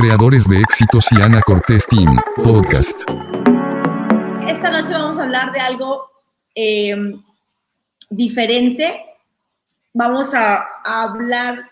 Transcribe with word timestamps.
creadores 0.00 0.48
de 0.48 0.58
éxitos 0.58 1.12
y 1.12 1.20
Ana 1.20 1.42
Cortés 1.42 1.86
Team, 1.86 2.16
podcast. 2.42 2.98
Esta 4.48 4.70
noche 4.70 4.94
vamos 4.94 5.18
a 5.18 5.24
hablar 5.24 5.52
de 5.52 5.60
algo 5.60 6.10
eh, 6.54 6.96
diferente. 8.08 8.98
Vamos 9.92 10.32
a, 10.32 10.64
hablar 10.84 11.68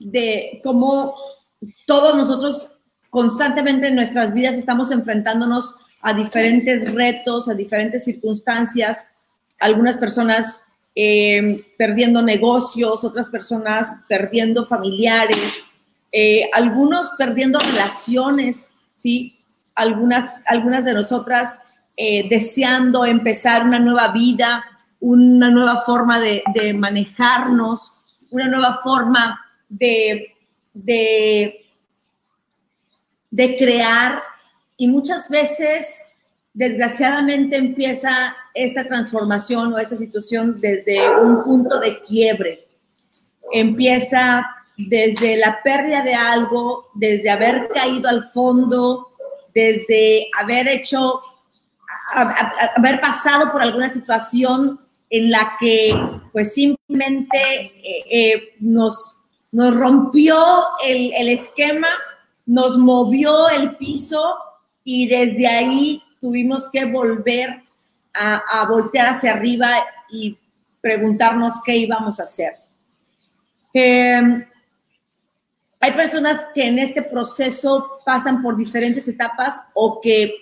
de 0.00 0.60
cómo 0.62 1.14
todos 1.86 2.14
nosotros 2.14 2.72
constantemente 3.08 3.88
en 3.88 3.94
nuestras 3.94 4.34
vidas 4.34 4.56
estamos 4.56 4.90
enfrentándonos 4.90 5.74
a 6.02 6.12
diferentes 6.12 6.92
retos, 6.92 7.48
a 7.48 7.54
diferentes 7.54 8.04
circunstancias. 8.04 9.06
Algunas 9.60 9.96
personas 9.96 10.60
eh, 10.94 11.64
perdiendo 11.78 12.20
negocios, 12.20 13.02
otras 13.02 13.30
personas 13.30 13.94
perdiendo 14.08 14.66
familiares, 14.66 15.64
eh, 16.12 16.48
algunos 16.52 17.10
perdiendo 17.16 17.58
relaciones, 17.58 18.72
¿sí? 18.94 19.38
Algunas, 19.74 20.34
algunas 20.46 20.84
de 20.84 20.92
nosotras 20.92 21.58
eh, 21.96 22.28
deseando 22.28 23.06
empezar 23.06 23.64
una 23.64 23.78
nueva 23.78 24.08
vida, 24.08 24.62
una 25.00 25.50
nueva 25.50 25.82
forma 25.84 26.20
de, 26.20 26.42
de 26.54 26.74
manejarnos, 26.74 27.92
una 28.30 28.48
nueva 28.48 28.80
forma 28.82 29.40
de, 29.68 30.36
de, 30.74 31.66
de 33.30 33.56
crear 33.56 34.22
y 34.76 34.88
muchas 34.88 35.28
veces 35.28 36.02
desgraciadamente 36.54 37.56
empieza 37.56 38.36
esta 38.54 38.84
transformación 38.84 39.72
o 39.72 39.78
esta 39.78 39.96
situación 39.96 40.60
desde 40.60 40.98
un 41.18 41.42
punto 41.42 41.80
de 41.80 42.00
quiebre. 42.00 42.66
Empieza 43.50 44.46
desde 44.88 45.36
la 45.36 45.62
pérdida 45.62 46.02
de 46.02 46.14
algo, 46.14 46.90
desde 46.94 47.30
haber 47.30 47.68
caído 47.68 48.08
al 48.08 48.30
fondo, 48.32 49.12
desde 49.54 50.28
haber 50.38 50.68
hecho, 50.68 51.20
haber 52.76 53.00
pasado 53.00 53.52
por 53.52 53.62
alguna 53.62 53.90
situación 53.90 54.80
en 55.10 55.30
la 55.30 55.56
que 55.60 55.94
pues 56.32 56.54
simplemente 56.54 57.38
eh, 57.38 58.04
eh, 58.10 58.54
nos, 58.60 59.18
nos 59.50 59.76
rompió 59.76 60.42
el, 60.86 61.28
esquema, 61.28 61.88
nos 62.46 62.78
movió 62.78 63.50
el 63.50 63.76
piso 63.76 64.36
y 64.84 65.06
desde 65.06 65.46
ahí 65.46 66.02
tuvimos 66.20 66.68
que 66.70 66.86
volver 66.86 67.62
a, 68.14 68.66
voltear 68.68 69.08
hacia 69.08 69.32
arriba 69.32 69.68
y 70.10 70.38
preguntarnos 70.80 71.62
qué 71.62 71.76
íbamos 71.76 72.18
a 72.18 72.24
hacer. 72.24 72.54
Em, 73.74 74.46
hay 75.82 75.92
personas 75.92 76.46
que 76.54 76.64
en 76.64 76.78
este 76.78 77.02
proceso 77.02 77.98
pasan 78.06 78.40
por 78.40 78.56
diferentes 78.56 79.08
etapas 79.08 79.62
o 79.74 80.00
que 80.00 80.32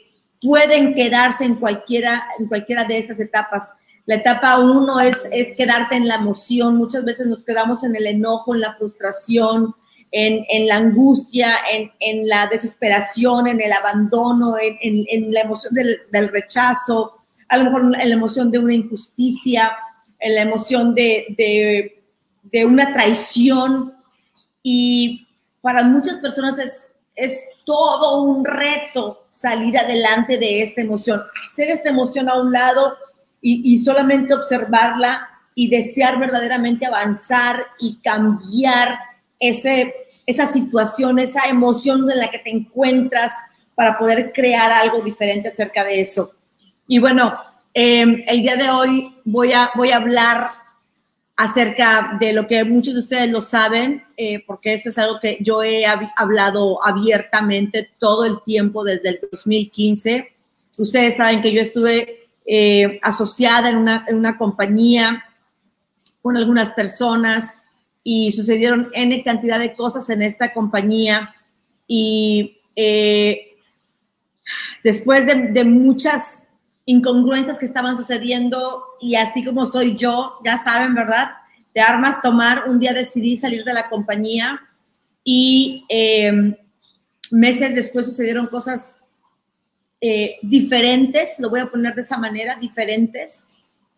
pueden 0.40 0.94
quedarse 0.94 1.44
en 1.44 1.54
cualquiera, 1.54 2.22
en 2.38 2.46
cualquiera 2.46 2.84
de 2.84 2.98
estas 2.98 3.18
etapas. 3.20 3.72
La 4.04 4.16
etapa 4.16 4.58
uno 4.58 5.00
es, 5.00 5.26
es 5.32 5.56
quedarte 5.56 5.96
en 5.96 6.06
la 6.06 6.16
emoción. 6.16 6.76
Muchas 6.76 7.06
veces 7.06 7.26
nos 7.26 7.42
quedamos 7.42 7.84
en 7.84 7.96
el 7.96 8.06
enojo, 8.06 8.54
en 8.54 8.60
la 8.60 8.74
frustración, 8.74 9.74
en, 10.12 10.66
la 10.66 10.76
angustia, 10.76 11.54
en, 12.00 12.28
la 12.28 12.46
desesperación, 12.46 13.46
en 13.46 13.62
el 13.62 13.72
abandono, 13.72 14.56
en, 14.60 15.32
la 15.32 15.40
emoción 15.40 15.72
del, 15.74 16.28
rechazo, 16.28 17.16
a 17.48 17.56
lo 17.56 17.64
mejor 17.64 17.96
en 17.98 18.08
la 18.08 18.14
emoción 18.14 18.50
de 18.50 18.58
una 18.58 18.74
injusticia, 18.74 19.72
en 20.18 20.34
la 20.34 20.42
emoción 20.42 20.94
de, 20.94 22.02
una 22.66 22.92
traición. 22.92 23.94
Y 24.62 25.26
para 25.60 25.82
muchas 25.84 26.18
personas 26.18 26.58
es, 26.58 26.86
es 27.14 27.40
todo 27.64 28.22
un 28.22 28.44
reto 28.44 29.26
salir 29.30 29.76
adelante 29.78 30.38
de 30.38 30.62
esta 30.62 30.80
emoción, 30.80 31.22
hacer 31.44 31.70
esta 31.70 31.90
emoción 31.90 32.28
a 32.28 32.40
un 32.40 32.52
lado 32.52 32.96
y, 33.40 33.72
y 33.72 33.78
solamente 33.78 34.34
observarla 34.34 35.28
y 35.54 35.68
desear 35.68 36.18
verdaderamente 36.18 36.86
avanzar 36.86 37.66
y 37.78 37.96
cambiar 37.96 38.98
ese, 39.38 39.94
esa 40.26 40.46
situación, 40.46 41.18
esa 41.18 41.48
emoción 41.48 42.10
en 42.10 42.18
la 42.18 42.28
que 42.28 42.38
te 42.38 42.50
encuentras 42.50 43.32
para 43.74 43.98
poder 43.98 44.32
crear 44.32 44.70
algo 44.70 45.00
diferente 45.00 45.48
acerca 45.48 45.82
de 45.82 46.02
eso. 46.02 46.34
Y 46.86 46.98
bueno, 46.98 47.38
em, 47.72 48.22
el 48.26 48.42
día 48.42 48.56
de 48.56 48.70
hoy 48.70 49.04
voy 49.24 49.52
a, 49.52 49.70
voy 49.74 49.90
a 49.90 49.96
hablar 49.96 50.50
acerca 51.40 52.18
de 52.20 52.34
lo 52.34 52.46
que 52.46 52.62
muchos 52.64 52.92
de 52.92 53.00
ustedes 53.00 53.30
lo 53.30 53.40
saben, 53.40 54.04
eh, 54.18 54.44
porque 54.46 54.74
eso 54.74 54.90
es 54.90 54.98
algo 54.98 55.18
que 55.20 55.38
yo 55.40 55.62
he 55.62 55.86
hablado 55.86 56.84
abiertamente 56.84 57.88
todo 57.98 58.26
el 58.26 58.42
tiempo 58.44 58.84
desde 58.84 59.08
el 59.08 59.20
2015. 59.32 60.34
Ustedes 60.78 61.16
saben 61.16 61.40
que 61.40 61.54
yo 61.54 61.62
estuve 61.62 62.28
eh, 62.44 63.00
asociada 63.02 63.70
en 63.70 63.78
una, 63.78 64.04
en 64.06 64.16
una 64.16 64.36
compañía 64.36 65.24
con 66.20 66.36
algunas 66.36 66.72
personas 66.72 67.54
y 68.04 68.32
sucedieron 68.32 68.90
N 68.92 69.22
cantidad 69.22 69.58
de 69.58 69.74
cosas 69.74 70.10
en 70.10 70.20
esta 70.20 70.52
compañía 70.52 71.34
y 71.86 72.58
eh, 72.76 73.56
después 74.84 75.24
de, 75.24 75.64
muchas 75.64 76.46
incongruencias 76.90 77.58
que 77.58 77.66
estaban 77.66 77.96
sucediendo 77.96 78.84
y 79.00 79.14
así 79.14 79.44
como 79.44 79.64
soy 79.64 79.96
yo, 79.96 80.38
ya 80.44 80.58
saben, 80.58 80.94
¿verdad? 80.94 81.30
De 81.72 81.80
armas 81.80 82.20
tomar, 82.20 82.68
un 82.68 82.80
día 82.80 82.92
decidí 82.92 83.36
salir 83.36 83.64
de 83.64 83.72
la 83.72 83.88
compañía 83.88 84.60
y 85.22 85.84
em, 85.88 86.56
meses 87.30 87.76
después 87.76 88.06
sucedieron 88.06 88.48
cosas 88.48 88.96
eh, 90.00 90.36
diferentes, 90.42 91.36
lo 91.38 91.48
voy 91.48 91.60
a 91.60 91.66
poner 91.66 91.94
de 91.94 92.02
esa 92.02 92.18
manera, 92.18 92.56
diferentes, 92.56 93.46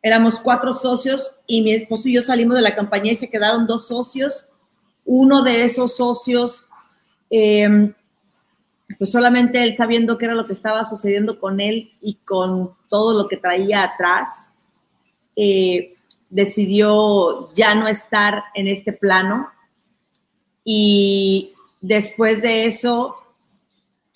éramos 0.02 0.38
cuatro 0.38 0.74
socios 0.74 1.32
y 1.46 1.62
mi 1.62 1.72
esposo 1.72 2.10
y 2.10 2.14
yo 2.14 2.22
salimos 2.22 2.56
de 2.56 2.62
la 2.62 2.76
compañía 2.76 3.12
y 3.12 3.16
se 3.16 3.30
quedaron 3.30 3.66
dos 3.66 3.88
socios. 3.88 4.46
Uno 5.04 5.42
de 5.42 5.64
esos 5.64 5.96
socios, 5.96 6.66
em, 7.30 7.94
pues 8.98 9.10
solamente 9.10 9.62
él 9.62 9.76
sabiendo 9.76 10.18
qué 10.18 10.26
era 10.26 10.34
lo 10.34 10.46
que 10.46 10.52
estaba 10.52 10.84
sucediendo 10.84 11.40
con 11.40 11.60
él 11.60 11.92
y 12.00 12.16
con 12.24 12.72
todo 12.88 13.16
lo 13.16 13.28
que 13.28 13.36
traía 13.36 13.84
atrás, 13.84 14.54
eh, 15.36 15.94
decidió 16.28 17.52
ya 17.54 17.74
no 17.74 17.88
estar 17.88 18.44
en 18.54 18.68
este 18.68 18.92
plano. 18.92 19.48
Y 20.64 21.52
después 21.80 22.42
de 22.42 22.66
eso, 22.66 23.16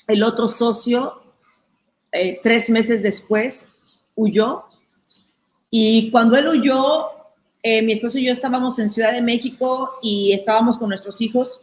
el 0.07 0.23
otro 0.23 0.49
socio, 0.49 1.23
eh, 2.13 2.39
tres 2.43 2.71
meses 2.71 3.03
después, 3.03 3.69
huyó 4.15 4.67
y 5.71 6.11
cuando 6.11 6.37
él 6.37 6.49
huyó, 6.49 7.07
eh, 7.63 7.83
mi 7.83 7.93
esposo 7.93 8.19
y 8.19 8.25
yo 8.25 8.33
estábamos 8.33 8.79
en 8.79 8.91
Ciudad 8.91 9.13
de 9.13 9.21
México 9.21 9.99
y 10.01 10.33
estábamos 10.33 10.79
con 10.79 10.89
nuestros 10.89 11.21
hijos. 11.21 11.61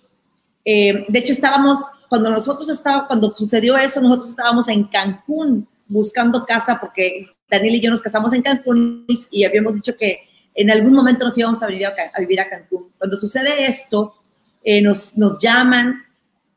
Eh, 0.66 1.06
de 1.08 1.20
hecho, 1.20 1.34
estábamos, 1.34 1.80
cuando 2.10 2.30
nosotros 2.30 2.70
estábamos, 2.70 3.08
cuando 3.08 3.36
sucedió 3.38 3.78
eso, 3.78 4.02
nosotros 4.02 4.30
estábamos 4.30 4.68
en 4.70 4.86
Cancún 4.86 5.68
buscando 5.88 6.46
casa 6.46 6.80
porque 6.80 7.28
Daniel 7.50 7.76
y 7.76 7.82
yo 7.82 7.92
nos 7.92 8.02
casamos 8.02 8.34
en 8.34 8.42
Cancún 8.42 9.06
y 9.30 9.44
habíamos 9.44 9.76
dicho 9.76 9.96
que 9.98 10.22
en 10.56 10.72
algún 10.72 10.94
momento 10.94 11.26
nos 11.26 11.38
íbamos 11.38 11.62
a, 11.62 11.68
vivir 11.68 11.88
a, 11.88 12.20
vivir 12.20 12.40
a 12.42 12.50
Cancún. 12.50 12.90
Cuando 12.98 13.20
sucede 13.20 13.66
esto, 13.66 14.16
eh, 14.64 14.82
nos, 14.82 15.18
nos 15.18 15.38
llaman 15.42 16.04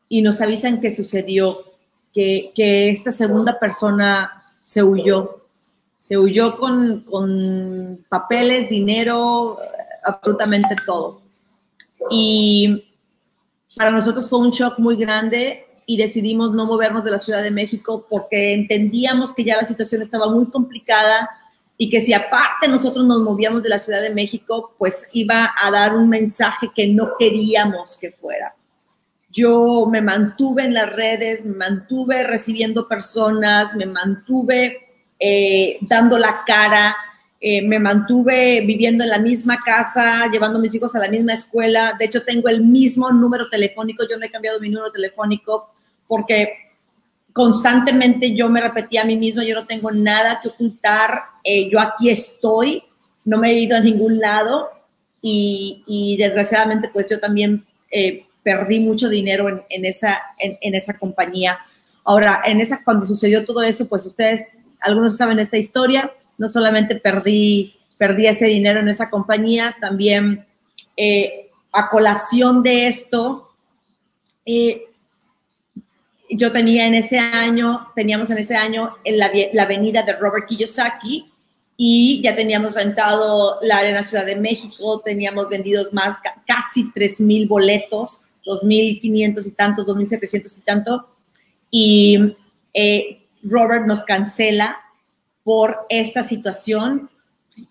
y 0.09 0.23
nos 0.23 0.41
avisan 0.41 0.81
que 0.81 0.95
sucedió, 0.95 1.65
que, 2.13 2.53
que 2.55 2.91
esta 2.91 3.13
segunda 3.13 3.59
persona 3.59 4.45
se 4.65 4.83
huyó 4.83 5.47
se 6.07 6.17
huyó 6.17 6.57
con, 6.57 8.05
papeles, 8.09 8.69
dinero, 8.71 9.59
absolutamente 10.05 10.77
todo. 10.87 11.21
Y 12.11 12.85
para 13.77 13.91
nosotros 13.91 14.29
fue 14.29 14.39
un 14.39 14.51
shock 14.51 14.79
muy 14.79 14.97
grande 14.97 15.67
y 15.85 15.99
decidimos 15.99 16.53
no 16.53 16.65
movernos 16.65 17.05
de 17.05 17.11
la 17.11 17.19
Ciudad 17.19 17.43
de 17.43 17.51
México 17.51 18.07
porque 18.09 18.55
entendíamos 18.55 19.35
que 19.35 19.45
ya 19.45 19.57
la 19.57 19.67
situación 19.67 20.01
estaba 20.01 20.29
muy 20.31 20.47
complicada 20.47 21.29
y 21.77 21.91
que 21.91 22.01
si 22.01 22.15
aparte 22.15 22.69
nosotros 22.69 23.05
nos 23.05 23.21
movíamos 23.21 23.63
de 23.63 23.69
la 23.69 23.79
Ciudad 23.79 24.01
de 24.01 24.15
México, 24.15 24.75
pues 24.79 25.11
iba 25.13 25.55
a 25.55 25.71
dar 25.71 25.95
un 25.95 26.09
mensaje 26.09 26.71
que 26.75 26.89
no 26.89 27.19
queríamos 27.19 27.99
que 27.99 28.11
fuera. 28.11 28.55
Yo 29.31 29.87
me 29.91 30.01
mantuve 30.01 30.65
en 30.65 30.73
las 30.73 30.91
redes, 30.97 31.45
me 31.45 31.57
mantuve 31.57 32.25
recibiendo 32.25 32.89
personas, 32.89 33.77
me 33.77 33.85
mantuve 33.85 34.79
eh, 35.19 35.77
dando 35.83 36.19
la 36.19 36.45
cara, 36.47 36.97
eh, 37.39 37.63
me 37.63 37.79
mantuve 37.79 38.63
viviendo 38.63 39.05
en 39.05 39.11
la 39.11 39.19
misma 39.19 39.59
casa, 39.65 40.31
llevando 40.31 40.59
a 40.59 40.63
mis 40.63 40.75
hijos 40.75 40.95
a 40.97 40.99
la 40.99 41.09
misma 41.09 41.35
escuela. 41.35 41.95
De 41.99 42.07
hecho, 42.07 42.23
tengo 42.23 42.49
el 42.49 42.63
mismo 42.63 43.11
número 43.13 43.49
telefónico, 43.51 44.05
yo 44.09 44.17
no 44.17 44.25
he 44.25 44.31
cambiado 44.31 44.59
mi 44.59 44.71
número 44.71 44.91
telefónico 44.91 45.71
porque 46.09 46.55
constantemente 47.33 48.35
yo 48.35 48.49
me 48.49 48.63
repetía 48.63 49.03
a 49.03 49.05
mí 49.05 49.17
misma, 49.17 49.45
yo 49.45 49.55
no 49.55 49.67
tengo 49.67 49.91
nada 49.91 50.41
que 50.43 50.49
ocultar, 50.49 51.25
eh, 51.45 51.69
yo 51.69 51.79
aquí 51.79 52.09
estoy, 52.09 52.83
no 53.27 53.39
me 53.39 53.51
he 53.51 53.61
ido 53.61 53.77
a 53.77 53.81
ningún 53.81 54.19
lado 54.19 54.71
y, 55.21 56.17
desgraciadamente 56.19 56.89
pues 56.89 57.09
yo 57.11 57.19
también 57.19 57.67
perdí 58.47 58.79
mucho 58.79 59.09
dinero 59.09 59.67
en, 59.69 59.85
esa, 59.85 60.23
en, 60.39 60.75
esa 60.75 60.97
compañía. 60.97 61.59
Ahora, 62.05 62.43
en 62.47 62.61
esa, 62.61 62.85
cuando 62.85 63.05
sucedió 63.05 63.45
todo 63.45 63.61
eso, 63.65 63.87
pues 63.87 64.07
ustedes, 64.07 64.51
algunos 64.79 65.17
saben 65.17 65.41
esta 65.41 65.57
historia, 65.57 66.13
no 66.39 66.49
solamente 66.49 66.97
perdí, 66.97 67.77
perdí 67.99 68.27
ese 68.27 68.47
dinero 68.47 68.81
en 68.81 68.89
esa 68.89 69.11
compañía, 69.11 69.77
también 69.81 70.47
eh, 70.97 71.51
a 71.73 71.89
colación 71.89 72.63
de 72.63 72.89
esto, 72.89 73.51
eh, 74.45 74.83
yo 76.31 76.51
tenía 76.53 76.87
en 76.87 76.95
ese 76.95 77.19
año, 77.19 77.89
teníamos 77.95 78.31
en 78.31 78.39
ese 78.39 78.57
año 78.57 78.97
en 79.05 79.19
la, 79.19 79.31
la 79.53 79.63
avenida 79.63 80.03
de 80.03 80.13
Robert 80.15 80.47
Kiyosaki, 80.47 81.31
y 81.77 82.23
ya 82.23 82.35
teníamos 82.35 82.75
rentado 82.75 83.59
la 83.61 83.79
Arena 83.79 84.03
Ciudad 84.03 84.25
de 84.25 84.37
México, 84.37 85.03
teníamos 85.05 85.49
vendidos 85.49 85.93
más, 85.93 86.19
casi 86.47 86.91
3.000 86.93 87.49
boletos, 87.49 88.23
2.500 88.47 89.47
y 89.47 89.51
tantos, 89.51 89.87
2.700 89.87 90.57
y 90.57 90.61
tanto, 90.63 91.09
y 91.71 92.37
eh, 92.73 93.21
Robert 93.43 93.87
nos 93.87 94.05
cancela 94.05 94.77
por 95.47 95.87
esta 95.89 96.25
situación 96.25 97.09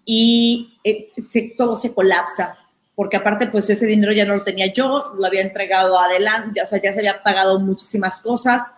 y 0.06 0.80
eh, 0.86 1.12
todo 1.57 1.75
se 1.75 1.94
colapsa, 1.94 2.57
porque 2.95 3.18
aparte 3.18 3.48
pues 3.48 3.69
ese 3.69 3.86
dinero 3.86 4.13
ya 4.13 4.24
no 4.24 4.38
lo 4.38 4.45
tenía 4.45 4.72
yo, 4.72 5.12
lo 5.18 5.27
había 5.27 5.42
entregado 5.42 6.00
adelante, 6.00 6.62
o 6.62 6.66
sea, 6.66 6.81
ya 6.81 6.94
se 6.94 7.00
había 7.00 7.22
pagado 7.22 7.60
muchísimas 7.60 8.22
cosas 8.22 8.74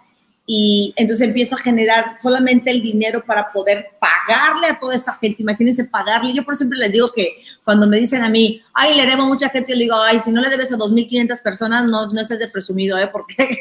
y 0.47 0.95
entonces 0.97 1.27
empiezo 1.27 1.57
a 1.57 1.59
generar 1.59 2.15
solamente 2.19 2.71
el 2.71 2.81
dinero 2.81 3.23
para 3.23 3.51
poder 3.51 3.91
pagarle 3.99 4.65
a 4.65 4.79
toda 4.79 4.95
esa 4.95 5.13
gente. 5.15 5.43
Imagínense 5.43 5.83
pagarle. 5.83 6.33
Yo 6.33 6.43
por 6.43 6.55
siempre 6.55 6.79
les 6.79 6.91
digo 6.91 7.11
que 7.11 7.29
cuando 7.63 7.85
me 7.85 7.97
dicen 7.97 8.23
a 8.23 8.29
mí, 8.29 8.63
ay, 8.73 8.95
le 8.95 9.05
debo 9.05 9.23
a 9.23 9.27
mucha 9.27 9.49
gente, 9.49 9.73
yo 9.73 9.77
le 9.77 9.83
digo, 9.83 9.97
ay, 10.01 10.21
si 10.21 10.31
no 10.31 10.41
le 10.41 10.49
debes 10.49 10.71
a 10.71 10.77
2.500 10.77 11.41
personas, 11.43 11.83
no, 11.83 12.07
no 12.07 12.21
estés 12.21 12.39
de 12.39 12.47
presumido, 12.47 12.97
¿eh? 12.97 13.09
Porque 13.11 13.35
eh, 13.43 13.59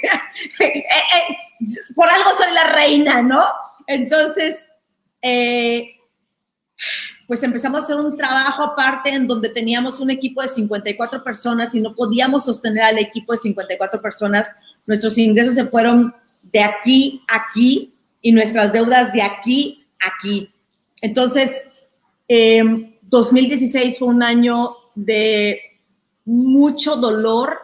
eh, 0.60 0.86
por 1.94 2.08
algo 2.08 2.30
soy 2.38 2.54
la 2.54 2.72
reina, 2.72 3.20
¿no? 3.20 3.44
Entonces, 3.86 4.70
eh, 5.22 5.96
pues 7.26 7.42
empezamos 7.42 7.80
a 7.80 7.84
hacer 7.84 7.96
un 7.96 8.16
trabajo 8.16 8.62
aparte 8.62 9.10
en 9.10 9.26
donde 9.26 9.48
teníamos 9.48 9.98
un 9.98 10.10
equipo 10.10 10.42
de 10.42 10.48
54 10.48 11.24
personas 11.24 11.74
y 11.74 11.80
no 11.80 11.94
podíamos 11.94 12.44
sostener 12.44 12.84
al 12.84 12.98
equipo 12.98 13.32
de 13.32 13.38
54 13.38 14.00
personas. 14.00 14.52
Nuestros 14.86 15.18
ingresos 15.18 15.54
se 15.54 15.66
fueron 15.66 16.14
de 16.42 16.60
aquí 16.60 17.22
a 17.28 17.36
aquí 17.36 17.94
y 18.22 18.32
nuestras 18.32 18.72
deudas 18.72 19.12
de 19.12 19.22
aquí 19.22 19.86
a 20.04 20.08
aquí. 20.08 20.50
Entonces, 21.00 21.70
2016 22.28 23.94
eh, 23.94 23.98
fue 23.98 24.08
un 24.08 24.22
año 24.22 24.72
de 24.94 25.60
mucho 26.24 26.96
dolor, 26.96 27.58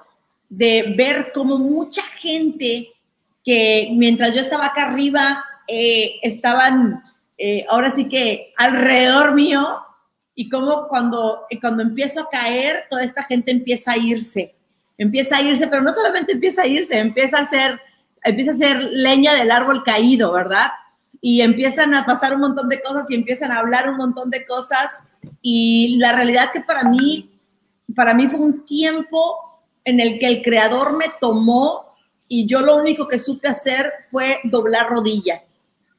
de 0.48 0.94
ver 0.96 1.32
cómo 1.32 1.58
mucha 1.58 2.02
gente 2.02 2.92
que 3.44 3.88
mientras 3.92 4.34
yo 4.34 4.40
estaba 4.40 4.66
acá 4.66 4.90
arriba, 4.90 5.44
eh, 5.66 6.20
estaban 6.22 7.02
eh, 7.44 7.66
ahora 7.68 7.90
sí 7.90 8.08
que 8.08 8.54
alrededor 8.56 9.34
mío 9.34 9.80
y 10.32 10.48
cómo 10.48 10.86
cuando, 10.86 11.44
cuando 11.60 11.82
empiezo 11.82 12.20
a 12.20 12.30
caer, 12.30 12.84
toda 12.88 13.02
esta 13.02 13.24
gente 13.24 13.50
empieza 13.50 13.90
a 13.90 13.96
irse, 13.96 14.54
empieza 14.96 15.38
a 15.38 15.42
irse, 15.42 15.66
pero 15.66 15.82
no 15.82 15.92
solamente 15.92 16.30
empieza 16.30 16.62
a 16.62 16.68
irse, 16.68 16.96
empieza 16.96 17.38
a 17.38 17.46
ser 17.46 17.80
empieza 18.22 18.52
a 18.52 18.56
ser 18.56 18.80
leña 18.92 19.34
del 19.34 19.50
árbol 19.50 19.82
caído, 19.82 20.30
¿verdad? 20.30 20.68
Y 21.20 21.40
empiezan 21.40 21.94
a 21.94 22.06
pasar 22.06 22.32
un 22.32 22.42
montón 22.42 22.68
de 22.68 22.80
cosas 22.80 23.10
y 23.10 23.16
empiezan 23.16 23.50
a 23.50 23.58
hablar 23.58 23.88
un 23.88 23.96
montón 23.96 24.30
de 24.30 24.46
cosas. 24.46 25.00
Y 25.40 25.96
la 25.98 26.12
realidad 26.12 26.52
que 26.52 26.60
para 26.60 26.84
mí, 26.84 27.40
para 27.96 28.14
mí 28.14 28.28
fue 28.28 28.38
un 28.38 28.64
tiempo 28.64 29.64
en 29.84 29.98
el 29.98 30.20
que 30.20 30.26
el 30.26 30.42
creador 30.42 30.96
me 30.96 31.06
tomó 31.20 31.96
y 32.28 32.46
yo 32.46 32.60
lo 32.60 32.76
único 32.76 33.08
que 33.08 33.18
supe 33.18 33.48
hacer 33.48 33.92
fue 34.12 34.38
doblar 34.44 34.88
rodilla. 34.88 35.42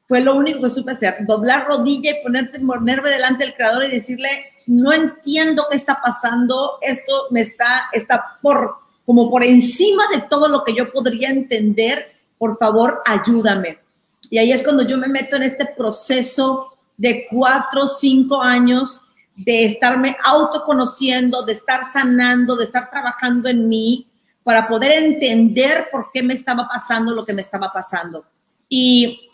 Fue 0.06 0.20
lo 0.20 0.34
único 0.34 0.60
que 0.60 0.70
supe 0.70 0.92
hacer, 0.92 1.16
doblar 1.26 1.66
rodilla 1.66 2.10
y 2.10 2.22
ponerte, 2.22 2.60
ponerme 2.60 3.10
delante 3.10 3.44
del 3.44 3.54
creador 3.54 3.84
y 3.84 3.90
decirle, 3.90 4.52
no 4.66 4.92
entiendo 4.92 5.66
qué 5.70 5.76
está 5.76 6.00
pasando, 6.02 6.78
esto 6.82 7.26
me 7.30 7.40
está, 7.40 7.86
está 7.92 8.38
por, 8.42 8.76
como 9.06 9.30
por 9.30 9.42
encima 9.42 10.04
de 10.14 10.22
todo 10.28 10.48
lo 10.48 10.62
que 10.62 10.74
yo 10.74 10.92
podría 10.92 11.30
entender 11.30 12.14
por 12.44 12.58
favor, 12.58 13.02
ayúdame. 13.06 13.78
Y 14.28 14.36
ahí 14.36 14.52
es 14.52 14.62
cuando 14.62 14.82
yo 14.82 14.98
me 14.98 15.08
meto 15.08 15.36
en 15.36 15.44
este 15.44 15.66
proceso 15.66 16.74
de 16.96 17.26
cuatro, 17.30 17.86
cinco 17.86 18.42
años 18.42 19.02
de 19.36 19.64
estarme 19.64 20.16
autoconociendo, 20.22 21.42
de 21.42 21.54
estar 21.54 21.90
sanando, 21.92 22.56
de 22.56 22.64
estar 22.64 22.90
trabajando 22.90 23.48
en 23.48 23.66
mí 23.66 24.06
para 24.42 24.68
poder 24.68 25.04
entender 25.04 25.88
por 25.90 26.10
qué 26.12 26.22
me 26.22 26.34
estaba 26.34 26.68
pasando 26.68 27.14
lo 27.14 27.24
que 27.24 27.32
me 27.32 27.40
estaba 27.40 27.72
pasando. 27.72 28.24
Y 28.68 29.30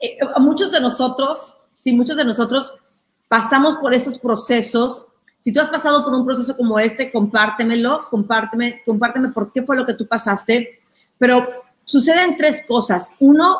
eh, 0.00 0.18
muchos 0.38 0.70
de 0.70 0.80
nosotros, 0.80 1.56
sí, 1.78 1.92
muchos 1.92 2.16
de 2.16 2.24
nosotros 2.24 2.74
pasamos 3.28 3.76
por 3.76 3.94
estos 3.94 4.18
procesos. 4.18 5.04
Si 5.40 5.52
tú 5.52 5.60
has 5.60 5.68
pasado 5.68 6.04
por 6.04 6.14
un 6.14 6.24
proceso 6.24 6.56
como 6.56 6.78
este, 6.78 7.12
compártemelo, 7.12 8.08
compárteme, 8.10 8.82
compárteme 8.84 9.28
por 9.28 9.52
qué 9.52 9.62
fue 9.62 9.76
lo 9.76 9.86
que 9.86 9.94
tú 9.94 10.06
pasaste. 10.06 10.80
Pero 11.18 11.48
suceden 11.84 12.36
tres 12.36 12.64
cosas. 12.66 13.12
Uno, 13.20 13.58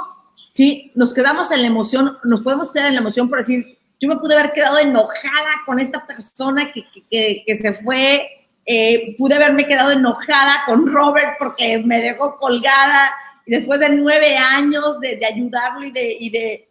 sí, 0.50 0.92
nos 0.94 1.14
quedamos 1.14 1.50
en 1.52 1.62
la 1.62 1.68
emoción, 1.68 2.18
nos 2.24 2.42
podemos 2.42 2.72
quedar 2.72 2.88
en 2.88 2.94
la 2.94 3.00
emoción 3.00 3.28
por 3.28 3.38
decir, 3.38 3.78
yo 4.00 4.08
me 4.08 4.16
pude 4.16 4.34
haber 4.34 4.52
quedado 4.52 4.78
enojada 4.78 5.62
con 5.64 5.78
esta 5.78 6.06
persona 6.06 6.70
que, 6.72 6.84
que, 7.10 7.54
se 7.54 7.72
fue, 7.72 8.26
eh, 8.66 9.14
pude 9.16 9.34
haberme 9.34 9.66
quedado 9.66 9.90
enojada 9.90 10.64
con 10.66 10.86
Robert 10.86 11.36
porque 11.38 11.78
me 11.78 12.02
dejó 12.02 12.36
colgada 12.36 13.10
y 13.46 13.52
después 13.52 13.80
de 13.80 13.90
nueve 13.90 14.36
años 14.36 15.00
de, 15.00 15.16
de 15.16 15.26
ayudarlo 15.26 15.86
y 15.86 16.30
de, 16.30 16.68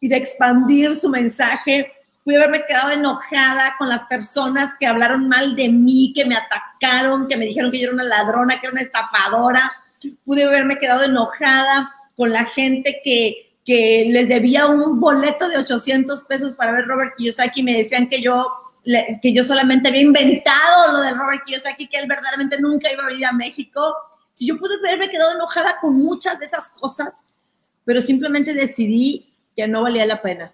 expandir 0.00 0.94
su 0.94 1.08
mensaje, 1.08 1.92
pude 2.24 2.36
haberme 2.36 2.64
quedado 2.66 2.90
enojada 2.90 3.74
con 3.78 3.88
las 3.88 4.04
personas 4.04 4.74
que 4.78 4.86
hablaron 4.86 5.28
mal 5.28 5.56
de 5.56 5.68
mí, 5.68 6.12
que 6.14 6.26
me 6.26 6.36
atacaron, 6.36 7.26
que 7.26 7.36
me 7.36 7.46
dijeron 7.46 7.70
que 7.70 7.78
yo 7.78 7.84
era 7.84 7.94
una 7.94 8.04
ladrona, 8.04 8.60
que 8.60 8.66
era 8.66 8.72
una 8.72 8.82
estafadora 8.82 9.72
pude 10.24 10.44
haberme 10.44 10.78
quedado 10.78 11.04
enojada 11.04 11.92
con 12.16 12.32
la 12.32 12.44
gente 12.44 13.00
que, 13.02 13.52
que 13.64 14.06
les 14.10 14.28
debía 14.28 14.66
un 14.66 15.00
boleto 15.00 15.48
de 15.48 15.58
800 15.58 16.24
pesos 16.24 16.52
para 16.54 16.72
ver 16.72 16.86
Robert 16.86 17.14
Kiyosaki 17.16 17.60
y 17.60 17.64
me 17.64 17.76
decían 17.76 18.08
que 18.08 18.20
yo, 18.20 18.46
que 19.22 19.32
yo 19.32 19.44
solamente 19.44 19.88
había 19.88 20.02
inventado 20.02 20.92
lo 20.92 21.00
del 21.00 21.18
Robert 21.18 21.44
Kiyosaki, 21.44 21.88
que 21.88 21.98
él 21.98 22.06
verdaderamente 22.08 22.60
nunca 22.60 22.92
iba 22.92 23.04
a 23.04 23.06
venir 23.06 23.26
a 23.26 23.32
México. 23.32 23.94
Si 24.38 24.46
yo 24.46 24.58
pude 24.58 24.76
haberme 24.76 25.10
quedado 25.10 25.34
enojada 25.34 25.78
con 25.80 25.94
muchas 25.94 26.38
de 26.38 26.46
esas 26.46 26.68
cosas, 26.68 27.12
pero 27.84 28.00
simplemente 28.00 28.54
decidí 28.54 29.34
que 29.56 29.66
no 29.66 29.82
valía 29.82 30.06
la 30.06 30.22
pena, 30.22 30.52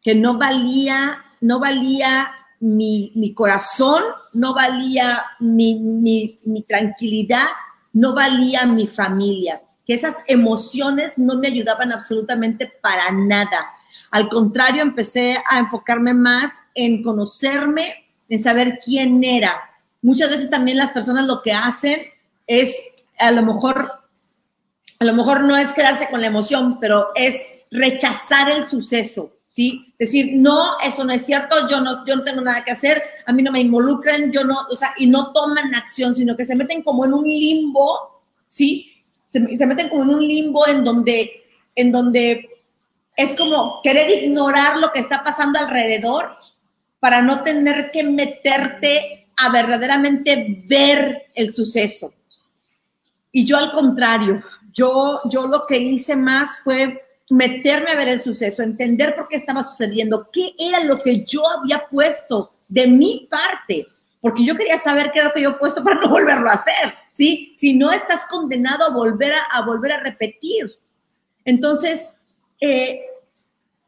que 0.00 0.14
no 0.14 0.38
valía, 0.38 1.24
no 1.40 1.58
valía 1.58 2.30
mi, 2.60 3.10
mi 3.16 3.34
corazón, 3.34 4.04
no 4.32 4.54
valía 4.54 5.24
mi, 5.40 5.74
mi, 5.74 6.38
mi 6.44 6.62
tranquilidad 6.62 7.48
no 7.92 8.14
valía 8.14 8.64
mi 8.64 8.86
familia, 8.86 9.60
que 9.84 9.94
esas 9.94 10.22
emociones 10.26 11.18
no 11.18 11.36
me 11.36 11.48
ayudaban 11.48 11.92
absolutamente 11.92 12.70
para 12.80 13.10
nada. 13.10 13.66
Al 14.10 14.28
contrario, 14.28 14.82
empecé 14.82 15.42
a 15.48 15.58
enfocarme 15.58 16.14
más 16.14 16.60
en 16.74 17.02
conocerme, 17.02 18.06
en 18.28 18.40
saber 18.40 18.78
quién 18.84 19.24
era. 19.24 19.60
Muchas 20.02 20.30
veces 20.30 20.50
también 20.50 20.78
las 20.78 20.92
personas 20.92 21.26
lo 21.26 21.42
que 21.42 21.52
hacen 21.52 22.02
es, 22.46 22.80
a 23.18 23.30
lo 23.30 23.42
mejor, 23.42 23.92
a 24.98 25.04
lo 25.04 25.14
mejor 25.14 25.44
no 25.44 25.56
es 25.56 25.72
quedarse 25.72 26.08
con 26.10 26.20
la 26.20 26.28
emoción, 26.28 26.78
pero 26.80 27.08
es 27.14 27.44
rechazar 27.70 28.50
el 28.50 28.68
suceso. 28.68 29.32
¿sí? 29.50 29.92
Decir, 29.98 30.34
no, 30.36 30.78
eso 30.78 31.04
no 31.04 31.12
es 31.12 31.26
cierto, 31.26 31.68
yo 31.68 31.80
no, 31.80 32.04
yo 32.06 32.14
no 32.14 32.22
tengo 32.22 32.40
nada 32.40 32.64
que 32.64 32.70
hacer, 32.70 33.02
a 33.26 33.32
mí 33.32 33.42
no 33.42 33.50
me 33.50 33.60
involucran, 33.60 34.30
yo 34.30 34.44
no, 34.44 34.66
o 34.70 34.76
sea, 34.76 34.94
y 34.96 35.06
no 35.06 35.32
toman 35.32 35.74
acción, 35.74 36.14
sino 36.14 36.36
que 36.36 36.44
se 36.44 36.54
meten 36.54 36.82
como 36.82 37.04
en 37.04 37.12
un 37.12 37.24
limbo, 37.24 38.22
¿sí? 38.46 39.04
Se, 39.30 39.40
meten 39.40 39.88
como 39.88 40.04
en 40.04 40.10
un 40.10 40.26
limbo 40.26 40.66
en 40.68 40.84
donde, 40.84 41.42
en 41.74 41.90
donde 41.90 42.48
es 43.16 43.34
como 43.34 43.80
querer 43.82 44.08
ignorar 44.22 44.78
lo 44.78 44.92
que 44.92 45.00
está 45.00 45.24
pasando 45.24 45.58
alrededor 45.58 46.36
para 47.00 47.20
no 47.20 47.42
tener 47.42 47.90
que 47.90 48.04
meterte 48.04 49.28
a 49.36 49.50
verdaderamente 49.50 50.62
ver 50.68 51.30
el 51.34 51.52
suceso. 51.52 52.12
Y 53.32 53.44
yo 53.44 53.56
al 53.56 53.72
contrario, 53.72 54.42
yo, 54.72 55.20
yo 55.30 55.46
lo 55.46 55.66
que 55.66 55.78
hice 55.78 56.16
más 56.16 56.60
fue 56.62 57.02
meterme 57.30 57.90
a 57.90 57.96
ver 57.96 58.08
el 58.08 58.22
suceso, 58.22 58.62
entender 58.62 59.14
por 59.14 59.28
qué 59.28 59.36
estaba 59.36 59.62
sucediendo, 59.62 60.30
qué 60.32 60.54
era 60.58 60.82
lo 60.84 60.98
que 60.98 61.24
yo 61.24 61.48
había 61.48 61.86
puesto 61.88 62.52
de 62.68 62.86
mi 62.86 63.28
parte, 63.30 63.86
porque 64.20 64.44
yo 64.44 64.56
quería 64.56 64.78
saber 64.78 65.10
qué 65.12 65.20
era 65.20 65.28
lo 65.28 65.34
que 65.34 65.42
yo 65.42 65.50
he 65.50 65.54
puesto 65.54 65.82
para 65.82 66.00
no 66.00 66.08
volverlo 66.08 66.48
a 66.48 66.54
hacer, 66.54 66.94
¿sí? 67.12 67.54
Si 67.56 67.74
no 67.74 67.90
estás 67.90 68.26
condenado 68.26 68.84
a 68.84 68.90
volver 68.90 69.32
a, 69.52 69.62
volver 69.62 69.92
a 69.92 70.00
repetir. 70.00 70.70
Entonces, 71.44 72.16
eh, 72.60 73.00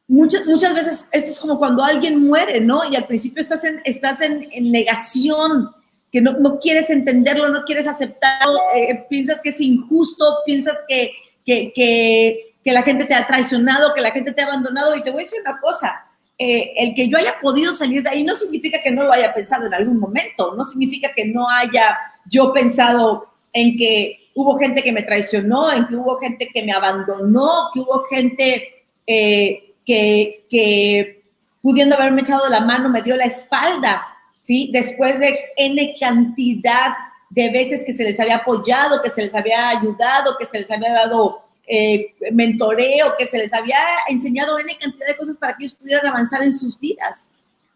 muchas, 0.07 0.47
muchas 0.47 0.75
veces 0.75 1.07
esto 1.13 1.31
es 1.31 1.41
como 1.41 1.59
cuando 1.59 1.83
alguien 1.83 2.27
muere, 2.27 2.61
¿no? 2.61 2.83
Y 2.91 2.97
al 2.97 3.07
principio 3.07 3.41
estás 3.41 3.65
en, 3.65 3.81
estás 3.85 4.21
en, 4.21 4.49
negación, 4.71 5.71
que 6.13 6.21
no, 6.21 6.33
no 6.33 6.59
quieres 6.59 6.91
entenderlo, 6.91 7.49
no 7.49 7.65
quieres 7.65 7.87
aceptarlo, 7.87 8.59
eh, 8.75 9.07
piensas 9.09 9.41
que 9.41 9.51
es 9.51 9.61
injusto, 9.61 10.25
piensas 10.45 10.77
que, 10.89 11.13
que, 11.45 11.73
que, 11.73 12.73
la 12.73 12.83
gente 12.83 13.05
te 13.05 13.15
ha 13.15 13.27
traicionado, 13.27 13.95
que 13.95 14.01
la 14.01 14.11
gente 14.11 14.33
te 14.33 14.43
ha 14.43 14.47
abandonado. 14.47 14.95
Y 14.97 15.03
te 15.03 15.11
voy 15.11 15.23
a 15.23 15.25
decir 15.25 15.41
una 15.41 15.61
cosa, 15.61 16.05
eh, 16.39 16.73
el 16.77 16.95
que 16.95 17.09
yo 17.09 17.19
haya 17.19 17.35
podido 17.41 17.75
salir 17.75 18.03
de 18.03 18.11
ahí 18.11 18.25
no 18.25 18.35
significa 18.35 18.81
que 18.83 18.91
no 18.91 19.05
lo 19.05 19.13
haya 19.13 19.33
pensado 19.35 19.67
en 19.67 19.75
algún 19.75 19.99
momento, 19.99 20.55
no 20.57 20.65
significa 20.65 21.13
que 21.15 21.27
no 21.27 21.49
haya 21.49 21.97
yo 22.29 22.53
pensado 22.53 23.29
en 23.53 23.77
que 23.77 24.31
hubo 24.35 24.59
gente 24.59 24.83
que 24.83 24.93
me 24.93 25.03
traicionó, 25.03 25.73
en 25.73 25.87
que 25.87 25.97
hubo 25.97 26.19
gente 26.19 26.49
que 26.53 26.65
me 26.65 26.73
abandonó, 26.73 27.71
que 27.73 27.81
hubo 27.81 28.05
gente 28.05 28.85
eh, 29.07 29.75
que, 29.85 30.47
que 30.49 31.25
pudiendo 31.63 31.97
haberme 31.97 32.23
echado 32.23 32.45
de 32.45 32.51
la 32.51 32.61
mano 32.61 32.89
me 32.89 33.03
dio 33.03 33.17
la 33.17 33.25
espalda, 33.25 34.07
¿sí? 34.51 34.69
Después 34.73 35.21
de 35.21 35.53
N 35.57 35.95
cantidad 36.01 36.97
de 37.29 37.53
veces 37.53 37.85
que 37.85 37.93
se 37.93 38.03
les 38.03 38.19
había 38.19 38.39
apoyado, 38.39 39.01
que 39.01 39.09
se 39.09 39.23
les 39.23 39.33
había 39.33 39.69
ayudado, 39.69 40.37
que 40.37 40.45
se 40.45 40.59
les 40.59 40.69
había 40.73 40.93
dado 40.93 41.45
eh, 41.69 42.17
mentoreo, 42.33 43.15
que 43.17 43.27
se 43.27 43.39
les 43.39 43.53
había 43.53 43.79
enseñado 44.09 44.59
N 44.59 44.77
cantidad 44.77 45.07
de 45.07 45.17
cosas 45.17 45.37
para 45.37 45.57
que 45.57 45.63
ellos 45.63 45.77
pudieran 45.77 46.05
avanzar 46.05 46.43
en 46.43 46.53
sus 46.53 46.77
vidas. 46.81 47.21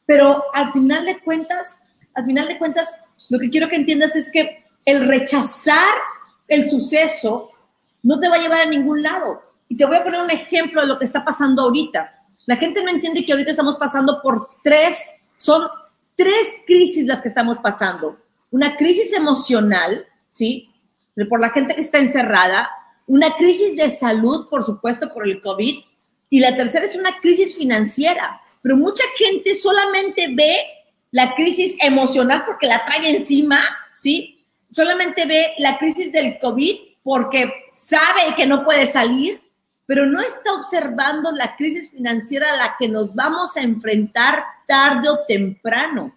Pero 0.04 0.42
al 0.52 0.72
final 0.72 1.04
de 1.04 1.20
cuentas, 1.20 1.78
al 2.12 2.26
final 2.26 2.48
de 2.48 2.58
cuentas, 2.58 2.92
lo 3.28 3.38
que 3.38 3.50
quiero 3.50 3.68
que 3.68 3.76
entiendas 3.76 4.16
es 4.16 4.28
que 4.28 4.64
el 4.84 5.06
rechazar 5.06 5.94
el 6.48 6.68
suceso 6.68 7.52
no 8.02 8.18
te 8.18 8.28
va 8.28 8.34
a 8.34 8.40
llevar 8.40 8.62
a 8.62 8.66
ningún 8.66 9.00
lado. 9.00 9.40
Y 9.68 9.76
te 9.76 9.84
voy 9.84 9.98
a 9.98 10.02
poner 10.02 10.22
un 10.22 10.30
ejemplo 10.30 10.80
de 10.80 10.88
lo 10.88 10.98
que 10.98 11.04
está 11.04 11.24
pasando 11.24 11.62
ahorita. 11.62 12.12
La 12.46 12.56
gente 12.56 12.82
no 12.82 12.90
entiende 12.90 13.24
que 13.24 13.30
ahorita 13.30 13.52
estamos 13.52 13.76
pasando 13.76 14.20
por 14.20 14.48
tres, 14.64 15.12
son 15.38 15.68
tres 16.16 16.56
crisis 16.66 17.06
las 17.06 17.22
que 17.22 17.28
estamos 17.28 17.58
pasando. 17.58 18.18
Una 18.50 18.76
crisis 18.76 19.12
emocional, 19.12 20.06
¿sí? 20.28 20.70
Por 21.28 21.40
la 21.40 21.50
gente 21.50 21.74
que 21.74 21.80
está 21.80 21.98
encerrada, 21.98 22.70
una 23.06 23.34
crisis 23.34 23.76
de 23.76 23.90
salud, 23.90 24.46
por 24.48 24.64
supuesto, 24.64 25.12
por 25.12 25.26
el 25.26 25.40
COVID, 25.40 25.78
y 26.30 26.40
la 26.40 26.56
tercera 26.56 26.86
es 26.86 26.96
una 26.96 27.20
crisis 27.20 27.56
financiera. 27.56 28.40
Pero 28.62 28.76
mucha 28.76 29.04
gente 29.16 29.54
solamente 29.54 30.34
ve 30.34 30.56
la 31.10 31.34
crisis 31.34 31.76
emocional 31.80 32.44
porque 32.46 32.66
la 32.66 32.84
trae 32.84 33.10
encima, 33.10 33.62
¿sí? 34.00 34.44
Solamente 34.70 35.26
ve 35.26 35.52
la 35.58 35.78
crisis 35.78 36.10
del 36.10 36.38
COVID 36.38 36.76
porque 37.02 37.52
sabe 37.72 38.34
que 38.36 38.46
no 38.46 38.64
puede 38.64 38.86
salir, 38.86 39.40
pero 39.86 40.06
no 40.06 40.20
está 40.20 40.54
observando 40.54 41.30
la 41.32 41.54
crisis 41.56 41.90
financiera 41.90 42.52
a 42.52 42.56
la 42.56 42.76
que 42.78 42.88
nos 42.88 43.14
vamos 43.14 43.56
a 43.56 43.62
enfrentar 43.62 44.44
tarde 44.66 45.08
o 45.08 45.20
temprano. 45.26 46.14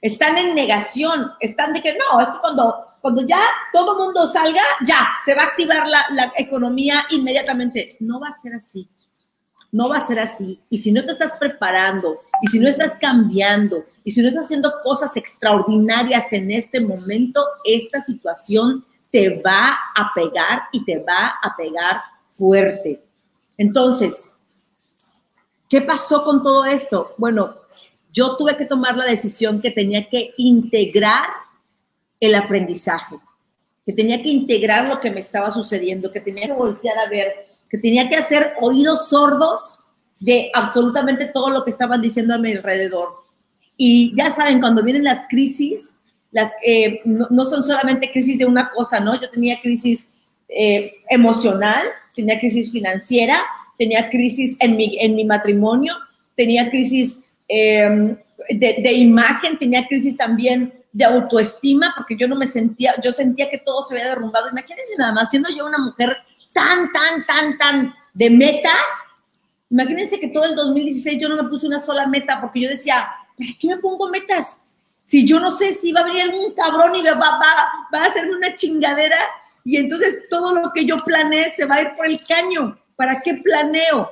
Están 0.00 0.38
en 0.38 0.54
negación, 0.54 1.32
están 1.40 1.72
de 1.72 1.82
que 1.82 1.96
no, 1.96 2.20
es 2.20 2.28
que 2.28 2.38
cuando, 2.40 2.76
cuando 3.02 3.26
ya 3.26 3.40
todo 3.72 3.98
mundo 3.98 4.28
salga, 4.28 4.62
ya 4.86 5.08
se 5.24 5.34
va 5.34 5.42
a 5.42 5.46
activar 5.46 5.88
la, 5.88 6.04
la 6.12 6.32
economía 6.36 7.04
inmediatamente. 7.10 7.96
No 8.00 8.20
va 8.20 8.28
a 8.28 8.32
ser 8.32 8.54
así, 8.54 8.88
no 9.72 9.88
va 9.88 9.96
a 9.96 10.00
ser 10.00 10.20
así. 10.20 10.60
Y 10.70 10.78
si 10.78 10.92
no 10.92 11.04
te 11.04 11.12
estás 11.12 11.32
preparando, 11.38 12.20
y 12.42 12.46
si 12.48 12.60
no 12.60 12.68
estás 12.68 12.96
cambiando, 12.96 13.84
y 14.04 14.12
si 14.12 14.22
no 14.22 14.28
estás 14.28 14.44
haciendo 14.44 14.72
cosas 14.82 15.16
extraordinarias 15.16 16.32
en 16.32 16.50
este 16.50 16.80
momento, 16.80 17.44
esta 17.64 18.02
situación 18.04 18.84
te 19.10 19.40
va 19.42 19.76
a 19.94 20.12
pegar 20.14 20.62
y 20.72 20.84
te 20.84 20.98
va 20.98 21.34
a 21.42 21.56
pegar 21.56 22.00
fuerte. 22.32 23.02
Entonces, 23.56 24.30
¿qué 25.68 25.82
pasó 25.82 26.24
con 26.24 26.42
todo 26.42 26.64
esto? 26.64 27.10
Bueno, 27.18 27.56
yo 28.12 28.36
tuve 28.36 28.56
que 28.56 28.64
tomar 28.64 28.96
la 28.96 29.04
decisión 29.04 29.60
que 29.60 29.70
tenía 29.70 30.08
que 30.08 30.32
integrar 30.38 31.28
el 32.20 32.34
aprendizaje, 32.34 33.16
que 33.86 33.92
tenía 33.92 34.22
que 34.22 34.30
integrar 34.30 34.88
lo 34.88 34.98
que 34.98 35.10
me 35.10 35.20
estaba 35.20 35.50
sucediendo, 35.50 36.10
que 36.10 36.20
tenía 36.20 36.46
que 36.46 36.52
voltear 36.52 36.98
a 36.98 37.08
ver, 37.08 37.46
que 37.68 37.78
tenía 37.78 38.08
que 38.08 38.16
hacer 38.16 38.54
oídos 38.60 39.08
sordos 39.08 39.78
de 40.20 40.50
absolutamente 40.54 41.26
todo 41.26 41.50
lo 41.50 41.64
que 41.64 41.70
estaban 41.70 42.00
diciendo 42.00 42.34
a 42.34 42.38
mi 42.38 42.52
alrededor. 42.52 43.10
Y 43.76 44.14
ya 44.16 44.30
saben, 44.30 44.60
cuando 44.60 44.82
vienen 44.82 45.04
las 45.04 45.26
crisis, 45.28 45.92
las, 46.32 46.52
eh, 46.64 47.00
no, 47.04 47.44
son 47.44 47.62
solamente 47.62 48.10
crisis 48.10 48.38
de 48.38 48.44
una 48.44 48.70
cosa, 48.70 49.00
¿no? 49.00 49.20
Yo 49.20 49.30
tenía 49.30 49.60
crisis 49.60 50.08
eh, 50.48 50.94
emocional, 51.08 51.86
tenía 52.12 52.38
crisis 52.40 52.72
financiera, 52.72 53.44
tenía 53.78 54.10
crisis 54.10 54.56
en 54.58 54.76
mi, 54.76 54.98
en 55.00 55.14
mi 55.14 55.24
matrimonio, 55.24 55.94
tenía 56.36 56.68
crisis 56.68 57.20
em, 57.46 58.16
de, 58.50 58.92
imagen, 58.92 59.58
tenía 59.58 59.86
crisis 59.86 60.16
también 60.16 60.74
de 60.92 61.04
autoestima, 61.04 61.94
porque 61.96 62.16
yo 62.16 62.26
no 62.26 62.36
me 62.36 62.46
sentía, 62.46 62.94
yo 63.02 63.12
sentía 63.12 63.48
que 63.48 63.58
todo 63.58 63.82
se 63.82 63.94
había 63.94 64.08
derrumbado. 64.08 64.50
Imagínense 64.50 64.94
nada 64.98 65.14
más, 65.14 65.30
siendo 65.30 65.48
yo 65.50 65.64
una 65.64 65.78
mujer 65.78 66.16
tan, 66.52 66.92
tan, 66.92 67.24
tan, 67.24 67.58
tan 67.58 67.94
de 68.12 68.30
metas, 68.30 68.72
imagínense 69.70 70.18
que 70.18 70.28
todo 70.28 70.44
el 70.44 70.56
2016 70.56 71.20
yo 71.20 71.28
no 71.28 71.42
me 71.42 71.48
puse 71.48 71.66
una 71.66 71.80
sola 71.80 72.06
meta, 72.06 72.40
porque 72.40 72.60
yo 72.60 72.68
decía, 72.68 73.08
¿para 73.36 73.50
qué 73.58 73.68
me 73.68 73.76
pongo 73.78 74.10
metas? 74.10 74.60
Si 75.04 75.24
yo 75.24 75.38
no 75.40 75.50
sé 75.50 75.72
si 75.72 75.92
va 75.92 76.00
a 76.00 76.04
venir 76.04 76.22
algún 76.22 76.52
cabrón 76.52 76.96
y 76.96 77.02
va, 77.02 77.14
va, 77.14 77.38
va 77.94 78.02
a 78.02 78.06
hacerme 78.06 78.36
una 78.36 78.54
chingadera 78.54 79.16
y 79.64 79.76
entonces 79.76 80.20
todo 80.28 80.54
lo 80.54 80.72
que 80.74 80.84
yo 80.84 80.96
planeé 80.96 81.50
se 81.50 81.64
va 81.64 81.76
a 81.76 81.82
ir 81.82 81.96
por 81.96 82.06
el 82.06 82.20
caño. 82.26 82.78
¿Para 82.98 83.20
qué 83.20 83.34
planeo? 83.34 84.10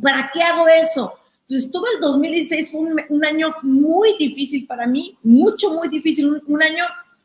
¿Para 0.00 0.30
qué 0.32 0.42
hago 0.42 0.66
eso? 0.68 1.12
Entonces, 1.42 1.70
todo 1.70 1.84
el 1.94 2.00
2016 2.00 2.70
fue 2.70 2.80
un, 3.10 3.24
año 3.26 3.50
muy 3.60 4.16
difícil 4.18 4.66
para 4.66 4.86
mí, 4.86 5.18
mucho, 5.22 5.74
muy 5.74 5.88
difícil, 5.88 6.40
un, 6.46 6.62
año 6.62 6.84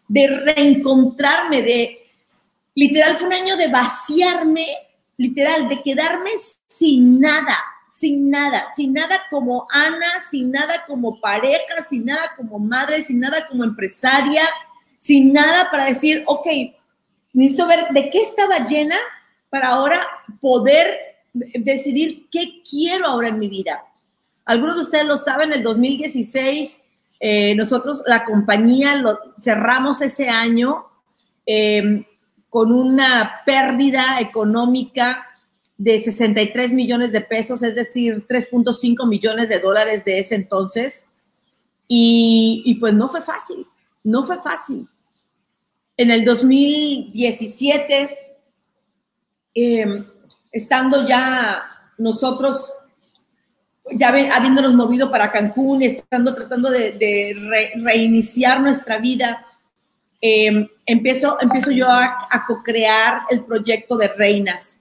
de 0.10 0.27
reencontrarme, 0.27 1.62
de, 1.62 2.10
literal, 2.75 3.15
fue 3.15 3.27
un 3.27 3.33
año 3.33 3.55
de 3.55 3.69
vaciarme, 3.69 4.67
literal, 5.15 5.69
de 5.69 5.81
quedarme 5.81 6.31
sin 6.67 7.21
nada, 7.21 7.57
sin 7.93 8.29
nada, 8.29 8.67
sin 8.75 8.91
nada 8.91 9.21
como 9.29 9.67
Ana, 9.71 10.12
sin 10.29 10.51
nada 10.51 10.86
como 10.86 11.21
pareja, 11.21 11.86
sin 11.89 12.03
nada 12.03 12.33
como 12.36 12.60
madre, 12.60 13.01
sin 13.01 13.21
nada 13.21 13.48
como 13.48 13.63
empresaria, 13.63 14.43
sin 15.00 15.31
nada 15.31 15.71
para 15.71 15.86
decir, 15.86 16.21
ok, 16.27 16.48
necesito 17.31 17.65
ver 17.65 17.88
de 17.91 18.10
qué 18.10 18.19
estaba 18.19 18.65
llena 18.65 18.98
para 19.51 19.67
ahora 19.67 20.01
poder 20.39 20.98
decidir 21.34 22.27
qué 22.31 22.63
quiero 22.67 23.05
ahora 23.05 23.27
en 23.27 23.38
mi 23.38 23.48
vida. 23.48 23.84
Algunos 24.46 24.77
de 24.77 24.81
ustedes 24.81 25.05
lo 25.05 25.17
saben, 25.17 25.51
en 25.51 25.60
el 25.60 25.63
2016 25.63 26.84
eh, 27.20 27.53
nosotros, 27.53 28.01
la 28.08 28.25
compañía, 28.25 29.03
cerramos 29.43 30.01
ese 30.01 30.27
año 30.27 30.86
em, 31.46 32.03
con 32.50 32.72
una 32.72 33.41
pérdida 33.46 34.20
económica 34.20 35.27
de 35.77 36.00
63 36.00 36.74
millones 36.74 37.12
de 37.12 37.22
pesos, 37.22 37.62
es 37.62 37.75
decir, 37.75 38.25
3.5 38.27 39.08
millones 39.08 39.50
de 39.50 39.60
dólares 39.60 40.03
de 40.03 40.17
ese 40.20 40.34
entonces. 40.34 41.05
Y 41.88 42.77
pues 42.79 42.93
no 42.93 43.10
fue 43.10 43.22
fácil, 43.22 43.67
no 44.03 44.24
fue 44.24 44.41
fácil. 44.41 44.88
En 45.98 46.10
el 46.10 46.25
2017, 46.25 48.17
em, 49.53 50.05
estando 50.51 51.05
ya 51.05 51.63
nosotros, 51.98 52.72
ya 53.93 54.10
habiéndonos 54.10 54.74
movido 54.74 55.10
para 55.12 55.31
Cancún, 55.31 55.81
estando 55.81 56.34
tratando 56.34 56.70
de, 56.70 57.72
reiniciar 57.84 58.62
nuestra 58.62 58.98
vida, 58.98 59.46
em, 60.22 60.67
empiezo, 60.86 61.38
empiezo 61.41 61.72
yo 61.72 61.88
a, 61.88 62.27
a 62.29 62.46
co-crear 62.46 63.24
el 63.29 63.43
proyecto 63.43 63.98
de 63.98 64.08
Reinas. 64.10 64.79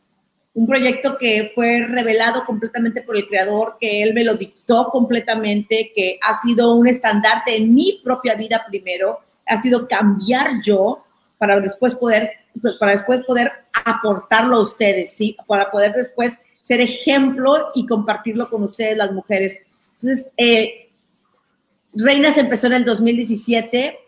Un 0.52 0.66
proyecto 0.66 1.16
que 1.16 1.52
fue 1.54 1.86
revelado 1.86 2.44
completamente 2.44 3.02
por 3.02 3.16
el 3.16 3.28
creador, 3.28 3.76
que 3.80 4.02
él 4.02 4.12
me 4.14 4.24
lo 4.24 4.34
dictó 4.34 4.88
completamente, 4.90 5.92
que 5.94 6.18
ha 6.20 6.34
sido 6.34 6.74
un 6.74 6.88
estandarte 6.88 7.56
en 7.56 7.72
mi 7.72 8.00
propia 8.02 8.34
vida 8.34 8.64
primero, 8.68 9.20
ha 9.46 9.58
sido 9.58 9.86
cambiar 9.88 10.60
yo 10.62 11.04
para 11.38 11.60
después 11.60 11.94
poder, 11.94 12.32
para 12.78 12.92
después 12.92 13.22
poder 13.22 13.50
aportarlo 13.84 14.56
a 14.56 14.62
ustedes, 14.62 15.12
¿sí? 15.12 15.36
Para 15.46 15.70
poder 15.70 15.92
después 15.92 16.38
ser 16.62 16.80
ejemplo 16.80 17.70
y 17.74 17.86
compartirlo 17.86 18.48
con 18.50 18.62
ustedes, 18.62 18.96
las 18.96 19.12
mujeres. 19.12 19.58
Entonces, 20.00 20.28
eh, 20.36 20.90
Reinas 21.92 22.36
empezó 22.36 22.66
en 22.66 22.74
el 22.74 22.84
2017. 22.84 23.98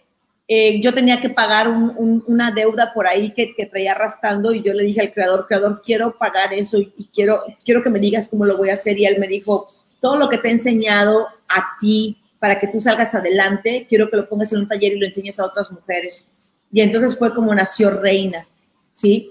Eh, 0.48 0.80
yo 0.80 0.92
tenía 0.92 1.20
que 1.20 1.30
pagar 1.30 1.68
una 1.68 2.50
deuda 2.50 2.92
por 2.92 3.06
ahí 3.06 3.30
que, 3.30 3.54
que, 3.54 3.66
traía 3.66 3.92
arrastrando 3.92 4.52
y 4.52 4.62
yo 4.62 4.74
le 4.74 4.84
dije 4.84 5.00
al 5.00 5.12
creador, 5.12 5.46
creador, 5.46 5.82
quiero 5.82 6.18
pagar 6.18 6.52
eso 6.52 6.78
y, 6.78 6.92
y, 6.98 7.06
quiero, 7.06 7.42
quiero 7.64 7.82
que 7.82 7.90
me 7.90 7.98
digas 7.98 8.28
cómo 8.28 8.44
lo 8.44 8.56
voy 8.56 8.70
a 8.70 8.74
hacer. 8.74 8.98
Y 8.98 9.06
él 9.06 9.18
me 9.18 9.28
dijo, 9.28 9.66
todo 10.00 10.16
lo 10.16 10.28
que 10.28 10.38
te 10.38 10.48
he 10.48 10.52
enseñado 10.52 11.28
a 11.48 11.78
ti 11.80 12.22
para 12.38 12.58
que 12.58 12.66
tú 12.66 12.80
salgas 12.80 13.14
adelante, 13.14 13.86
quiero 13.88 14.10
que 14.10 14.16
lo 14.16 14.28
pongas 14.28 14.52
en 14.52 14.58
un 14.58 14.68
taller 14.68 14.94
y 14.94 14.98
lo 14.98 15.06
enseñes 15.06 15.38
a 15.38 15.44
otras 15.44 15.70
mujeres. 15.70 16.26
Y 16.72 16.80
entonces 16.80 17.18
fue 17.18 17.34
como 17.34 17.54
nació 17.54 17.90
Reina, 17.90 18.46
¿sí? 18.92 19.30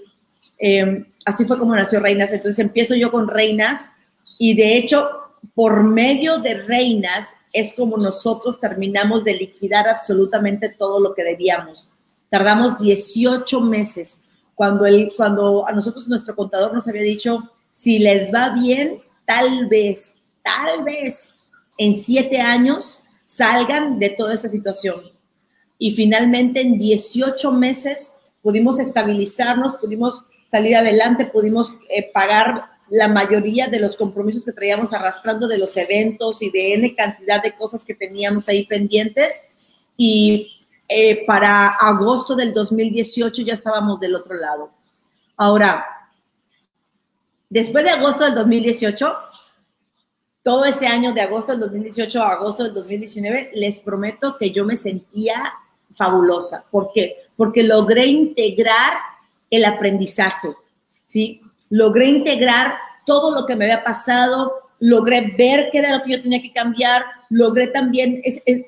Em, 0.58 1.04
así 1.24 1.44
fue 1.44 1.58
como 1.58 1.74
nació 1.74 1.98
Reinas. 1.98 2.32
Entonces 2.32 2.58
empiezo 2.60 2.94
yo 2.94 3.10
con 3.10 3.26
Reinas 3.28 3.90
y 4.38 4.54
de 4.54 4.76
hecho, 4.76 5.08
por 5.54 5.82
medio 5.82 6.38
de 6.38 6.62
Reinas 6.62 7.34
es 7.52 7.74
como 7.74 7.96
nosotros 7.96 8.60
terminamos 8.60 9.24
de 9.24 9.34
liquidar 9.34 9.88
absolutamente 9.88 10.68
todo 10.68 11.00
lo 11.00 11.14
que 11.14 11.24
debíamos. 11.24 11.88
Tardamos 12.30 12.78
18 12.78 13.60
meses. 13.60 14.20
Cuando, 14.54 14.86
el, 14.86 15.12
cuando 15.16 15.66
a 15.66 15.72
nosotros 15.72 16.06
nuestro 16.06 16.36
contador 16.36 16.72
nos 16.72 16.86
había 16.86 17.02
dicho, 17.02 17.50
si 17.72 17.98
les 17.98 18.32
va 18.32 18.50
bien, 18.50 19.00
tal 19.26 19.66
vez, 19.66 20.14
tal 20.44 20.84
vez 20.84 21.34
en 21.78 21.96
siete 21.96 22.40
años 22.40 23.02
salgan 23.24 23.98
de 23.98 24.10
toda 24.10 24.34
esta 24.34 24.48
situación. 24.48 25.11
Y 25.82 25.96
finalmente 25.96 26.60
en 26.60 26.78
18 26.78 27.50
meses 27.50 28.12
pudimos 28.40 28.78
estabilizarnos, 28.78 29.80
pudimos 29.80 30.24
salir 30.48 30.76
adelante, 30.76 31.26
pudimos 31.26 31.74
eh, 31.88 32.08
pagar 32.14 32.66
la 32.88 33.08
mayoría 33.08 33.66
de 33.66 33.80
los 33.80 33.96
compromisos 33.96 34.44
que 34.44 34.52
traíamos 34.52 34.92
arrastrando 34.92 35.48
de 35.48 35.58
los 35.58 35.76
eventos 35.76 36.40
y 36.40 36.50
de 36.50 36.74
N 36.74 36.94
cantidad 36.94 37.42
de 37.42 37.56
cosas 37.56 37.84
que 37.84 37.96
teníamos 37.96 38.48
ahí 38.48 38.64
pendientes. 38.64 39.42
Y 39.96 40.56
eh, 40.86 41.26
para 41.26 41.70
agosto 41.70 42.36
del 42.36 42.52
2018 42.52 43.42
ya 43.42 43.54
estábamos 43.54 43.98
del 43.98 44.14
otro 44.14 44.36
lado. 44.36 44.70
Ahora, 45.36 45.84
después 47.50 47.82
de 47.82 47.90
agosto 47.90 48.24
del 48.24 48.36
2018, 48.36 49.12
todo 50.44 50.64
ese 50.64 50.86
año 50.86 51.12
de 51.12 51.22
agosto 51.22 51.50
del 51.50 51.60
2018 51.62 52.22
a 52.22 52.34
agosto 52.34 52.62
del 52.62 52.72
2019, 52.72 53.50
les 53.54 53.80
prometo 53.80 54.36
que 54.38 54.52
yo 54.52 54.64
me 54.64 54.76
sentía 54.76 55.54
fabulosa. 55.96 56.64
¿Por 56.70 56.90
qué? 56.92 57.16
Porque 57.36 57.62
logré 57.62 58.06
integrar 58.06 58.94
el 59.50 59.64
aprendizaje, 59.64 60.48
¿sí? 61.04 61.42
Logré 61.70 62.06
integrar 62.06 62.76
todo 63.06 63.30
lo 63.30 63.46
que 63.46 63.56
me 63.56 63.64
había 63.64 63.84
pasado, 63.84 64.52
logré 64.82 65.34
ver 65.38 65.68
qué 65.70 65.78
era 65.78 65.96
lo 65.96 66.02
que 66.02 66.12
yo 66.12 66.22
tenía 66.22 66.42
que 66.42 66.52
cambiar, 66.52 67.04
logré 67.30 67.68
también 67.68 68.20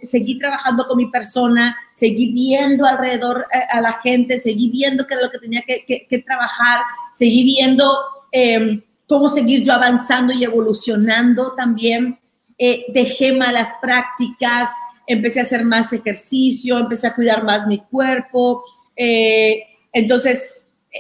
seguir 0.03 0.39
trabajando 0.39 0.87
con 0.87 0.97
mi 0.97 1.07
persona, 1.07 1.77
seguí 1.93 2.33
viendo 2.33 2.87
alrededor 2.87 3.47
eh, 3.53 3.59
a, 3.71 3.81
la 3.81 3.95
gente, 3.95 4.39
seguí 4.39 4.71
viendo 4.71 5.07
qué 5.07 5.15
era 5.15 5.25
lo 5.25 5.31
que 5.31 5.39
tenía 5.39 5.63
que, 5.63 6.25
trabajar, 6.25 6.83
seguí 7.15 7.45
viendo 7.45 7.99
em, 8.31 8.81
cómo 9.09 9.29
seguir 9.29 9.65
yo 9.65 9.73
avanzando 9.73 10.33
y 10.33 10.45
evolucionando 10.45 11.53
también. 11.57 12.19
Eh, 12.57 12.85
dejé 12.95 13.33
malas 13.33 13.71
prácticas, 13.83 14.71
empecé 15.07 15.41
a 15.41 15.45
hacer 15.45 15.65
más 15.65 15.93
ejercicio, 15.93 16.79
empecé 16.79 17.07
a 17.07 17.15
cuidar 17.15 17.45
más 17.45 17.67
mi 17.67 17.79
cuerpo. 17.79 18.65
Eh, 18.97 19.63
entonces, 19.93 20.53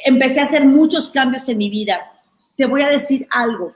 empecé 0.04 0.40
a 0.40 0.44
hacer 0.44 0.64
muchos 0.64 1.11
cambios 1.11 1.49
en 1.49 1.58
mi 1.58 1.70
vida. 1.70 2.00
Te 2.56 2.66
voy 2.66 2.82
a 2.82 2.88
decir 2.88 3.26
algo. 3.30 3.75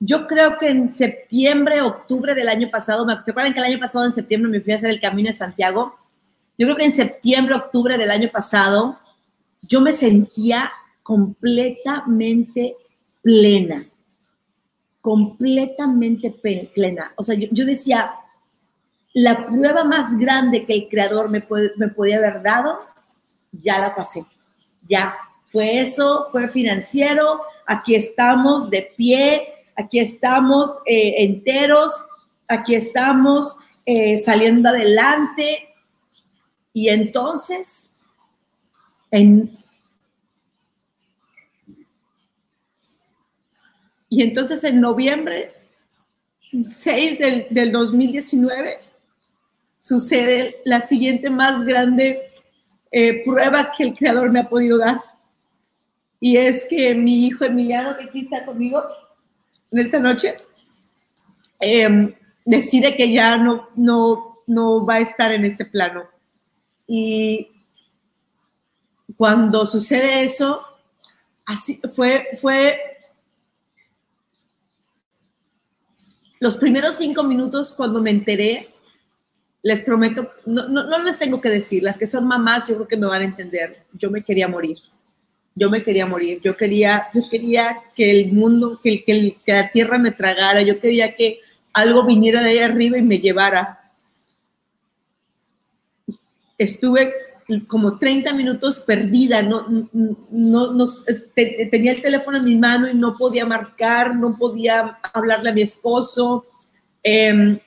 Yo 0.00 0.26
creo 0.26 0.58
que 0.58 0.68
en 0.68 0.92
septiembre, 0.92 1.80
octubre 1.80 2.34
del 2.34 2.48
año 2.48 2.68
pasado, 2.70 3.06
¿se 3.24 3.30
acuerdan 3.30 3.54
que 3.54 3.60
el 3.60 3.66
año 3.66 3.78
pasado 3.78 4.04
en 4.04 4.12
septiembre 4.12 4.50
me 4.50 4.60
fui 4.60 4.72
a 4.72 4.76
hacer 4.76 4.90
el 4.90 5.00
Camino 5.00 5.28
de 5.28 5.32
Santiago? 5.32 5.94
Yo 6.58 6.66
creo 6.66 6.76
que 6.76 6.84
en 6.84 6.92
septiembre, 6.92 7.54
octubre 7.54 7.96
del 7.96 8.10
año 8.10 8.28
pasado, 8.28 8.98
yo 9.62 9.80
me 9.80 9.92
sentía 9.92 10.70
completamente 11.02 12.76
plena, 13.22 13.86
completamente 15.00 16.30
plena. 16.74 17.12
O 17.16 17.22
sea, 17.22 17.36
yo, 17.36 17.64
decía, 17.64 18.12
la 19.14 19.46
prueba 19.46 19.84
más 19.84 20.16
grande 20.18 20.64
que 20.64 20.74
el 20.74 20.88
creador 20.88 21.28
me, 21.28 21.44
me 21.76 21.88
podía 21.88 22.16
haber 22.16 22.42
dado, 22.42 22.78
ya 23.52 23.78
la 23.78 23.94
pasé 23.94 24.24
ya, 24.88 25.16
fue 25.50 25.80
eso, 25.80 26.28
fue 26.30 26.48
financiero, 26.48 27.40
aquí 27.66 27.94
estamos 27.94 28.70
de 28.70 28.92
pie, 28.96 29.48
aquí 29.76 29.98
estamos 29.98 30.78
eh, 30.86 31.14
enteros, 31.18 31.92
aquí 32.48 32.74
estamos 32.74 33.56
eh, 33.86 34.16
saliendo 34.16 34.70
adelante. 34.70 35.68
Y 36.72 36.88
entonces, 36.88 37.92
en, 39.10 39.56
y 44.08 44.22
entonces 44.22 44.64
en 44.64 44.80
noviembre 44.80 45.50
6 46.50 47.18
del, 47.18 47.46
del 47.50 47.72
2019 47.72 48.80
sucede 49.82 50.62
la 50.64 50.80
siguiente 50.80 51.28
más 51.28 51.64
grande 51.64 52.30
eh, 52.92 53.24
prueba 53.24 53.72
que 53.76 53.82
el 53.82 53.94
creador 53.96 54.30
me 54.30 54.40
ha 54.40 54.48
podido 54.48 54.78
dar. 54.78 55.00
Y 56.20 56.36
es 56.36 56.66
que 56.70 56.94
mi 56.94 57.26
hijo 57.26 57.44
Emiliano, 57.44 57.96
que 57.96 58.04
aquí 58.04 58.20
está 58.20 58.44
conmigo 58.44 58.80
en 59.72 59.78
esta 59.80 59.98
noche, 59.98 60.36
em, 61.58 62.14
decide 62.44 62.94
que 62.96 63.12
ya 63.12 63.36
no, 63.36 63.68
no, 63.74 64.44
no 64.46 64.86
va 64.86 64.94
a 64.94 65.00
estar 65.00 65.32
en 65.32 65.44
este 65.44 65.64
plano. 65.64 66.04
Y 66.86 67.48
cuando 69.16 69.66
sucede 69.66 70.22
eso, 70.22 70.62
así 71.44 71.80
fue, 71.92 72.28
fue 72.40 72.78
los 76.38 76.56
primeros 76.56 76.96
cinco 76.96 77.24
minutos 77.24 77.74
cuando 77.74 78.00
me 78.00 78.10
enteré 78.10 78.68
les 79.62 79.80
prometo, 79.82 80.28
no, 80.44 80.66
no, 80.68 81.02
les 81.04 81.18
tengo 81.18 81.40
que 81.40 81.48
decir, 81.48 81.82
las 81.82 81.96
que 81.96 82.06
son 82.06 82.26
mamás 82.26 82.68
yo 82.68 82.74
creo 82.74 82.88
que 82.88 82.96
me 82.96 83.06
van 83.06 83.22
a 83.22 83.26
entender, 83.26 83.84
yo 83.92 84.10
me 84.10 84.22
quería 84.22 84.48
morir, 84.48 84.76
yo 85.54 85.70
me 85.70 85.82
quería 85.82 86.04
morir, 86.04 86.40
yo 86.42 86.56
quería, 86.56 87.08
yo 87.14 87.28
quería 87.30 87.78
que 87.94 88.10
el 88.10 88.32
mundo, 88.32 88.80
que, 88.82 89.04
que, 89.04 89.36
que 89.44 89.52
la 89.52 89.70
tierra 89.70 89.98
me 89.98 90.10
tragara, 90.10 90.62
yo 90.62 90.80
quería 90.80 91.14
que 91.14 91.40
algo 91.72 92.04
viniera 92.04 92.42
de 92.42 92.50
ahí 92.50 92.58
arriba 92.58 92.98
y 92.98 93.02
me 93.02 93.18
llevara. 93.18 93.92
Estuve 96.58 97.12
como 97.66 97.98
30 97.98 98.32
minutos 98.32 98.78
perdida, 98.80 99.42
no, 99.42 99.66
no, 100.30 100.72
no 100.72 100.86
tenía 101.34 101.92
el 101.92 102.02
teléfono 102.02 102.38
en 102.38 102.44
mi 102.44 102.56
mano 102.56 102.88
y 102.88 102.94
no 102.94 103.16
podía 103.16 103.44
marcar, 103.44 104.16
no 104.16 104.32
podía 104.32 104.98
hablarle 105.12 105.50
a 105.50 105.54
mi 105.54 105.62
esposo. 105.62 106.46
Eh, 107.02 107.58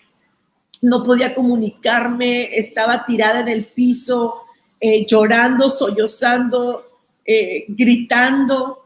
no 0.85 1.01
podía 1.01 1.33
comunicarme, 1.33 2.57
estaba 2.57 3.05
tirada 3.05 3.39
en 3.39 3.47
el 3.47 3.65
piso, 3.65 4.43
eh, 4.79 5.05
llorando, 5.07 5.69
sollozando, 5.71 6.99
eh, 7.25 7.65
gritando. 7.67 8.83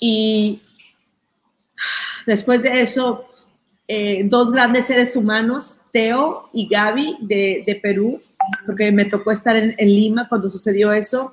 Y 0.00 0.60
después 2.26 2.62
de 2.62 2.80
eso, 2.80 3.26
eh, 3.86 4.22
dos 4.24 4.50
grandes 4.50 4.86
seres 4.86 5.14
humanos, 5.14 5.76
Teo 5.92 6.50
y 6.52 6.66
Gaby 6.66 7.18
de, 7.20 7.80
Perú, 7.80 8.18
porque 8.66 8.90
me 8.90 9.04
tocó 9.04 9.30
estar 9.30 9.54
en, 9.54 9.76
Lima 9.78 10.28
cuando 10.28 10.50
sucedió 10.50 10.92
eso. 10.92 11.32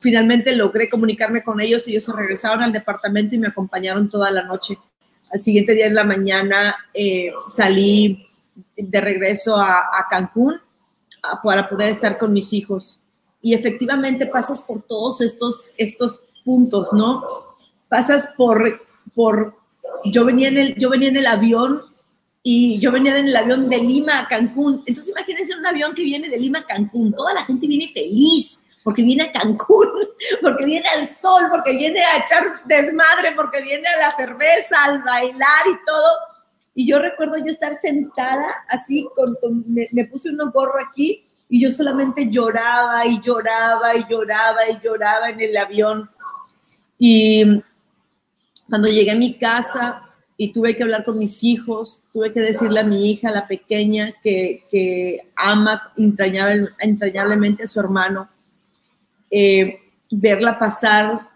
finalmente 0.00 0.56
logré 0.56 0.88
comunicarme 0.88 1.42
con 1.44 1.60
ellos, 1.60 1.86
ellos 1.86 2.02
se 2.02 2.12
regresaron 2.12 2.62
al 2.62 2.72
departamento 2.72 3.36
y 3.36 3.38
me 3.38 3.46
acompañaron 3.46 4.08
toda 4.08 4.32
la 4.32 4.42
noche. 4.42 4.76
Al 5.34 5.40
siguiente 5.40 5.74
día 5.74 5.86
en 5.86 5.96
la 5.96 6.04
mañana 6.04 6.76
salí 7.52 8.24
de 8.76 9.00
regreso 9.00 9.56
a, 9.56 10.06
Cancún 10.08 10.60
para 11.42 11.68
poder 11.68 11.88
estar 11.88 12.18
con 12.18 12.32
mis 12.32 12.52
hijos. 12.52 13.00
Y 13.42 13.52
efectivamente 13.52 14.26
pasas 14.26 14.62
por 14.62 14.82
todos 14.82 15.20
estos, 15.20 15.70
estos 15.76 16.20
puntos, 16.44 16.92
¿no? 16.92 17.24
Pasas 17.88 18.32
por, 18.36 18.86
por 19.12 19.56
yo, 20.04 20.24
venía 20.24 20.48
en 20.48 20.56
el, 20.56 20.74
yo 20.76 20.88
venía 20.88 21.08
en 21.08 21.16
el 21.16 21.26
avión 21.26 21.82
y 22.44 22.78
yo 22.78 22.92
venía 22.92 23.18
en 23.18 23.26
el 23.26 23.36
avión 23.36 23.68
de 23.68 23.78
Lima 23.78 24.20
a 24.20 24.28
Cancún. 24.28 24.84
Entonces 24.86 25.12
imagínense 25.16 25.58
un 25.58 25.66
avión 25.66 25.96
que 25.96 26.04
viene 26.04 26.28
de 26.28 26.38
Lima 26.38 26.60
a 26.60 26.64
Cancún. 26.64 27.12
Toda 27.12 27.34
la 27.34 27.42
gente 27.42 27.66
viene 27.66 27.90
feliz 27.92 28.60
porque 28.84 29.02
viene 29.02 29.24
a 29.24 29.32
Cancún, 29.32 29.88
porque 30.42 30.64
viene 30.64 30.88
al 30.90 31.08
sol, 31.08 31.48
porque 31.50 31.72
viene 31.72 32.00
a 32.00 32.18
echar 32.18 32.62
desmadre, 32.66 33.32
porque 33.34 33.60
viene 33.60 33.88
a 33.88 34.08
la 34.08 34.14
cerveza, 34.14 34.84
al 34.84 35.02
bailar 35.02 35.66
y 35.66 35.84
todo 35.84 36.34
y 36.74 36.86
yo 36.86 36.98
recuerdo 36.98 37.38
yo 37.38 37.52
estar 37.52 37.78
sentada 37.80 38.46
así, 38.68 39.06
con, 39.14 39.64
me, 39.68 40.04
puse 40.06 40.30
un 40.30 40.38
gorro 40.50 40.74
aquí 40.84 41.24
y 41.48 41.62
yo 41.62 41.70
solamente 41.70 42.28
lloraba 42.28 43.06
y 43.06 43.20
lloraba 43.22 43.94
y 43.94 44.04
lloraba 44.10 44.68
y 44.68 44.80
lloraba 44.82 45.30
en 45.30 45.40
el 45.40 45.56
avión. 45.56 46.10
Y 46.98 47.62
cuando 48.68 48.88
llegué 48.88 49.12
a 49.12 49.16
mi 49.16 49.34
casa 49.34 50.02
y 50.36 50.52
tuve 50.52 50.76
que 50.76 50.82
hablar 50.82 51.04
con 51.04 51.16
mis 51.16 51.44
hijos, 51.44 52.02
tuve 52.12 52.32
que 52.32 52.40
decirle 52.40 52.80
a 52.80 52.84
mi 52.84 53.08
hija, 53.08 53.30
la 53.30 53.46
pequeña, 53.46 54.12
que, 54.20 54.64
que 54.68 55.30
ama 55.36 55.92
entrañable, 55.96 56.70
entrañablemente 56.80 57.62
a 57.62 57.68
su 57.68 57.78
hermano, 57.78 58.28
eh, 59.36 59.80
verla 60.12 60.56
pasar 60.56 61.28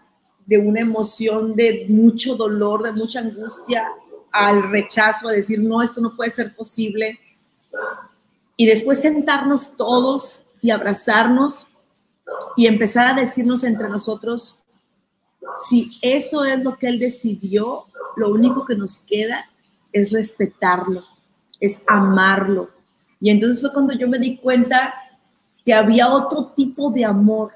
de 0.45 0.57
una 0.57 0.79
emoción 0.79 1.53
de 1.53 1.85
mucho 1.89 2.37
dolor, 2.37 2.81
de 2.81 2.93
mucha 2.93 3.19
angustia, 3.19 3.89
al 4.31 4.71
rechazo, 4.71 5.27
a 5.27 5.33
decir, 5.33 5.59
no, 5.59 5.81
esto 5.81 5.99
no 5.99 6.15
puede 6.15 6.29
ser 6.29 6.55
posible. 6.55 7.19
Y 8.55 8.67
después 8.67 9.01
sentarnos 9.01 9.75
todos 9.75 10.39
y 10.61 10.71
abrazarnos 10.71 11.67
y 12.55 12.67
empezar 12.67 13.09
a 13.09 13.19
decirnos 13.19 13.65
entre 13.65 13.89
nosotros, 13.89 14.59
si 15.67 15.91
eso 16.01 16.45
es 16.45 16.63
lo 16.63 16.77
que 16.77 16.87
Él 16.87 16.99
decidió, 16.99 17.83
lo 18.15 18.29
único 18.29 18.65
que 18.65 18.75
nos 18.75 18.99
queda 18.99 19.43
es 19.91 20.13
respetarlo, 20.13 21.03
es 21.59 21.83
amarlo. 21.85 22.69
Y 23.19 23.29
entonces 23.29 23.59
fue 23.59 23.73
cuando 23.73 23.93
yo 23.93 24.07
me 24.07 24.19
di 24.19 24.37
cuenta 24.37 24.93
que 25.65 25.73
había 25.73 26.07
otro 26.07 26.53
tipo 26.55 26.89
de 26.91 27.03
amor, 27.03 27.51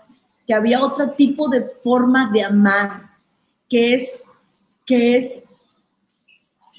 que 0.46 0.54
había 0.54 0.84
otro 0.84 1.12
tipo 1.12 1.50
de 1.50 1.64
forma 1.84 2.30
de 2.32 2.44
amar, 2.44 3.12
que 3.70 3.96
es, 3.96 4.22
que 4.86 5.18
es 5.18 5.44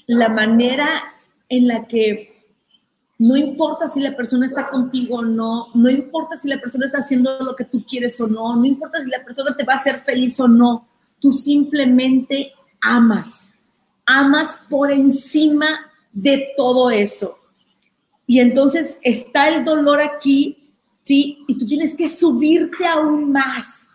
la 0.07 0.29
manera 0.29 0.87
en 1.49 1.67
la 1.67 1.85
que 1.87 2.35
no 3.17 3.37
importa 3.37 3.87
si 3.87 4.01
la 4.01 4.15
persona 4.15 4.45
está 4.45 4.69
contigo 4.69 5.17
o 5.17 5.21
no, 5.25 5.67
no 5.73 5.89
importa 5.89 6.35
si 6.35 6.49
la 6.49 6.59
persona 6.59 6.85
está 6.85 6.99
haciendo 6.99 7.39
lo 7.39 7.55
que 7.55 7.65
tú 7.65 7.83
quieres 7.85 8.19
o 8.19 8.27
no, 8.27 8.55
no 8.55 8.65
importa 8.65 9.01
si 9.01 9.09
la 9.09 9.23
persona 9.23 9.55
te 9.55 9.63
va 9.63 9.73
a 9.73 9.77
hacer 9.77 9.99
feliz 9.99 10.39
o 10.39 10.47
no, 10.47 10.87
tú 11.19 11.31
simplemente 11.31 12.51
amas, 12.81 13.49
amas 14.05 14.61
por 14.69 14.91
encima 14.91 15.91
de 16.11 16.49
todo 16.57 16.89
eso. 16.91 17.37
Y 18.27 18.39
entonces 18.39 18.99
está 19.01 19.49
el 19.49 19.63
dolor 19.63 20.01
aquí, 20.01 20.64
¿sí? 21.05 21.45
Y 21.47 21.57
tú 21.57 21.65
tienes 21.65 21.95
que 21.95 22.09
subirte 22.09 22.85
aún 22.85 23.31
más, 23.31 23.89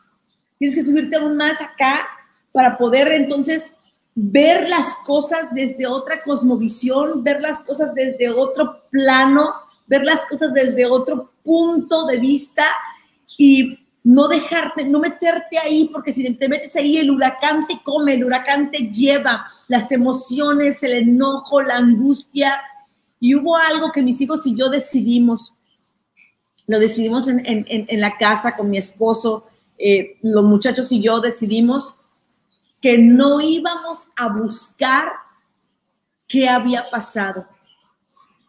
tienes 0.58 0.74
que 0.74 0.84
subirte 0.84 1.16
aún 1.16 1.36
más 1.36 1.60
acá 1.60 2.06
para 2.52 2.78
poder 2.78 3.08
entonces 3.08 3.72
ver 4.14 4.68
las 4.68 4.96
cosas 5.04 5.48
desde 5.52 5.86
otra 5.86 6.22
cosmovisión, 6.22 7.22
ver 7.22 7.40
las 7.40 7.62
cosas 7.62 7.94
desde 7.94 8.30
otro 8.30 8.82
plano, 8.90 9.54
ver 9.86 10.04
las 10.04 10.24
cosas 10.26 10.52
desde 10.54 10.86
otro 10.86 11.32
punto 11.42 12.06
de 12.06 12.18
vista 12.18 12.64
y 13.36 13.78
no 14.02 14.28
dejarte, 14.28 14.84
no 14.84 14.98
meterte 14.98 15.58
ahí, 15.58 15.88
porque 15.92 16.12
si 16.12 16.28
te 16.34 16.48
metes 16.48 16.74
ahí, 16.76 16.96
el 16.96 17.10
huracán 17.10 17.66
te 17.66 17.78
come, 17.82 18.14
el 18.14 18.24
huracán 18.24 18.70
te 18.70 18.88
lleva 18.88 19.46
las 19.68 19.92
emociones, 19.92 20.82
el 20.82 20.94
enojo, 20.94 21.60
la 21.60 21.76
angustia. 21.76 22.60
Y 23.18 23.34
hubo 23.34 23.56
algo 23.56 23.92
que 23.92 24.02
mis 24.02 24.20
hijos 24.20 24.46
y 24.46 24.54
yo 24.54 24.70
decidimos, 24.70 25.54
lo 26.70 26.78
decidimos 26.78 27.26
en, 27.26 28.00
la 28.00 28.16
casa 28.16 28.56
con 28.56 28.70
mi 28.70 28.78
esposo, 28.78 29.44
eh, 29.76 30.18
los 30.22 30.44
muchachos 30.44 30.92
y 30.92 31.02
yo 31.02 31.20
decidimos 31.20 31.96
que 32.80 32.96
no 32.96 33.40
íbamos 33.40 34.06
a 34.14 34.28
buscar 34.28 35.08
qué 36.28 36.48
había 36.48 36.88
pasado. 36.88 37.44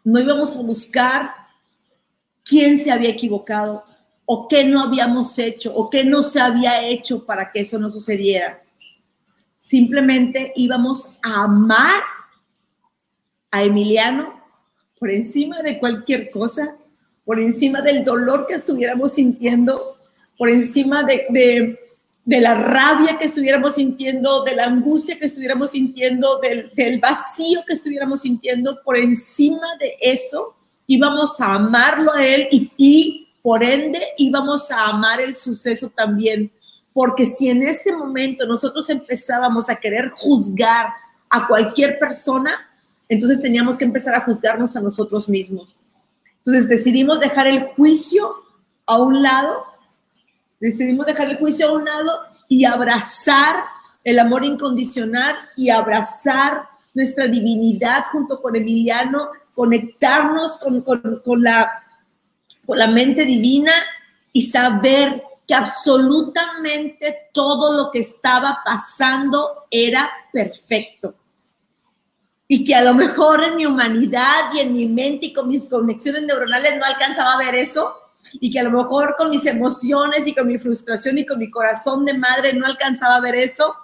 No 0.04 0.20
íbamos 0.20 0.54
a 0.54 0.62
buscar 0.62 1.34
quién 2.44 2.78
se 2.78 2.92
había 2.92 3.10
equivocado 3.10 3.82
o 4.24 4.46
qué 4.46 4.62
no 4.62 4.82
habíamos 4.82 5.36
hecho 5.40 5.74
o 5.74 5.90
qué 5.90 6.04
no 6.04 6.22
se 6.22 6.40
había 6.40 6.80
hecho 6.80 7.26
para 7.26 7.50
que 7.50 7.62
eso 7.62 7.76
no 7.76 7.90
sucediera. 7.90 8.62
Simplemente 9.58 10.52
íbamos 10.54 11.12
a 11.24 11.42
amar 11.42 12.04
a 13.50 13.64
Emiliano 13.64 14.40
por 15.00 15.10
encima 15.10 15.60
de 15.60 15.80
cualquier 15.80 16.30
cosa, 16.30 16.76
por 17.24 17.38
encima 17.38 17.80
del 17.82 18.04
dolor 18.04 18.46
que 18.46 18.54
estuviéramos 18.54 19.12
sintiendo, 19.12 19.96
por 20.36 20.48
encima 20.48 21.04
de, 21.04 21.78
la 22.24 22.54
rabia 22.54 23.18
que 23.18 23.26
estuviéramos 23.26 23.76
sintiendo, 23.76 24.44
de 24.44 24.56
la 24.56 24.64
angustia 24.64 25.18
que 25.18 25.26
estuviéramos 25.26 25.70
sintiendo, 25.70 26.40
del, 26.40 27.00
vacío 27.00 27.62
que 27.66 27.74
estuviéramos 27.74 28.22
sintiendo, 28.22 28.80
por 28.82 28.96
encima 28.96 29.76
de 29.78 29.96
eso 30.00 30.56
íbamos 30.86 31.40
a 31.40 31.54
amarlo 31.54 32.12
a 32.12 32.26
él 32.26 32.48
y, 32.50 32.70
y 32.76 33.28
por 33.40 33.62
ende 33.62 34.00
íbamos 34.18 34.70
a 34.70 34.88
amar 34.88 35.20
el 35.20 35.36
suceso 35.36 35.90
también. 35.94 36.50
Porque 36.92 37.26
si 37.26 37.48
en 37.48 37.62
este 37.62 37.92
momento 37.92 38.46
nosotros 38.46 38.90
empezábamos 38.90 39.70
a 39.70 39.76
querer 39.76 40.10
juzgar 40.10 40.88
a 41.30 41.46
cualquier 41.46 41.98
persona, 41.98 42.68
entonces 43.08 43.40
teníamos 43.40 43.78
que 43.78 43.84
empezar 43.84 44.14
a 44.14 44.20
juzgarnos 44.20 44.76
a 44.76 44.80
nosotros 44.80 45.28
mismos. 45.28 45.78
Entonces 46.44 46.68
decidimos 46.68 47.20
dejar 47.20 47.46
el 47.46 47.64
juicio 47.74 48.28
a 48.86 49.00
un 49.00 49.22
lado 49.22 49.72
Decidimos 50.62 51.06
dejar 51.06 51.28
el 51.28 51.38
juicio 51.38 51.68
a 51.68 51.72
un 51.72 51.84
lado 51.84 52.20
y 52.46 52.64
abrazar 52.64 53.64
el 54.04 54.20
amor 54.20 54.44
incondicional 54.44 55.34
y 55.56 55.70
abrazar 55.70 56.68
nuestra 56.94 57.26
divinidad 57.26 58.04
junto 58.12 58.40
con 58.40 58.54
Emiliano, 58.54 59.30
conectarnos 59.56 60.58
con, 60.58 61.42
la, 61.42 61.82
con 62.64 62.78
la 62.78 62.86
mente 62.86 63.24
divina 63.24 63.72
y 64.32 64.42
saber 64.42 65.24
que 65.48 65.54
absolutamente 65.54 67.30
todo 67.32 67.76
lo 67.76 67.90
que 67.90 67.98
estaba 67.98 68.60
pasando 68.64 69.64
era 69.68 70.08
perfecto. 70.32 71.16
Y 72.54 72.64
que 72.64 72.74
a 72.74 72.82
lo 72.82 72.92
mejor 72.92 73.42
en 73.42 73.56
mi 73.56 73.64
humanidad 73.64 74.52
y 74.52 74.60
en 74.60 74.74
mi 74.74 74.86
mente 74.86 75.26
y 75.26 75.32
con 75.32 75.48
mis 75.48 75.66
conexiones 75.66 76.24
neuronales 76.24 76.76
no 76.76 76.84
alcanzaba 76.84 77.32
a 77.32 77.38
ver 77.38 77.54
eso, 77.54 77.96
y 78.34 78.50
que 78.50 78.60
a 78.60 78.64
lo 78.64 78.70
mejor 78.70 79.14
con 79.16 79.30
mis 79.30 79.46
emociones 79.46 80.26
y 80.26 80.34
con 80.34 80.46
mi 80.46 80.58
frustración 80.58 81.16
y 81.16 81.24
con 81.24 81.38
mi 81.38 81.50
corazón 81.50 82.04
de 82.04 82.12
madre 82.12 82.52
no 82.52 82.66
alcanzaba 82.66 83.16
a 83.16 83.20
ver 83.20 83.36
eso 83.36 83.74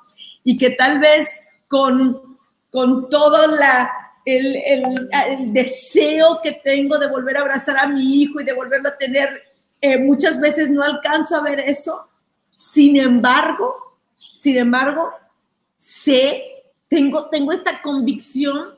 y 0.44 0.58
que 0.58 0.70
tal 0.70 0.98
vez 0.98 1.40
con, 1.66 2.38
con 2.70 3.08
todo 3.08 3.46
la, 3.46 3.90
el, 4.24 4.56
el, 4.66 5.52
deseo 5.54 6.40
que 6.42 6.52
tengo 6.52 6.98
de 6.98 7.08
volver 7.08 7.38
a 7.38 7.40
abrazar 7.40 7.78
a 7.78 7.86
mi 7.86 8.22
hijo 8.22 8.38
y 8.40 8.44
de 8.44 8.52
volverlo 8.52 8.90
a 8.90 8.98
tener, 8.98 9.44
eh, 9.80 9.98
muchas 9.98 10.40
veces 10.40 10.70
no 10.70 10.82
alcanzo 10.82 11.36
a 11.36 11.42
ver 11.42 11.60
eso. 11.60 12.06
Sin 12.54 12.96
embargo, 12.96 13.74
sin 14.34 14.58
embargo, 14.58 15.10
sé, 15.76 16.57
tengo, 16.88 17.28
tengo 17.28 17.52
esta 17.52 17.80
convicción 17.82 18.74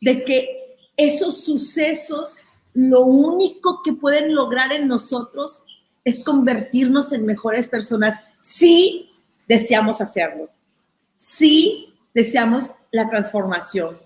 de 0.00 0.24
que 0.24 0.76
esos 0.96 1.44
sucesos 1.44 2.38
lo 2.74 3.02
único 3.02 3.82
que 3.82 3.92
pueden 3.92 4.34
lograr 4.34 4.72
en 4.72 4.86
nosotros 4.88 5.62
es 6.04 6.22
convertirnos 6.22 7.12
en 7.12 7.26
mejores 7.26 7.68
personas. 7.68 8.16
Si 8.40 9.10
deseamos 9.46 10.00
hacerlo, 10.00 10.48
si 11.16 11.94
deseamos 12.14 12.72
la 12.90 13.08
transformación, 13.08 13.98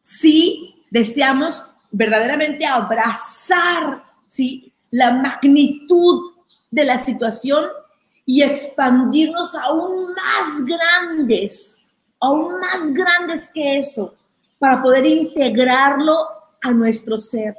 si 0.00 0.84
deseamos 0.90 1.64
verdaderamente 1.90 2.66
abrazar 2.66 4.04
la 4.90 5.12
magnitud 5.12 6.32
de 6.70 6.84
la 6.84 6.98
situación 6.98 7.64
y 8.24 8.42
expandirnos 8.42 9.54
aún 9.54 10.12
más 10.14 10.64
grandes, 10.66 11.76
aún 12.22 12.60
más 12.60 12.94
grandes 12.94 13.50
que 13.52 13.78
eso, 13.78 14.14
para 14.58 14.80
poder 14.80 15.04
integrarlo 15.04 16.28
a 16.62 16.70
nuestro 16.70 17.18
ser. 17.18 17.56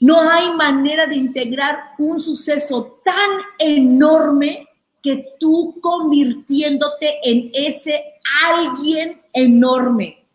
No 0.00 0.20
hay 0.20 0.52
manera 0.54 1.06
de 1.06 1.14
integrar 1.14 1.92
un 1.98 2.18
suceso 2.18 3.00
tan 3.04 3.30
enorme 3.58 4.66
que 5.00 5.36
tú 5.38 5.78
convirtiéndote 5.80 7.20
en 7.22 7.50
ese 7.54 8.02
alguien 8.42 9.22
enorme. 9.32 10.26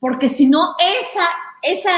Porque 0.00 0.28
si 0.28 0.46
no, 0.46 0.74
esa, 0.78 1.28
esa, 1.62 1.92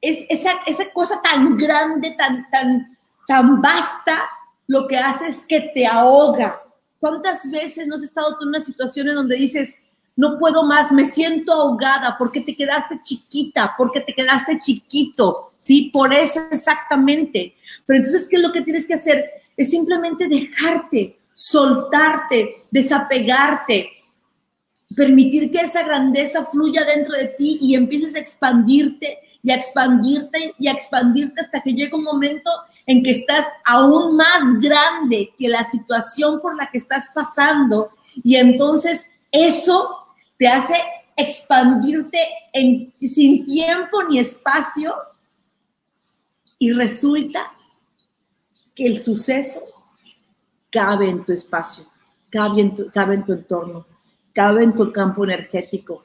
es, 0.00 0.26
esa, 0.28 0.52
esa 0.66 0.92
cosa 0.92 1.20
tan 1.20 1.56
grande, 1.56 2.12
tan, 2.12 2.48
tan, 2.50 2.86
tan 3.26 3.60
vasta, 3.60 4.28
lo 4.68 4.86
que 4.86 4.96
hace 4.96 5.26
es 5.26 5.44
que 5.44 5.60
te 5.60 5.86
ahoga. 5.86 6.62
¿Cuántas 7.00 7.50
veces 7.50 7.88
no 7.88 7.96
has 7.96 8.02
estado 8.02 8.36
en 8.40 8.48
una 8.48 8.60
situación 8.60 9.08
en 9.08 9.16
donde 9.16 9.36
dices, 9.36 9.78
no 10.16 10.38
puedo 10.38 10.62
más, 10.62 10.92
me 10.92 11.06
siento 11.06 11.52
ahogada 11.52 12.16
porque 12.18 12.42
te 12.42 12.54
quedaste 12.54 13.00
chiquita, 13.00 13.74
porque 13.76 14.00
te 14.00 14.14
quedaste 14.14 14.58
chiquito? 14.58 15.50
¿sí? 15.60 15.90
Por 15.92 16.12
eso 16.12 16.40
exactamente. 16.50 17.54
Pero 17.86 17.98
entonces, 17.98 18.26
¿qué 18.28 18.36
es 18.36 18.42
lo 18.42 18.52
que 18.52 18.62
tienes 18.62 18.86
que 18.86 18.94
hacer? 18.94 19.30
Es 19.56 19.70
simplemente 19.70 20.26
dejarte, 20.26 21.18
soltarte, 21.32 22.64
desapegarte, 22.70 23.88
permitir 24.96 25.50
que 25.50 25.60
esa 25.60 25.84
grandeza 25.84 26.46
fluya 26.46 26.84
dentro 26.84 27.14
de 27.14 27.26
ti 27.26 27.58
y 27.60 27.74
empieces 27.74 28.16
a 28.16 28.18
expandirte 28.18 29.18
y 29.42 29.50
a 29.50 29.54
expandirte 29.54 30.54
y 30.58 30.68
a 30.68 30.72
expandirte 30.72 31.40
hasta 31.40 31.60
que 31.60 31.72
llegue 31.72 31.94
un 31.94 32.04
momento 32.04 32.50
en 32.90 33.04
que 33.04 33.12
estás 33.12 33.46
aún 33.64 34.16
más 34.16 34.60
grande 34.60 35.32
que 35.38 35.48
la 35.48 35.62
situación 35.62 36.40
por 36.40 36.56
la 36.56 36.68
que 36.72 36.78
estás 36.78 37.08
pasando 37.14 37.90
y 38.24 38.34
entonces 38.34 39.12
eso 39.30 40.08
te 40.36 40.48
hace 40.48 40.74
expandirte 41.16 42.18
en, 42.52 42.92
sin 42.98 43.46
tiempo 43.46 44.02
ni 44.02 44.18
espacio 44.18 44.92
y 46.58 46.72
resulta 46.72 47.52
que 48.74 48.86
el 48.86 49.00
suceso 49.00 49.60
cabe 50.68 51.10
en 51.10 51.24
tu 51.24 51.32
espacio, 51.32 51.84
cabe 52.28 52.60
en 52.60 52.74
tu, 52.74 52.90
cabe 52.90 53.14
en 53.14 53.24
tu 53.24 53.34
entorno, 53.34 53.86
cabe 54.32 54.64
en 54.64 54.74
tu 54.74 54.90
campo 54.90 55.22
energético, 55.22 56.04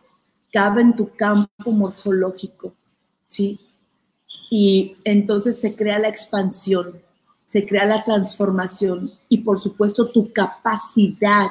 cabe 0.53 0.83
en 0.83 0.95
tu 0.95 1.15
campo 1.15 1.71
morfológico, 1.71 2.75
¿sí? 3.25 3.59
Y 4.49 4.95
entonces 5.03 5.59
se 5.59 5.75
crea 5.75 5.99
la 5.99 6.07
expansión, 6.07 7.01
se 7.45 7.65
crea 7.65 7.85
la 7.85 8.03
transformación 8.03 9.11
y 9.29 9.39
por 9.39 9.59
supuesto 9.59 10.09
tu 10.09 10.31
capacidad 10.31 11.47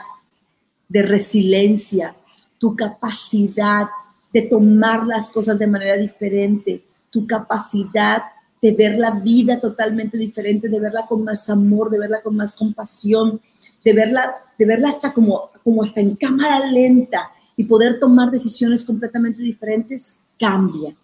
de 0.88 1.02
resiliencia, 1.02 2.14
tu 2.58 2.76
capacidad 2.76 3.88
de 4.32 4.42
tomar 4.42 5.06
las 5.06 5.30
cosas 5.30 5.58
de 5.58 5.66
manera 5.66 5.96
diferente, 5.96 6.84
tu 7.10 7.26
capacidad 7.26 8.22
de 8.60 8.72
ver 8.72 8.96
la 8.96 9.10
vida 9.10 9.60
totalmente 9.60 10.16
diferente, 10.16 10.68
de 10.68 10.80
verla 10.80 11.06
con 11.06 11.22
más 11.22 11.50
amor, 11.50 11.90
de 11.90 11.98
verla 11.98 12.22
con 12.22 12.34
más 12.34 12.54
compasión, 12.54 13.40
de 13.84 13.92
verla, 13.92 14.34
de 14.58 14.64
verla 14.64 14.88
hasta 14.88 15.12
como, 15.12 15.50
como 15.62 15.82
hasta 15.82 16.00
en 16.00 16.16
cámara 16.16 16.70
lenta 16.70 17.30
y 17.56 17.64
poder 17.64 18.00
tomar 18.00 18.30
decisiones 18.30 18.84
completamente 18.84 19.42
diferentes, 19.42 20.18
cambia. 20.38 20.96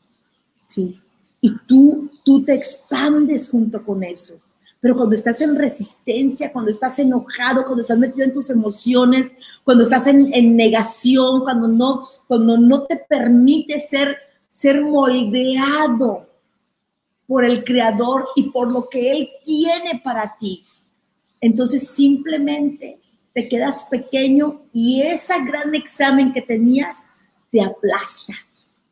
¿sí? 0.66 1.00
Y 1.40 1.56
tú, 1.66 2.10
tú 2.24 2.44
te 2.44 2.54
expandes 2.54 3.48
junto 3.48 3.82
con 3.82 4.02
eso. 4.02 4.40
Pero 4.80 4.96
cuando 4.96 5.14
estás 5.14 5.40
en 5.42 5.56
resistencia, 5.56 6.52
cuando 6.52 6.70
estás 6.70 6.98
enojado, 6.98 7.64
cuando 7.64 7.82
estás 7.82 7.98
metido 7.98 8.24
en 8.24 8.32
tus 8.32 8.48
emociones, 8.48 9.30
cuando 9.62 9.84
estás 9.84 10.06
en, 10.06 10.56
negación, 10.56 11.40
cuando 11.40 11.68
no, 11.68 12.02
cuando 12.26 12.56
no 12.56 12.84
te 12.84 12.96
permite 12.96 13.78
ser, 13.78 14.16
ser 14.50 14.80
moldeado 14.82 16.26
por 17.26 17.44
el 17.44 17.62
Creador 17.62 18.28
y 18.34 18.50
por 18.50 18.72
lo 18.72 18.88
que 18.88 19.12
Él 19.12 19.28
tiene 19.42 20.00
para 20.02 20.36
ti, 20.38 20.64
entonces 21.42 21.88
simplemente 21.88 23.00
te 23.34 23.48
quedas 23.48 23.84
pequeño 23.84 24.62
y 24.72 25.02
ese 25.02 25.34
gran 25.44 25.74
examen 25.74 26.32
que 26.32 26.42
tenías 26.42 26.96
te 27.50 27.62
aplasta. 27.62 28.34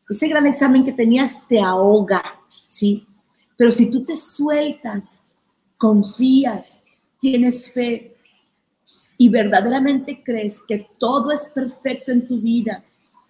Ese 0.08 0.28
gran 0.28 0.46
examen 0.46 0.84
que 0.84 0.92
tenías 0.92 1.37
te 1.48 1.61
ahoga, 1.61 2.22
¿sí? 2.68 3.07
Pero 3.57 3.72
si 3.72 3.90
tú 3.90 4.04
te 4.04 4.16
sueltas, 4.16 5.22
confías, 5.76 6.83
tienes 7.20 7.72
fe 7.72 8.14
y 9.16 9.28
verdaderamente 9.28 10.22
crees 10.22 10.62
que 10.66 10.87
todo 10.98 11.33
es 11.33 11.48
perfecto 11.52 12.12
en 12.12 12.28
tu 12.28 12.40
vida 12.40 12.85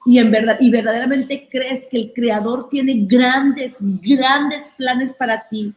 y 0.04 0.18
en 0.18 0.30
verdad 0.30 0.58
y 0.60 0.70
verdaderamente 0.70 1.48
crees 1.50 1.86
que 1.90 1.96
el 1.96 2.12
creador 2.12 2.68
tiene 2.68 3.06
grandes 3.06 3.78
grandes 3.80 4.70
planes 4.76 5.14
para 5.14 5.48
ti. 5.48 5.74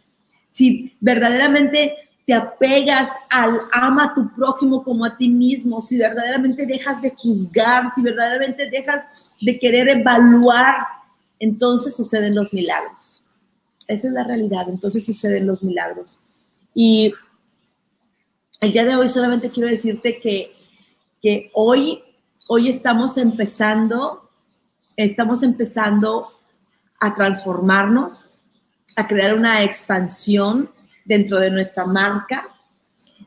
Si 0.49 0.93
verdaderamente 0.99 1.95
te 2.25 2.33
apegas 2.33 3.09
al 3.29 3.59
ama 3.71 4.05
a 4.05 4.13
tu 4.13 4.33
prójimo 4.35 4.83
como 4.83 5.05
a 5.05 5.17
ti 5.17 5.27
mismo, 5.27 5.81
si 5.81 5.97
verdaderamente 5.97 6.65
dejas 6.65 7.01
de 7.01 7.11
juzgar, 7.15 7.93
si 7.95 8.01
verdaderamente 8.01 8.69
dejas 8.69 9.05
de 9.39 9.57
querer 9.57 9.89
evaluar, 9.89 10.77
entonces 11.39 11.95
suceden 11.95 12.35
los 12.35 12.53
milagros. 12.53 13.20
Esa 13.91 14.07
es 14.07 14.13
la 14.13 14.23
realidad, 14.23 14.69
entonces 14.69 15.05
suceden 15.05 15.47
los 15.47 15.61
milagros. 15.63 16.19
Y 16.73 17.13
el 18.61 18.71
día 18.71 18.85
de 18.85 18.95
hoy 18.95 19.09
solamente 19.09 19.49
quiero 19.49 19.69
decirte 19.69 20.19
que, 20.19 20.55
que 21.21 21.51
hoy, 21.53 22.01
hoy 22.47 22.69
estamos 22.69 23.17
empezando, 23.17 24.29
estamos 24.95 25.43
empezando 25.43 26.27
a 26.99 27.15
transformarnos, 27.15 28.13
a 28.95 29.07
crear 29.07 29.33
una 29.33 29.63
expansión 29.63 30.69
dentro 31.03 31.39
de 31.39 31.51
nuestra 31.51 31.85
marca. 31.85 32.45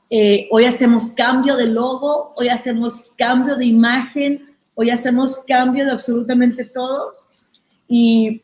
Eh, 0.09 0.49
hoy 0.51 0.65
hacemos 0.65 1.11
cambio 1.11 1.57
de 1.57 1.67
logo, 1.67 2.33
hoy 2.37 2.49
hacemos 2.49 3.11
cambio 3.17 3.57
de 3.57 3.67
imagen, 3.67 4.55
hoy 4.75 4.91
hacemos 4.91 5.45
cambio 5.47 5.85
de 5.85 5.93
absolutamente 5.93 6.65
todo. 6.65 7.13
Y, 7.89 8.43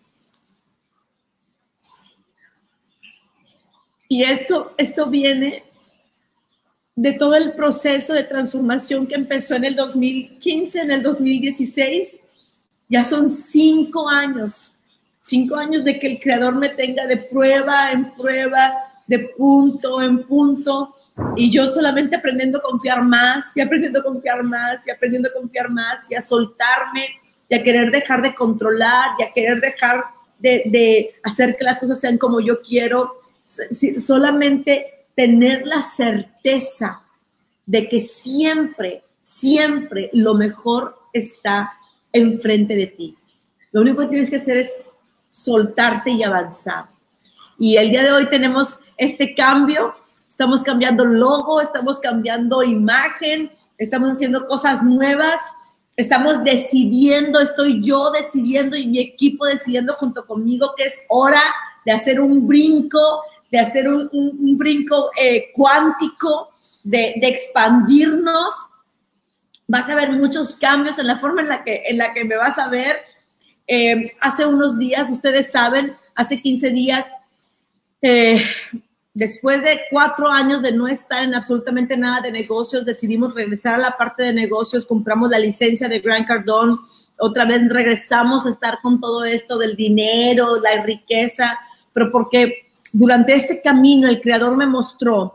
y 4.13 4.25
esto, 4.25 4.75
esto 4.77 5.07
viene 5.07 5.63
de 6.97 7.13
todo 7.13 7.37
el 7.37 7.53
proceso 7.53 8.13
de 8.13 8.25
transformación 8.25 9.07
que 9.07 9.15
empezó 9.15 9.55
en 9.55 9.65
el 9.65 9.77
2015, 9.77 10.81
en 10.81 10.91
el 10.91 11.03
2016. 11.05 12.21
Ya 12.89 13.05
son 13.05 13.29
cinco 13.29 14.09
años, 14.09 14.75
cinco 15.23 15.55
años 15.55 15.85
de 15.85 15.97
que 16.01 16.09
el 16.09 16.19
creador 16.19 16.57
me 16.57 16.71
tenga 16.71 17.07
de 17.07 17.19
prueba 17.19 17.93
en 17.93 18.13
prueba, 18.15 18.75
de 19.07 19.21
punto 19.39 20.03
en 20.03 20.25
punto 20.25 20.97
y 21.37 21.53
yo 21.53 21.69
solamente 21.69 22.17
aprendiendo 22.17 22.59
a 22.59 22.63
confiar 22.63 23.05
más 23.05 23.57
y 23.57 23.61
aprendiendo 23.61 24.01
a 24.01 24.03
confiar 24.03 24.43
más 24.43 24.89
y 24.89 24.91
aprendiendo 24.91 25.29
a 25.29 25.33
confiar 25.33 25.71
más 25.71 26.11
y 26.11 26.17
a 26.17 26.23
soltarme 26.23 27.07
y 27.49 27.55
a 27.55 27.63
querer 27.63 27.93
dejar 27.93 28.23
de 28.23 28.35
controlar 28.35 29.11
y 29.21 29.23
a 29.23 29.33
querer 29.33 29.61
dejar 29.61 30.03
de, 30.41 31.15
hacer 31.23 31.57
que 31.57 31.65
las 31.65 31.79
cosas 31.79 32.01
sean 32.01 32.19
como 32.19 32.41
yo 32.41 32.61
quiero, 32.61 33.20
solamente 34.05 35.07
tener 35.15 35.67
la 35.67 35.83
certeza 35.83 37.03
de 37.67 37.89
que 37.89 38.01
siempre, 38.01 39.05
siempre 39.23 40.11
lo 40.13 40.35
mejor 40.35 40.99
está 41.13 41.73
enfrente 42.13 42.75
de 42.75 42.87
ti. 42.87 43.17
Lo 43.73 43.83
único 43.83 44.03
que 44.03 44.09
tienes 44.09 44.31
que 44.31 44.37
hacer 44.37 44.57
es 44.59 44.71
soltarte 45.31 46.11
y 46.11 46.23
avanzar. 46.23 46.87
Y 47.59 47.77
el 47.77 47.91
día 47.91 48.03
de 48.03 48.13
hoy 48.13 48.27
tenemos 48.27 48.79
este 48.97 49.35
cambio. 49.35 49.95
Estamos 50.29 50.63
cambiando 50.63 51.05
logo, 51.05 51.61
estamos 51.61 52.01
cambiando 52.01 52.63
imagen, 52.63 53.51
estamos 53.77 54.13
haciendo 54.13 54.47
cosas 54.47 54.83
nuevas, 54.83 55.39
estamos 55.97 56.43
decidiendo, 56.43 57.41
estoy 57.41 57.83
yo 57.83 58.11
decidiendo 58.11 58.77
y 58.77 58.87
mi 58.87 59.01
equipo 59.01 59.45
decidiendo 59.45 59.93
junto 59.95 60.27
conmigo 60.27 60.73
que 60.77 60.85
es 60.85 60.99
hora 61.09 61.43
de 61.85 61.93
hacer 61.93 62.21
un 62.21 62.47
brinco, 62.47 63.23
de 63.51 63.59
hacer 63.59 63.89
un, 63.89 64.57
brinco 64.57 65.11
eh, 65.21 65.51
cuántico, 65.53 66.51
de, 66.85 67.15
expandirnos. 67.23 68.55
Vas 69.67 69.89
a 69.89 69.95
ver 69.95 70.11
muchos 70.13 70.55
cambios 70.55 70.99
en 70.99 71.07
la 71.07 71.19
forma 71.19 71.43
en 71.43 71.49
la 71.49 71.65
que, 71.65 71.83
en 71.87 71.99
la 71.99 72.13
que 72.13 72.25
me 72.25 72.37
vas 72.37 72.59
a 72.59 72.69
ver. 72.69 73.01
Eh, 73.67 74.05
hace 74.21 74.47
unos 74.47 74.79
días, 74.79 75.11
ustedes 75.11 75.51
saben, 75.51 75.97
hace 76.15 76.41
15 76.41 76.71
días, 76.71 77.11
eh, 78.03 78.43
después 79.15 79.63
de 79.63 79.83
cuatro 79.91 80.29
años 80.29 80.63
de 80.63 80.73
no 80.73 80.89
estar 80.89 81.23
en 81.23 81.35
absolutamente 81.35 81.97
nada 81.97 82.21
de 82.21 82.33
negocios, 82.33 82.85
decidimos 82.85 83.35
regresar 83.35 83.75
a 83.75 83.79
la 83.79 83.97
parte 83.97 84.23
de 84.25 84.33
negocios, 84.33 84.87
compramos 84.87 85.31
la 85.31 85.39
licencia 85.39 85.89
de 85.89 86.01
Grant 86.01 86.27
Cardone, 86.27 86.75
otra 87.19 87.45
vez 87.45 87.69
regresamos 87.69 88.47
a 88.47 88.51
estar 88.51 88.79
con 88.81 89.01
todo 89.01 89.25
esto 89.25 89.59
del 89.59 89.77
dinero, 89.77 90.57
la 90.61 90.83
riqueza, 90.83 91.59
pero 91.93 92.11
porque 92.11 92.70
durante 92.93 93.35
este 93.35 93.61
camino 93.61 94.09
el 94.09 94.21
creador 94.21 94.57
me 94.57 94.67
mostró, 94.67 95.35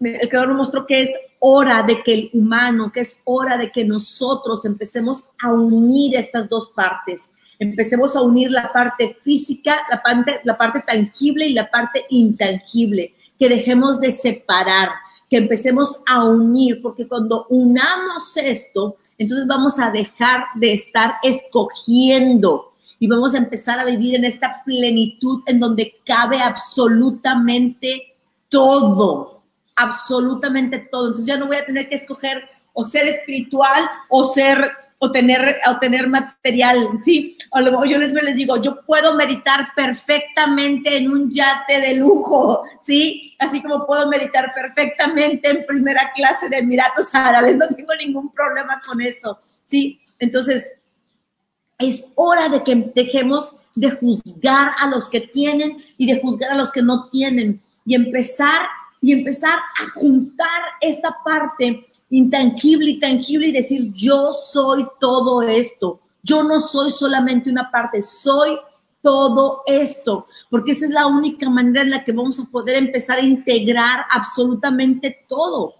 el 0.00 0.28
creador 0.28 0.48
me 0.48 0.54
mostró 0.54 0.86
que 0.86 1.02
es 1.02 1.12
hora 1.38 1.82
de 1.82 2.02
que 2.02 2.14
el 2.14 2.30
humano, 2.32 2.90
que 2.92 3.00
es 3.00 3.20
hora 3.24 3.56
de 3.56 3.70
que 3.70 3.84
nosotros 3.84 4.64
empecemos 4.64 5.24
a 5.42 5.52
unir 5.52 6.16
estas 6.16 6.48
dos 6.48 6.70
partes. 6.74 7.30
Empecemos 7.58 8.16
a 8.16 8.22
unir 8.22 8.50
la 8.50 8.72
parte 8.72 9.18
física, 9.22 9.82
la 9.90 10.02
parte, 10.02 10.40
la 10.44 10.56
parte 10.56 10.80
tangible 10.86 11.46
y 11.46 11.52
la 11.52 11.70
parte 11.70 12.06
intangible, 12.08 13.14
que 13.38 13.50
dejemos 13.50 14.00
de 14.00 14.12
separar, 14.12 14.88
que 15.28 15.36
empecemos 15.36 16.02
a 16.06 16.24
unir, 16.24 16.80
porque 16.80 17.06
cuando 17.06 17.46
unamos 17.50 18.36
esto, 18.36 18.96
entonces 19.18 19.46
vamos 19.46 19.78
a 19.78 19.90
dejar 19.90 20.44
de 20.54 20.72
estar 20.72 21.16
escogiendo 21.22 22.69
y 23.02 23.06
vamos 23.06 23.34
a 23.34 23.38
empezar 23.38 23.78
a 23.80 23.84
vivir 23.86 24.14
en 24.14 24.26
esta 24.26 24.62
plenitud 24.62 25.42
en 25.46 25.58
donde 25.58 25.96
cabe 26.04 26.40
absolutamente 26.40 28.14
todo, 28.50 29.42
absolutamente 29.74 30.78
todo. 30.78 31.06
Entonces 31.06 31.26
ya 31.26 31.38
no 31.38 31.46
voy 31.46 31.56
a 31.56 31.64
tener 31.64 31.88
que 31.88 31.96
escoger 31.96 32.44
o 32.74 32.84
ser 32.84 33.08
espiritual 33.08 33.82
o 34.10 34.22
ser 34.22 34.70
o 35.02 35.10
tener, 35.10 35.60
o 35.66 35.78
tener 35.78 36.08
material, 36.08 36.76
¿sí? 37.02 37.38
O 37.52 37.60
luego 37.62 37.86
yo 37.86 37.96
les, 37.96 38.12
les 38.12 38.34
digo, 38.34 38.60
yo 38.60 38.84
puedo 38.84 39.14
meditar 39.14 39.68
perfectamente 39.74 40.98
en 40.98 41.10
un 41.10 41.30
yate 41.30 41.80
de 41.80 41.94
lujo, 41.94 42.64
¿sí? 42.82 43.34
Así 43.38 43.62
como 43.62 43.86
puedo 43.86 44.06
meditar 44.08 44.52
perfectamente 44.54 45.48
en 45.48 45.64
primera 45.64 46.12
clase 46.14 46.50
de 46.50 46.58
Emiratos 46.58 47.14
Árabes, 47.14 47.56
no 47.56 47.66
tengo 47.68 47.94
ningún 47.94 48.30
problema 48.30 48.82
con 48.86 49.00
eso, 49.00 49.40
¿sí? 49.64 49.98
Entonces, 50.18 50.79
es 51.80 52.12
hora 52.16 52.48
de 52.48 52.62
que 52.62 52.92
dejemos 52.94 53.54
de 53.74 53.90
juzgar 53.92 54.72
a 54.78 54.88
los 54.88 55.08
que 55.08 55.20
tienen 55.20 55.76
y 55.96 56.06
de 56.06 56.20
juzgar 56.20 56.52
a 56.52 56.56
los 56.56 56.70
que 56.72 56.82
no 56.82 57.08
tienen 57.08 57.60
y 57.84 57.94
empezar 57.94 58.68
y 59.00 59.12
empezar 59.12 59.58
a 59.58 59.98
juntar 59.98 60.62
esta 60.80 61.16
parte 61.24 61.84
intangible 62.10 62.90
y 62.90 63.00
tangible 63.00 63.48
y 63.48 63.52
decir, 63.52 63.92
yo 63.94 64.32
soy 64.32 64.86
todo 65.00 65.42
esto. 65.42 66.00
Yo 66.22 66.42
no 66.42 66.60
soy 66.60 66.90
solamente 66.90 67.50
una 67.50 67.70
parte, 67.70 68.02
soy 68.02 68.58
todo 69.02 69.62
esto, 69.66 70.26
porque 70.50 70.72
esa 70.72 70.86
es 70.86 70.92
la 70.92 71.06
única 71.06 71.48
manera 71.48 71.82
en 71.82 71.90
la 71.90 72.04
que 72.04 72.12
vamos 72.12 72.38
a 72.38 72.50
poder 72.50 72.76
empezar 72.76 73.18
a 73.18 73.22
integrar 73.22 74.04
absolutamente 74.10 75.24
todo. 75.26 75.76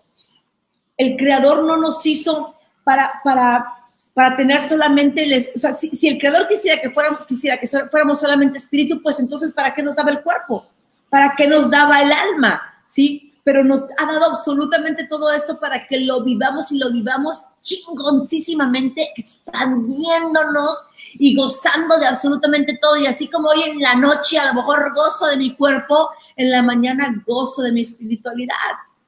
El 0.97 1.17
creador 1.17 1.65
no 1.65 1.77
nos 1.77 2.05
hizo 2.07 2.55
para, 2.85 3.21
para, 3.23 3.80
para 4.15 4.37
tener 4.37 4.61
solamente, 4.69 5.23
el, 5.23 5.47
o 5.55 5.59
sea, 5.59 5.75
si, 5.75 5.91
si, 5.91 6.09
el 6.09 6.19
creador 6.19 6.49
quisiera 6.49 6.81
que 6.81 6.91
fuéramos, 6.91 7.25
quisiera 7.25 7.59
que 7.59 7.67
fuéramos 7.67 8.21
solamente 8.21 8.59
espíritu, 8.59 9.01
pues 9.01 9.19
entonces, 9.19 9.53
¿para 9.53 9.75
qué 9.75 9.83
nos 9.83 9.97
daba 9.97 10.11
el 10.11 10.23
cuerpo? 10.23 10.67
¿Para 11.09 11.35
qué 11.37 11.47
nos 11.47 11.71
daba 11.71 12.03
el 12.03 12.13
alma? 12.13 12.61
¿Sí? 12.89 13.31
pero 13.51 13.65
nos 13.65 13.83
ha 13.99 14.07
dado 14.07 14.27
absolutamente 14.27 15.07
todo 15.07 15.33
esto 15.33 15.59
para 15.59 15.87
que 15.87 16.01
lo 16.01 16.23
vivamos 16.23 16.71
y 16.73 16.79
lo 16.79 16.91
vivamos 16.93 17.43
chingoncísimamente, 17.61 19.11
expandiéndonos 19.17 20.87
y 21.15 21.35
gozando 21.35 21.99
de 21.99 22.07
absolutamente 22.07 22.79
todo. 22.81 22.97
Y 22.97 23.07
así 23.07 23.29
como 23.29 23.49
hoy 23.49 23.63
en 23.63 23.81
la 23.81 23.95
noche 23.95 24.39
a 24.39 24.47
lo 24.47 24.55
mejor 24.55 24.93
gozo 24.95 25.27
de 25.27 25.37
mi 25.37 25.55
cuerpo, 25.55 26.11
en 26.37 26.51
la 26.51 26.63
mañana 26.63 27.15
gozo 27.27 27.63
de 27.63 27.73
mi 27.73 27.83
espiritualidad, 27.83 28.55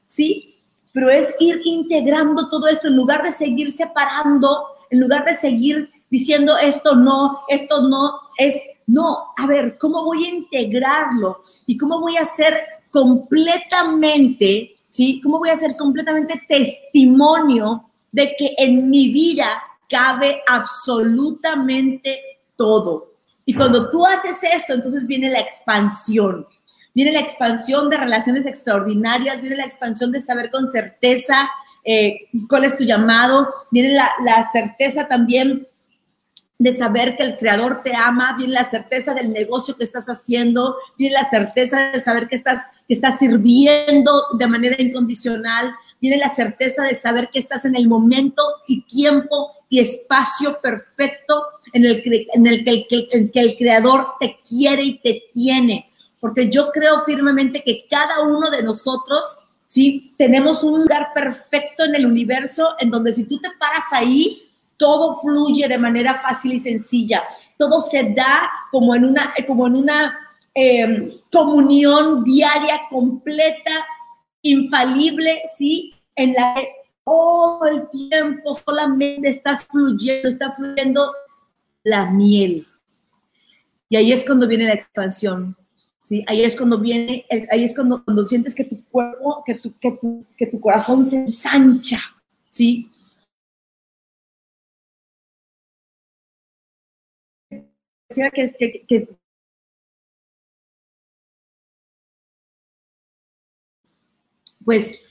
¿sí? 0.07 0.57
Pero 0.93 1.11
es 1.11 1.35
ir 1.39 1.61
integrando 1.65 2.49
todo 2.49 2.69
esto 2.69 2.89
en 2.89 2.97
lugar 2.97 3.23
de 3.23 3.33
seguir 3.33 3.71
separando, 3.71 4.67
en 4.93 5.01
lugar 5.01 5.25
de 5.25 5.35
seguir 5.35 5.91
diciendo 6.11 6.57
esto 6.59 6.95
no, 6.95 7.41
esto 7.49 7.81
no, 7.89 8.13
es 8.37 8.55
no, 8.87 9.33
a 9.39 9.47
ver, 9.47 9.79
¿cómo 9.79 10.05
voy 10.05 10.27
a 10.27 10.29
integrarlo? 10.29 11.43
¿Y 11.67 11.79
cómo 11.79 11.99
voy 11.99 12.19
a 12.19 12.27
ser 12.27 12.61
completamente, 12.91 14.77
¿sí? 14.91 15.21
¿Cómo 15.23 15.39
voy 15.39 15.49
a 15.49 15.57
ser 15.57 15.77
completamente 15.77 16.43
testimonio 16.47 17.89
de 18.11 18.35
que 18.37 18.55
en 18.59 18.91
mi 18.91 19.11
vida 19.11 19.63
cabe 19.89 20.43
absolutamente 20.47 22.21
todo? 22.55 23.15
Y 23.47 23.55
cuando 23.55 23.89
tú 23.89 24.05
haces 24.05 24.43
esto, 24.43 24.75
entonces 24.75 25.07
viene 25.07 25.31
la 25.31 25.41
expansión. 25.41 26.47
Viene 26.95 27.13
la 27.13 27.21
expansión 27.21 27.89
de 27.89 27.97
relaciones 27.97 28.45
extraordinarias, 28.45 29.41
viene 29.41 29.57
la 29.57 29.65
expansión 29.65 30.13
de 30.13 30.21
saber 30.21 30.51
con 30.51 30.69
certeza 30.69 31.49
eh, 31.85 32.29
cuál 32.49 32.65
es 32.65 32.77
tu 32.77 32.85
llamado, 32.85 33.49
viene 33.71 33.95
la, 33.95 34.11
la 34.25 34.45
certeza 34.51 35.09
también 35.09 35.67
de 36.63 36.73
saber 36.73 37.17
que 37.17 37.25
el 37.25 37.37
creador 37.37 37.83
te 37.83 37.93
ama, 37.93 38.37
viene 38.37 38.55
la 38.55 38.65
certeza 38.65 39.15
del 39.15 39.31
negocio 39.31 39.77
que 39.77 39.83
estás 39.83 40.07
haciendo, 40.07 40.77
viene 40.97 41.15
la 41.15 41.29
certeza 41.29 41.91
de 41.91 42.01
saber 42.01 42.29
que 42.29 42.37
estás, 42.37 42.67
que 42.87 42.95
estás 42.95 43.19
sirviendo 43.19 44.27
de 44.39 44.47
manera 44.47 44.81
incondicional, 44.81 45.75
viene 46.01 46.19
la 46.19 46.29
certeza 46.29 46.85
de 46.85 46.95
saber 46.95 47.31
que 47.31 47.41
estás 47.41 47.65
en 47.65 47.75
el 47.75 47.89
momento 47.89 48.43
y 48.69 48.83
tiempo 48.83 49.51
y 49.69 49.81
espacio 49.81 50.61
perfecto 50.61 51.47
en 51.73 51.85
el, 51.85 52.29
en 52.35 52.47
el, 52.47 52.65
que, 52.65 52.87
el, 53.11 53.31
que 53.33 53.41
el 53.41 53.57
creador 53.57 54.15
te 54.21 54.39
quiere 54.49 54.83
y 54.83 54.99
te 54.99 55.25
tiene. 55.35 55.91
Porque 56.21 56.49
yo 56.49 56.71
creo 56.71 57.05
firmemente 57.05 57.63
que 57.65 57.87
cada 57.91 58.21
uno 58.21 58.51
de 58.51 58.63
nosotros, 58.63 59.37
¿sí? 59.73 60.13
Tenemos 60.19 60.65
un 60.65 60.83
lugar 60.83 61.15
perfecto 61.15 61.85
en 61.85 61.95
el 61.95 62.05
universo 62.05 62.75
en 62.79 62.91
donde 62.91 63.11
si 63.15 63.25
tú 63.25 63.39
te 63.41 63.49
paras 63.59 63.87
ahí, 63.91 64.43
todo 64.77 65.19
fluye 65.19 65.67
de 65.67 65.79
manera 65.79 66.21
fácil 66.21 66.53
y 66.53 66.59
sencilla, 66.59 67.23
todo 67.57 67.81
se 67.81 68.03
da 68.15 68.51
como 68.71 68.95
en 68.95 69.07
una, 69.07 69.33
como 69.47 69.67
en 69.69 69.79
una 69.79 70.19
em, 70.53 71.03
comunión 71.33 72.23
diaria 72.23 72.83
completa, 72.91 73.71
infalible, 74.43 75.41
¿sí? 75.57 75.95
En 76.17 76.35
la 76.35 76.53
que 76.55 76.69
todo 77.03 77.65
el 77.65 77.89
tiempo 77.89 78.55
solamente 78.55 79.31
estás 79.31 79.65
fluyendo, 79.65 80.29
está 80.29 80.53
fluyendo 80.53 81.15
la 81.83 82.11
miel. 82.11 82.67
Y 83.89 83.97
ahí 83.97 84.13
es 84.13 84.23
cuando 84.23 84.47
viene 84.47 84.67
la 84.67 84.75
expansión, 84.75 85.57
¿sí? 86.03 86.25
Ahí 86.27 86.43
es 86.43 86.57
cuando 86.57 86.79
viene, 86.79 87.25
ahí 87.51 87.65
es 87.65 87.75
cuando, 87.75 88.05
cuando 88.05 88.27
sientes 88.27 88.55
que 88.55 88.65
tu 88.65 88.85
cuerpo, 88.85 89.43
que 89.45 89.55
tu, 89.55 89.79
que 89.79 89.93
tu, 89.93 90.27
que 90.37 90.47
tu 90.47 90.61
corazón 90.61 91.09
se 91.09 91.17
ensancha, 91.17 92.01
¿sí? 92.51 92.91
que, 98.89 99.09
pues 104.65 105.03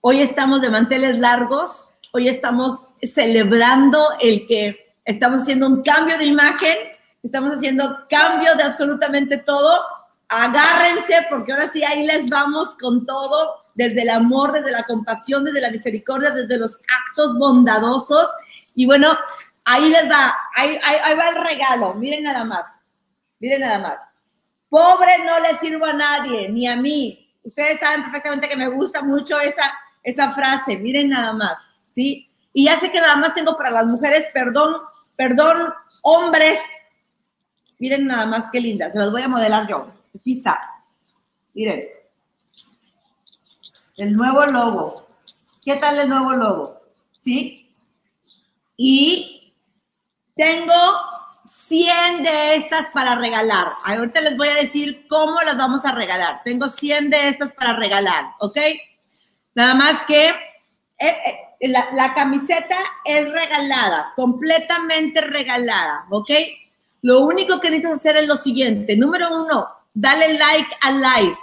hoy 0.00 0.20
estamos 0.20 0.60
de 0.60 0.70
manteles 0.70 1.18
largos, 1.18 1.86
hoy 2.12 2.28
estamos 2.28 2.86
celebrando 3.02 4.08
el 4.20 4.46
que 4.46 4.96
estamos 5.04 5.42
haciendo 5.42 5.66
un 5.66 5.82
cambio 5.82 6.18
de 6.18 6.26
imagen, 6.26 6.76
estamos 7.22 7.52
haciendo 7.52 8.04
cambio 8.10 8.54
de 8.56 8.64
absolutamente 8.64 9.38
todo. 9.38 9.80
Agárrense 10.32 11.26
porque 11.30 11.52
ahora 11.52 11.68
sí 11.68 11.84
ahí 11.84 12.06
les 12.06 12.30
vamos 12.30 12.74
con 12.76 13.06
todo, 13.06 13.66
desde 13.74 14.02
el 14.02 14.10
amor, 14.10 14.52
desde 14.52 14.72
la 14.72 14.84
compasión, 14.84 15.44
desde 15.44 15.60
la 15.60 15.70
misericordia, 15.70 16.30
desde 16.30 16.58
los 16.58 16.78
actos 16.88 17.38
bondadosos. 17.38 18.28
Y 18.74 18.86
bueno, 18.86 19.16
Ahí 19.64 19.88
les 19.88 20.10
va, 20.10 20.36
ahí, 20.56 20.78
va 21.16 21.28
el 21.28 21.44
regalo. 21.44 21.94
Miren 21.94 22.24
nada 22.24 22.44
más. 22.44 22.80
Miren 23.38 23.60
nada 23.60 23.78
más. 23.78 24.02
Pobre 24.68 25.24
no 25.24 25.38
le 25.40 25.54
sirvo 25.58 25.86
a 25.86 25.92
nadie, 25.92 26.48
ni 26.48 26.66
a 26.66 26.76
mí. 26.76 27.30
Ustedes 27.44 27.78
saben 27.78 28.02
perfectamente 28.02 28.48
que 28.48 28.56
me 28.56 28.68
gusta 28.68 29.02
mucho 29.02 29.38
esa, 29.40 29.72
esa 30.02 30.32
frase. 30.32 30.78
Miren 30.78 31.10
nada 31.10 31.32
más, 31.32 31.70
¿sí? 31.90 32.28
Y 32.52 32.66
ya 32.66 32.76
sé 32.76 32.90
que 32.90 33.00
nada 33.00 33.16
más 33.16 33.34
tengo 33.34 33.56
para 33.56 33.70
las 33.70 33.86
mujeres, 33.86 34.26
perdón, 34.32 34.76
perdón, 35.16 35.72
hombres. 36.02 36.62
Miren 37.78 38.06
nada 38.06 38.26
más 38.26 38.48
qué 38.50 38.60
linda. 38.60 38.90
Se 38.90 38.98
las 38.98 39.10
voy 39.10 39.22
a 39.22 39.28
modelar 39.28 39.68
yo. 39.68 39.92
Aquí 40.14 40.32
está. 40.32 40.60
Miren. 41.54 41.82
El 43.96 44.12
nuevo 44.12 44.46
logo. 44.46 45.06
¿Qué 45.64 45.76
tal 45.76 45.98
el 45.98 46.08
nuevo 46.08 46.32
logo? 46.32 46.80
¿Sí? 47.22 47.70
Y 48.76 49.54
tengo 50.34 50.74
100 51.46 52.22
de 52.22 52.56
estas 52.56 52.90
para 52.90 53.14
regalar. 53.14 53.74
Ahorita 53.84 54.20
les 54.22 54.36
voy 54.36 54.48
a 54.48 54.54
decir 54.54 55.06
cómo 55.08 55.40
las 55.42 55.56
vamos 55.56 55.84
a 55.84 55.92
regalar. 55.92 56.42
Tengo 56.44 56.68
100 56.68 57.10
de 57.10 57.28
estas 57.28 57.52
para 57.52 57.76
regalar, 57.76 58.24
¿ok? 58.40 58.58
Nada 59.54 59.74
más 59.74 60.02
que 60.04 60.28
eh, 60.28 61.16
eh, 61.60 61.68
la, 61.68 62.14
camiseta 62.14 62.78
es 63.04 63.30
regalada, 63.30 64.12
completamente 64.16 65.20
regalada, 65.20 66.06
¿ok? 66.10 66.30
Lo 67.02 67.20
único 67.20 67.60
que 67.60 67.70
necesitas 67.70 67.98
hacer 67.98 68.16
es 68.16 68.26
lo 68.26 68.36
siguiente. 68.36 68.96
Número 68.96 69.42
uno, 69.42 69.66
dale 69.94 70.34
like 70.38 70.70
al 70.82 71.00
live. 71.00 71.36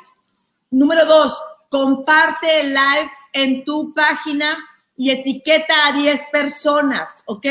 Número 0.72 1.06
dos, 1.06 1.42
comparte 1.70 2.62
el 2.62 2.74
live 2.74 3.12
en 3.34 3.64
tu 3.64 3.94
página 3.94 4.58
y 4.96 5.12
etiqueta 5.12 5.88
a 5.88 5.94
10 5.94 6.28
personas, 6.32 7.24
¿ok? 7.26 7.46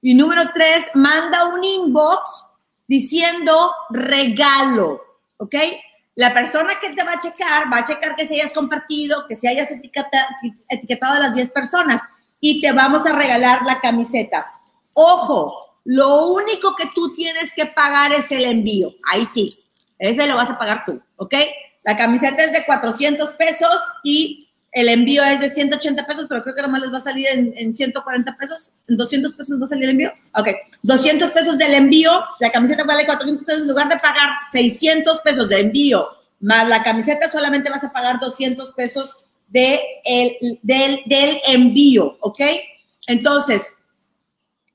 Y 0.00 0.14
número 0.14 0.50
tres, 0.54 0.90
manda 0.94 1.48
un 1.48 1.62
inbox 1.62 2.46
diciendo 2.88 3.72
regalo, 3.90 5.02
¿ok? 5.36 5.54
La 6.14 6.34
persona 6.34 6.74
que 6.80 6.90
te 6.90 7.04
va 7.04 7.12
a 7.12 7.20
checar 7.20 7.72
va 7.72 7.78
a 7.78 7.84
checar 7.84 8.16
que 8.16 8.26
se 8.26 8.34
hayas 8.34 8.52
compartido, 8.52 9.26
que 9.26 9.36
se 9.36 9.48
hayas 9.48 9.70
etiquetado 9.70 11.14
a 11.14 11.20
las 11.20 11.34
10 11.34 11.50
personas 11.50 12.02
y 12.40 12.60
te 12.60 12.72
vamos 12.72 13.06
a 13.06 13.12
regalar 13.12 13.64
la 13.64 13.80
camiseta. 13.80 14.50
Ojo, 14.94 15.58
lo 15.84 16.26
único 16.26 16.74
que 16.76 16.88
tú 16.94 17.12
tienes 17.12 17.54
que 17.54 17.66
pagar 17.66 18.12
es 18.12 18.30
el 18.32 18.44
envío. 18.44 18.92
Ahí 19.10 19.24
sí, 19.24 19.61
ese 20.10 20.26
lo 20.26 20.36
vas 20.36 20.50
a 20.50 20.58
pagar 20.58 20.84
tú, 20.84 21.00
¿ok? 21.16 21.34
La 21.84 21.96
camiseta 21.96 22.42
es 22.44 22.52
de 22.52 22.64
400 22.64 23.30
pesos 23.34 23.80
y 24.02 24.48
el 24.72 24.88
envío 24.88 25.22
es 25.22 25.40
de 25.40 25.48
180 25.48 26.06
pesos, 26.06 26.26
pero 26.28 26.42
creo 26.42 26.56
que 26.56 26.62
nomás 26.62 26.80
les 26.80 26.92
va 26.92 26.98
a 26.98 27.02
salir 27.02 27.26
en, 27.28 27.74
140 27.74 28.36
pesos. 28.36 28.72
¿En 28.88 28.96
200 28.96 29.34
pesos 29.34 29.60
va 29.60 29.66
a 29.66 29.68
salir 29.68 29.84
el 29.84 29.90
envío? 29.90 30.12
Ok. 30.34 30.48
200 30.82 31.30
pesos 31.30 31.58
del 31.58 31.74
envío. 31.74 32.10
La 32.40 32.50
camiseta 32.50 32.82
vale 32.84 33.04
400 33.04 33.46
pesos. 33.46 33.62
En 33.62 33.68
lugar 33.68 33.88
de 33.88 33.98
pagar 33.98 34.30
600 34.50 35.20
pesos 35.20 35.48
de 35.48 35.60
envío 35.60 36.08
más 36.40 36.68
la 36.68 36.82
camiseta, 36.82 37.30
solamente 37.30 37.70
vas 37.70 37.84
a 37.84 37.92
pagar 37.92 38.18
200 38.18 38.72
pesos 38.72 39.14
de 39.46 39.80
el, 40.04 40.58
del, 40.62 41.00
del 41.06 41.38
envío. 41.46 42.16
¿Ok? 42.20 42.40
Entonces, 43.06 43.72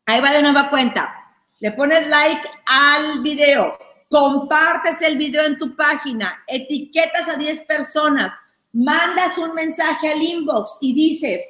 ahí 0.06 0.22
va 0.22 0.32
de 0.32 0.42
nueva 0.42 0.70
cuenta. 0.70 1.14
Le 1.60 1.72
pones 1.72 2.08
like 2.08 2.48
al 2.66 3.22
video. 3.22 3.87
Compartes 4.10 5.02
el 5.02 5.18
video 5.18 5.44
en 5.44 5.58
tu 5.58 5.76
página. 5.76 6.44
Etiquetas 6.48 7.28
a 7.28 7.36
10 7.36 7.62
personas 7.64 8.34
mandas 8.74 9.38
un 9.38 9.54
mensaje 9.54 10.12
al 10.12 10.22
inbox 10.22 10.78
y 10.82 10.94
dices, 10.94 11.44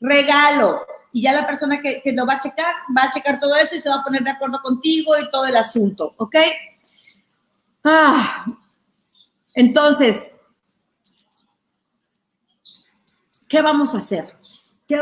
regalo, 0.00 0.84
y 1.12 1.22
ya 1.22 1.32
la 1.32 1.46
persona 1.46 1.80
que, 1.80 2.02
lo 2.12 2.26
va 2.26 2.34
a 2.34 2.38
checar, 2.40 2.74
va 2.96 3.04
a 3.04 3.10
checar 3.10 3.38
todo 3.38 3.54
eso 3.54 3.76
y 3.76 3.80
se 3.80 3.88
va 3.88 3.96
a 3.96 4.04
poner 4.04 4.24
de 4.24 4.30
acuerdo 4.30 4.60
contigo 4.60 5.12
y 5.16 5.30
todo 5.30 5.46
el 5.46 5.56
asunto, 5.56 6.12
¿ok? 6.16 6.34
Ah, 7.84 8.44
entonces, 9.54 10.34
¿qué 13.46 13.62
vamos 13.62 13.94
a 13.94 13.98
hacer? 13.98 14.36
¿Qué, 14.88 15.00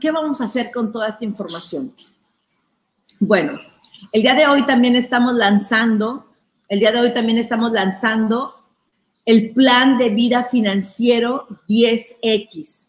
qué 0.00 0.10
vamos 0.10 0.40
a 0.40 0.44
hacer 0.44 0.72
con 0.72 0.90
toda 0.90 1.08
esta 1.08 1.26
información? 1.26 1.94
Bueno, 3.18 3.60
el 4.12 4.22
día 4.22 4.34
de 4.34 4.46
hoy 4.46 4.64
también 4.64 4.96
estamos 4.96 5.34
lanzando, 5.34 6.29
el 6.70 6.78
día 6.78 6.92
de 6.92 7.00
hoy 7.00 7.12
también 7.12 7.36
estamos 7.36 7.72
lanzando 7.72 8.54
el 9.26 9.50
plan 9.50 9.98
de 9.98 10.08
vida 10.08 10.44
financiero 10.44 11.48
10X. 11.68 12.88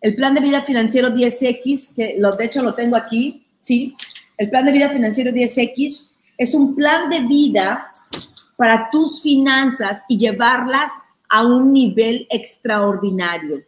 El 0.00 0.14
plan 0.16 0.34
de 0.34 0.40
vida 0.40 0.62
financiero 0.62 1.10
10X, 1.10 1.94
que 1.94 2.16
lo, 2.18 2.32
de 2.32 2.46
hecho 2.46 2.62
lo 2.62 2.74
tengo 2.74 2.96
aquí, 2.96 3.46
¿sí? 3.60 3.94
El 4.38 4.48
plan 4.48 4.64
de 4.64 4.72
vida 4.72 4.88
financiero 4.88 5.30
10X 5.30 6.08
es 6.38 6.54
un 6.54 6.74
plan 6.74 7.10
de 7.10 7.20
vida 7.20 7.92
para 8.56 8.88
tus 8.90 9.20
finanzas 9.20 10.02
y 10.08 10.16
llevarlas 10.16 10.90
a 11.28 11.46
un 11.46 11.74
nivel 11.74 12.26
extraordinario. 12.30 13.62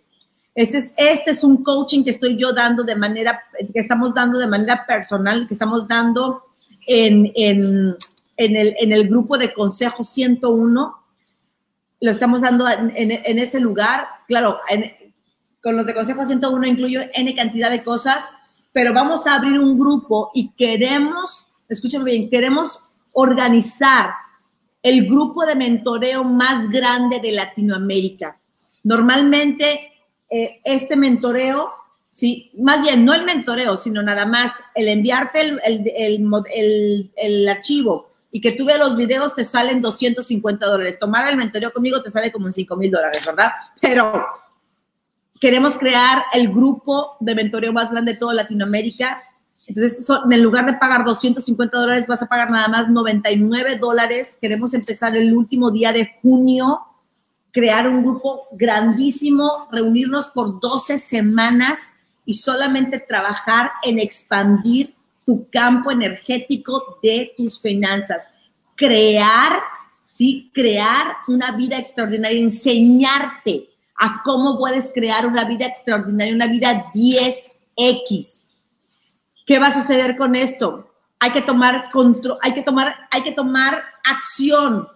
Este 0.55 0.79
es, 0.79 0.95
este 0.97 1.33
es 1.33 1.45
un 1.45 1.63
coaching 1.63 2.03
que 2.03 2.11
estoy 2.11 2.39
yo 2.39 2.55
dando 2.55 2.83
de 2.83 2.97
manera, 2.97 3.43
que 3.73 3.79
estamos 3.79 4.15
dando 4.15 4.39
de 4.39 4.47
manera 4.47 4.87
personal, 4.87 5.47
que 5.47 5.55
estamos 5.55 5.87
dando 5.87 6.45
en, 6.87 7.31
en, 7.35 7.95
en, 8.39 8.57
el, 8.57 8.75
en 8.81 8.93
el 8.93 9.09
grupo 9.09 9.37
de 9.37 9.53
Consejo 9.53 10.05
101. 10.05 10.97
Lo 12.01 12.11
estamos 12.11 12.41
dando 12.41 12.67
en, 12.69 12.93
en 12.95 13.39
ese 13.39 13.61
lugar. 13.61 14.07
Claro, 14.27 14.59
con 15.61 15.77
los 15.77 15.85
de 15.85 15.95
Consejo 15.95 16.25
101 16.25 16.67
incluyo 16.67 17.01
N 17.13 17.35
cantidad 17.35 17.71
de 17.71 17.83
cosas, 17.83 18.33
pero 18.73 18.95
vamos 18.95 19.27
a 19.27 19.35
abrir 19.35 19.59
un 19.59 19.79
grupo 19.79 20.31
y 20.33 20.51
queremos, 20.53 21.49
escúchame 21.69 22.05
bien, 22.05 22.31
queremos 22.31 22.81
organizar 23.13 24.13
el 24.83 25.07
grupo 25.07 25.45
de 25.45 25.57
mentoreo 25.57 26.23
más 26.23 26.71
grande 26.71 27.19
de 27.21 27.33
Latinoamérica. 27.33 28.39
Normalmente, 28.85 29.93
eh, 30.31 30.61
este 30.63 30.95
mentoreo, 30.95 31.73
sí, 32.13 32.53
más 32.57 32.81
bien 32.81 33.05
no 33.05 33.13
el 33.15 33.25
mentoreo, 33.25 33.77
sino 33.77 34.03
nada 34.03 34.25
más 34.25 34.53
el 34.77 34.87
enviarte 34.87 35.41
el, 35.41 35.61
el, 35.65 37.11
el, 37.17 37.49
archivo 37.49 38.08
y 38.31 38.41
que 38.41 38.53
tú 38.53 38.65
veas 38.65 38.79
los 38.79 38.97
videos 38.97 39.35
te 39.35 39.45
salen 39.45 39.81
250 39.81 40.67
dólares. 40.67 40.99
Tomar 40.99 41.29
el 41.29 41.37
mentoreo 41.37 41.73
conmigo 41.73 42.03
te 42.03 42.11
sale 42.11 42.31
como 42.31 42.47
en 42.47 42.53
5 42.53 42.77
mil 42.77 42.91
dólares, 42.91 43.23
¿verdad? 43.25 43.51
Pero 43.81 44.27
queremos 45.41 45.77
crear 45.77 46.25
el 46.33 46.49
grupo 46.49 47.17
de 47.21 47.35
mentoreo 47.35 47.73
más 47.73 47.91
grande 47.91 48.13
de 48.13 48.19
toda 48.19 48.35
Latinoamérica 48.35 49.23
entonces, 49.69 50.09
en 50.31 50.43
lugar 50.43 50.65
de 50.65 50.73
pagar 50.75 51.05
250 51.05 51.79
dólares, 51.79 52.07
vas 52.07 52.23
a 52.23 52.27
pagar 52.27 52.51
nada 52.51 52.69
más 52.69 52.89
99 52.89 53.77
dólares. 53.77 54.39
Queremos 54.41 54.73
empezar 54.73 55.15
el 55.15 55.37
último 55.37 55.71
día 55.71 55.93
de 55.93 56.17
junio, 56.23 56.81
crear 57.53 57.87
un 57.87 58.03
grupo 58.03 58.45
grandísimo, 58.53 59.69
reunirnos 59.71 60.29
por 60.29 60.59
12 60.59 60.99
semanas 60.99 61.95
y 62.25 62.35
solamente 62.35 62.99
trabajar 62.99 63.73
en 63.83 63.99
expandir 63.99 64.95
tu 65.29 65.47
campo 65.51 65.91
energético 65.91 66.99
de 67.03 67.35
tus 67.37 67.61
finanzas. 67.61 68.31
Crear, 68.75 69.61
¿sí? 69.99 70.51
Crear 70.55 71.19
una 71.27 71.53
vida 71.53 71.77
extraordinaria, 71.77 72.41
enseñarte 72.41 73.69
a 73.95 74.23
cómo 74.25 74.57
puedes 74.57 74.91
crear 74.95 75.27
una 75.27 75.45
vida 75.45 75.67
extraordinaria, 75.67 76.35
una 76.35 76.47
vida 76.47 76.91
10X 76.95 78.45
¿Qué 79.45 79.59
va 79.59 79.67
a 79.67 79.73
suceder 79.73 80.17
con 80.17 80.35
esto? 80.35 80.91
Hay 81.21 81.33
que 81.33 81.43
tomar 81.43 81.91
control, 81.91 82.39
hay 82.41 82.55
que 82.55 82.63
tomar, 82.63 82.95
hay 83.11 83.23
que 83.23 83.33
tomar 83.33 83.83
acción, 84.05 84.89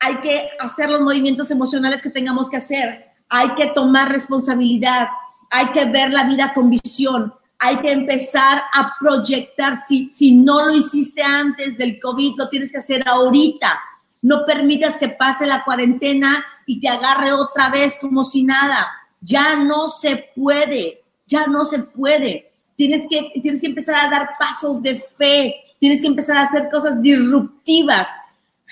hay 0.00 0.16
que 0.16 0.48
hacer 0.58 0.90
los 0.90 1.00
movimientos 1.00 1.52
emocionales 1.52 2.02
que 2.02 2.10
tengamos 2.10 2.50
que 2.50 2.56
hacer, 2.56 3.04
hay 3.28 3.50
que 3.54 3.66
tomar 3.68 4.10
responsabilidad, 4.10 5.06
hay 5.50 5.66
que 5.66 5.84
ver 5.84 6.10
la 6.10 6.24
vida 6.24 6.52
con 6.54 6.70
visión, 6.70 7.32
hay 7.58 7.76
que 7.78 7.90
empezar 7.90 8.62
a 8.72 8.94
proyectar. 9.00 9.80
Si, 9.82 10.10
si 10.12 10.32
no 10.32 10.66
lo 10.66 10.74
hiciste 10.74 11.22
antes 11.22 11.76
del 11.78 11.98
COVID, 12.00 12.36
lo 12.36 12.48
tienes 12.48 12.70
que 12.70 12.78
hacer 12.78 13.06
ahorita. 13.06 13.78
No 14.22 14.44
permitas 14.44 14.96
que 14.96 15.08
pase 15.08 15.46
la 15.46 15.64
cuarentena 15.64 16.44
y 16.66 16.80
te 16.80 16.88
agarre 16.88 17.32
otra 17.32 17.68
vez 17.70 17.98
como 18.00 18.24
si 18.24 18.42
nada. 18.42 18.88
Ya 19.20 19.56
no 19.56 19.88
se 19.88 20.30
puede, 20.34 21.02
ya 21.26 21.46
no 21.46 21.64
se 21.64 21.80
puede. 21.80 22.52
Tienes 22.74 23.06
que, 23.08 23.32
tienes 23.40 23.60
que 23.60 23.68
empezar 23.68 24.04
a 24.04 24.10
dar 24.10 24.30
pasos 24.38 24.82
de 24.82 25.00
fe, 25.16 25.54
tienes 25.78 26.00
que 26.00 26.08
empezar 26.08 26.36
a 26.36 26.42
hacer 26.42 26.68
cosas 26.70 27.00
disruptivas. 27.00 28.08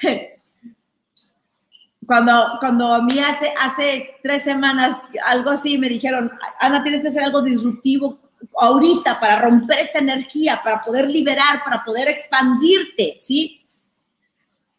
Cuando, 2.06 2.58
cuando 2.60 2.92
a 2.92 3.00
mí 3.00 3.18
hace, 3.18 3.54
hace 3.58 4.16
tres 4.22 4.42
semanas, 4.42 4.98
algo 5.24 5.48
así, 5.48 5.78
me 5.78 5.88
dijeron, 5.88 6.30
Ana, 6.60 6.82
tienes 6.82 7.00
que 7.00 7.08
hacer 7.08 7.24
algo 7.24 7.40
disruptivo 7.40 8.18
ahorita 8.58 9.18
para 9.20 9.36
romper 9.36 9.80
esta 9.80 9.98
energía, 9.98 10.60
para 10.62 10.80
poder 10.80 11.08
liberar, 11.08 11.62
para 11.64 11.84
poder 11.84 12.08
expandirte, 12.08 13.16
¿sí? 13.20 13.60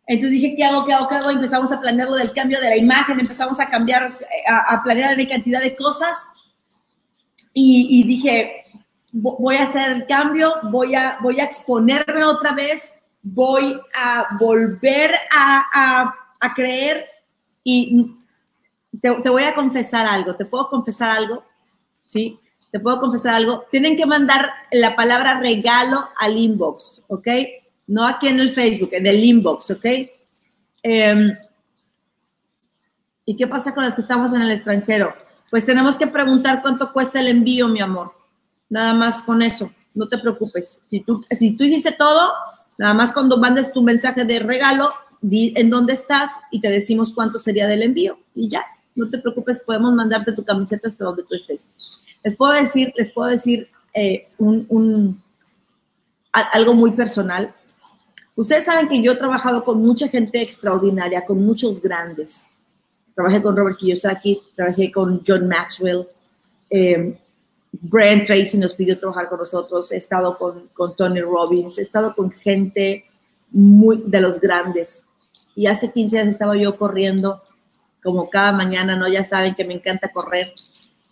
Entonces 0.08 0.32
dije, 0.32 0.56
¿qué 0.56 0.64
hago? 0.64 0.86
¿Qué 0.86 0.94
hago? 0.94 1.08
¿Qué 1.08 1.16
hago? 1.16 1.32
Empezamos 1.32 1.72
a 1.72 1.80
planear 1.80 2.08
lo 2.08 2.16
del 2.16 2.32
cambio 2.32 2.60
de 2.60 2.70
la 2.70 2.78
imagen, 2.78 3.20
empezamos 3.20 3.60
a 3.60 3.68
cambiar, 3.68 4.18
a, 4.48 4.82
planear 4.84 5.16
una 5.16 5.28
cantidad 5.28 5.62
de 5.62 5.76
cosas. 5.76 6.28
Y, 7.54 8.04
dije, 8.04 8.66
voy 9.14 9.56
a 9.56 9.64
hacer 9.64 9.90
el 9.92 10.06
cambio, 10.06 10.54
voy 10.64 10.94
a, 10.94 11.18
voy 11.22 11.40
a 11.40 11.46
exponerme 11.46 12.24
otra 12.26 12.52
vez, 12.52 12.92
voy 13.24 13.80
a 13.96 14.28
volver 14.38 15.16
a, 15.32 16.14
a, 16.42 16.54
creer 16.54 17.06
y 17.64 18.14
te, 19.02 19.12
te, 19.24 19.30
voy 19.30 19.44
a 19.44 19.56
confesar 19.56 20.06
algo, 20.06 20.36
¿te 20.36 20.46
puedo 20.46 20.70
confesar 20.70 21.12
algo? 21.12 21.44
¿Sí? 22.04 22.40
¿Te 22.76 22.82
puedo 22.82 23.00
confesar 23.00 23.36
algo? 23.36 23.64
Tienen 23.72 23.96
que 23.96 24.06
mandar 24.06 24.50
la 24.70 24.98
palabra 24.98 25.40
regalo 25.40 26.10
al 26.18 26.38
inbox, 26.38 27.04
¿ok? 27.08 27.26
No 27.88 28.06
aquí 28.06 28.28
en 28.28 28.38
el 28.38 28.50
Facebook, 28.50 28.90
en 28.92 29.08
el 29.08 29.24
inbox, 29.24 29.72
¿ok? 29.72 29.86
Em, 30.84 31.38
¿Y 33.24 33.38
qué 33.38 33.48
pasa 33.48 33.74
con 33.74 33.86
los 33.86 33.96
que 33.96 34.02
estamos 34.02 34.34
en 34.34 34.42
el 34.42 34.52
extranjero? 34.52 35.16
Pues 35.50 35.66
tenemos 35.66 35.98
que 35.98 36.08
preguntar 36.08 36.62
cuánto 36.62 36.92
cuesta 36.92 37.22
el 37.22 37.30
envío, 37.30 37.70
mi 37.70 37.80
amor. 37.80 38.12
Nada 38.68 38.94
más 38.94 39.22
con 39.22 39.42
eso, 39.42 39.72
no 39.94 40.10
te 40.10 40.18
preocupes. 40.18 40.82
Si 40.90 41.00
tú, 41.00 41.24
si 41.32 41.56
tú 41.56 41.64
hiciste 41.64 41.94
todo, 41.94 42.34
nada 42.78 42.94
más 42.94 43.14
cuando 43.14 43.38
mandes 43.38 43.72
tu 43.72 43.84
mensaje 43.84 44.26
de 44.26 44.40
regalo, 44.40 44.92
di 45.22 45.54
en 45.56 45.70
dónde 45.70 45.94
estás 45.94 46.30
y 46.52 46.60
te 46.60 46.70
decimos 46.70 47.14
cuánto 47.14 47.40
sería 47.40 47.70
del 47.70 47.84
envío 47.84 48.20
y 48.36 48.50
ya, 48.50 48.66
no 48.96 49.10
te 49.10 49.20
preocupes, 49.20 49.62
podemos 49.66 49.94
mandarte 49.94 50.34
tu 50.34 50.44
camiseta 50.44 50.90
hasta 50.90 51.06
donde 51.06 51.24
tú 51.24 51.36
estés. 51.36 51.70
Les 52.26 52.36
puedo 52.36 52.54
decir, 52.54 52.92
les 52.98 53.12
puedo 53.12 53.30
decir 53.30 53.70
eh, 53.94 54.28
un, 54.40 55.22
algo 56.32 56.74
muy 56.74 56.92
personal. 56.92 57.54
Ustedes 58.36 58.66
saben 58.66 58.88
que 58.88 59.00
yo 59.00 59.12
he 59.12 59.16
trabajado 59.16 59.64
con 59.64 59.80
mucha 59.82 60.08
gente 60.08 60.42
extraordinaria, 60.42 61.24
con 61.24 61.46
muchos 61.46 61.80
grandes. 61.84 62.48
Trabajé 63.14 63.44
con 63.44 63.56
Robert 63.56 63.78
Kiyosaki, 63.78 64.42
trabajé 64.56 64.92
con 64.92 65.22
John 65.26 65.48
Maxwell, 65.48 66.08
eh, 66.72 67.16
Brent 67.72 68.26
Tracy 68.26 68.58
nos 68.58 68.74
pidió 68.74 68.98
trabajar 68.98 69.30
con 69.30 69.38
nosotros, 69.38 69.92
he 69.92 69.98
estado 69.98 70.36
con, 70.36 70.70
con 70.74 70.96
Tony 70.96 71.22
Robbins, 71.22 71.78
he 71.78 71.84
estado 71.84 72.12
con 72.16 72.32
gente 72.32 73.06
muy 73.52 74.02
de 74.04 74.20
los 74.20 74.42
grandes. 74.42 75.08
Y 75.56 75.68
hace 75.68 75.94
15 75.94 76.20
años 76.20 76.34
estaba 76.34 76.58
yo 76.58 76.76
corriendo, 76.76 77.44
como 78.04 78.32
cada 78.32 78.52
mañana, 78.52 78.96
¿no? 78.96 79.08
Ya 79.08 79.24
saben 79.24 79.54
que 79.54 79.64
me 79.64 79.76
encanta 79.76 80.12
correr. 80.12 80.54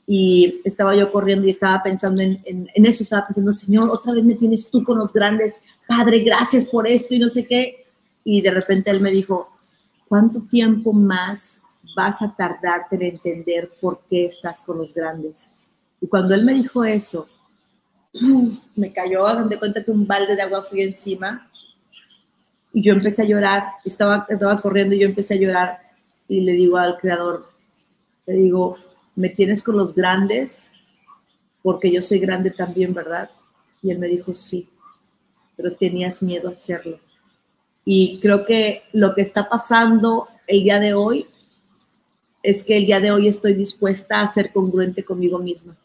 Y 0.05 0.61
estaba 0.65 0.95
yo 0.95 1.11
corriendo 1.11 1.47
y 1.47 1.51
estaba 1.51 1.81
pensando 1.81 2.21
en, 2.21 2.41
en, 2.45 2.85
eso, 2.85 3.03
estaba 3.03 3.25
pensando, 3.25 3.53
Señor, 3.53 3.89
otra 3.89 4.13
vez 4.13 4.23
me 4.23 4.35
tienes 4.35 4.69
tú 4.69 4.83
con 4.83 4.97
los 4.97 5.13
grandes, 5.13 5.55
Padre, 5.87 6.19
gracias 6.19 6.65
por 6.65 6.87
esto 6.87 7.13
y 7.13 7.19
no 7.19 7.29
sé 7.29 7.45
qué. 7.45 7.85
Y 8.23 8.41
de 8.41 8.51
repente 8.51 8.89
él 8.89 9.01
me 9.01 9.11
dijo, 9.11 9.49
¿cuánto 10.07 10.41
tiempo 10.41 10.93
más 10.93 11.61
vas 11.95 12.21
a 12.21 12.35
tardarte 12.35 12.95
en 12.95 13.03
entender 13.03 13.71
por 13.81 14.01
qué 14.09 14.25
estás 14.25 14.63
con 14.63 14.77
los 14.77 14.93
grandes? 14.93 15.51
Y 16.01 16.07
cuando 16.07 16.33
él 16.33 16.43
me 16.43 16.53
dijo 16.53 16.83
eso, 16.83 17.27
me 18.75 18.91
cayó, 18.91 19.25
de 19.45 19.57
cuenta 19.57 19.83
que 19.83 19.91
un 19.91 20.05
balde 20.05 20.35
de 20.35 20.41
agua 20.41 20.63
fui 20.63 20.81
encima 20.81 21.49
y 22.73 22.81
yo 22.81 22.93
empecé 22.93 23.21
a 23.21 23.25
llorar, 23.25 23.63
estaba, 23.85 24.25
estaba 24.29 24.57
corriendo 24.57 24.95
y 24.95 24.99
yo 24.99 25.07
empecé 25.07 25.35
a 25.35 25.37
llorar 25.37 25.79
y 26.27 26.41
le 26.41 26.53
digo 26.53 26.77
al 26.77 26.97
creador, 26.97 27.49
le 28.25 28.33
digo, 28.33 28.77
¿me 29.15 29.29
tienes 29.29 29.63
con 29.63 29.77
los 29.77 29.93
grandes? 29.93 30.71
Porque 31.61 31.91
yo 31.91 32.01
soy 32.01 32.19
grande 32.19 32.51
también, 32.51 32.93
¿verdad? 32.93 33.29
Y 33.81 33.91
él 33.91 33.99
me 33.99 34.07
dijo, 34.07 34.33
sí, 34.33 34.67
pero 35.55 35.75
tenías 35.75 36.21
miedo 36.21 36.49
a 36.49 36.53
hacerlo. 36.53 36.99
Y 37.85 38.19
creo 38.19 38.45
que 38.45 38.83
lo 38.93 39.13
que 39.13 39.21
está 39.21 39.49
pasando 39.49 40.27
el 40.47 40.63
día 40.63 40.79
de 40.79 40.93
hoy 40.93 41.27
es 42.41 42.63
que 42.63 42.77
el 42.77 42.85
día 42.85 42.99
de 42.99 43.11
hoy 43.11 43.27
estoy 43.27 43.53
dispuesta 43.53 44.21
a 44.21 44.27
ser 44.27 44.51
congruente 44.51 45.03
conmigo 45.03 45.39
misma 45.39 45.77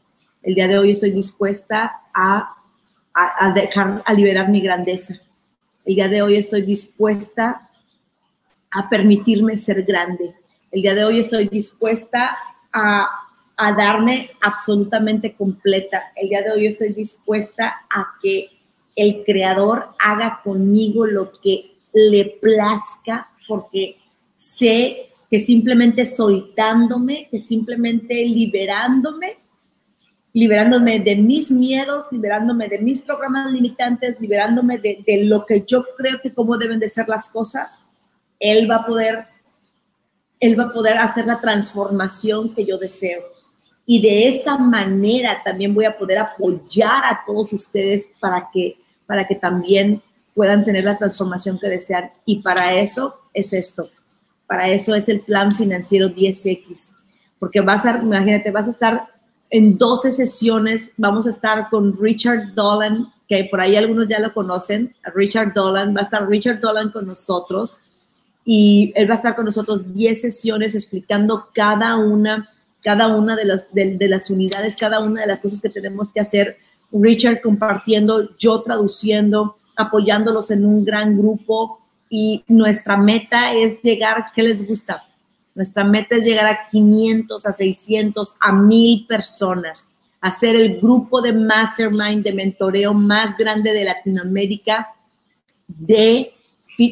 el 0.43 0.55
día 0.55 0.69
de 0.69 0.79
hoy 0.79 0.93
estoy 0.93 1.11
dispuesta 1.11 2.01
a, 2.15 2.57
a, 3.13 3.53
dejar, 3.53 4.03
a 4.05 4.13
liberar 4.13 4.49
mi 4.49 4.61
grandeza. 4.61 5.21
El 5.85 5.95
día 5.95 6.09
de 6.09 6.23
hoy 6.23 6.37
estoy 6.37 6.63
dispuesta 6.63 7.69
a 8.71 8.89
permitirme 8.89 9.57
ser 9.57 9.83
grande. 9.83 10.35
El 10.71 10.83
día 10.83 10.95
de 10.95 11.05
hoy 11.05 11.21
estoy 11.21 11.49
dispuesta 11.49 12.37
a, 12.73 13.09
a 13.57 13.73
darme 13.73 14.31
absolutamente 14.41 15.35
completa. 15.35 16.13
El 16.17 16.29
día 16.29 16.43
de 16.43 16.53
hoy 16.53 16.67
estoy 16.67 16.91
dispuesta 16.91 17.75
a 17.91 18.15
que 18.23 18.51
el 18.97 19.25
creador 19.25 19.91
haga 19.99 20.41
conmigo 20.43 21.07
lo 21.07 21.31
que 21.43 21.77
le 21.93 22.39
plazca, 22.41 23.29
porque 23.47 23.97
sé 24.35 25.09
que 25.31 25.41
simplemente 25.41 26.07
soltándome, 26.07 27.29
que 27.31 27.39
simplemente 27.39 28.25
liberándome, 28.25 29.37
liberándome 30.33 31.01
de 31.01 31.17
mis 31.17 31.51
miedos, 31.51 32.05
liberándome 32.11 32.69
de 32.69 32.79
mis 32.79 33.03
programas 33.03 33.51
limitantes, 33.53 34.21
liberándome 34.21 34.79
de, 34.79 35.25
lo 35.25 35.45
que 35.45 35.65
yo 35.67 35.85
creo 35.97 36.21
que 36.23 36.33
cómo 36.33 36.57
deben 36.57 36.79
de 36.79 36.89
ser 36.89 37.09
las 37.09 37.29
cosas, 37.29 37.83
él 38.39 38.71
va 38.71 38.77
a 38.77 38.87
poder, 38.87 39.27
él 40.41 40.59
va 40.59 40.65
a 40.65 40.73
poder 40.73 40.99
hacer 40.99 41.27
la 41.27 41.41
transformación 41.41 42.55
que 42.55 42.65
yo 42.65 42.79
deseo. 42.79 43.23
Y 43.87 44.03
de 44.03 44.29
esa 44.29 44.59
manera 44.59 45.41
también 45.43 45.75
voy 45.75 45.87
a 45.87 45.97
poder 45.97 46.19
apoyar 46.19 47.05
a 47.05 47.23
todos 47.27 47.53
ustedes 47.53 48.09
para 48.21 48.49
que, 48.53 48.77
para 49.07 49.27
que 49.27 49.35
también 49.35 50.03
puedan 50.35 50.65
tener 50.65 50.85
la 50.85 50.99
transformación 50.99 51.59
que 51.59 51.69
desean. 51.69 52.11
Y 52.25 52.43
para 52.43 52.79
eso 52.79 53.17
es 53.33 53.53
esto. 53.53 53.91
Para 54.47 54.69
eso 54.69 54.95
es 54.95 55.09
el 55.09 55.21
plan 55.21 55.53
financiero 55.53 56.09
10X. 56.09 56.93
Porque 57.39 57.61
vas 57.61 57.87
a, 57.87 57.99
imagínate, 57.99 58.51
vas 58.51 58.69
a 58.69 58.73
estar 58.73 59.09
en 59.51 59.79
12 59.79 60.13
sesiones. 60.13 60.93
Vamos 60.97 61.27
a 61.27 61.31
estar 61.31 61.69
con 61.71 61.97
Richard 61.99 62.55
Dolan, 62.55 63.13
que 63.27 63.49
por 63.51 63.61
ahí 63.61 63.75
algunos 63.75 64.07
ya 64.07 64.21
lo 64.21 64.33
conocen. 64.33 64.95
Richard 65.15 65.55
Dolan, 65.55 65.95
va 65.95 66.01
a 66.01 66.05
estar 66.05 66.29
Richard 66.29 66.61
Dolan 66.61 66.91
con 66.91 67.07
nosotros. 67.07 67.81
Y 68.51 68.95
él 68.97 69.11
va 69.11 69.13
a 69.13 69.17
estar 69.19 69.37
con 69.37 69.45
nosotros 69.45 69.95
10 69.95 70.23
sesiones 70.23 70.75
explicando 70.75 71.51
cada 71.53 71.99
una, 71.99 72.49
cada 72.83 73.15
una 73.15 73.37
de 73.37 73.45
las, 73.45 73.67
de 73.75 74.09
las 74.09 74.31
unidades, 74.31 74.75
cada 74.75 75.01
una 75.01 75.21
de 75.21 75.27
las 75.27 75.41
cosas 75.41 75.61
que 75.61 75.69
tenemos 75.69 76.11
que 76.15 76.21
hacer. 76.21 76.57
Richard 76.91 77.43
compartiendo, 77.43 78.35
yo 78.39 78.63
traduciendo, 78.63 79.57
apoyándolos 79.77 80.51
en 80.51 80.65
un 80.65 80.83
gran 80.83 81.19
grupo 81.19 81.81
y 82.09 82.43
nuestra 82.49 82.97
meta 82.97 83.53
es 83.53 83.83
llegar, 83.83 84.29
¿qué 84.35 84.43
les 84.43 84.67
gusta? 84.67 85.07
Nuestra 85.55 85.85
meta 85.85 86.17
es 86.17 86.25
llegar 86.25 86.47
a 86.47 86.69
500, 86.71 87.45
a 87.45 87.53
600, 87.53 88.35
a 88.41 88.53
1000 88.53 89.07
personas, 89.07 89.91
hacer 90.23 90.57
el 90.57 90.81
grupo 90.81 91.21
de 91.21 91.35
mastermind, 91.35 92.25
de 92.25 92.33
mentoreo 92.33 92.95
más 92.95 93.37
grande 93.37 93.75
de 93.75 93.85
Latinoamérica 93.85 94.89
de 95.67 96.33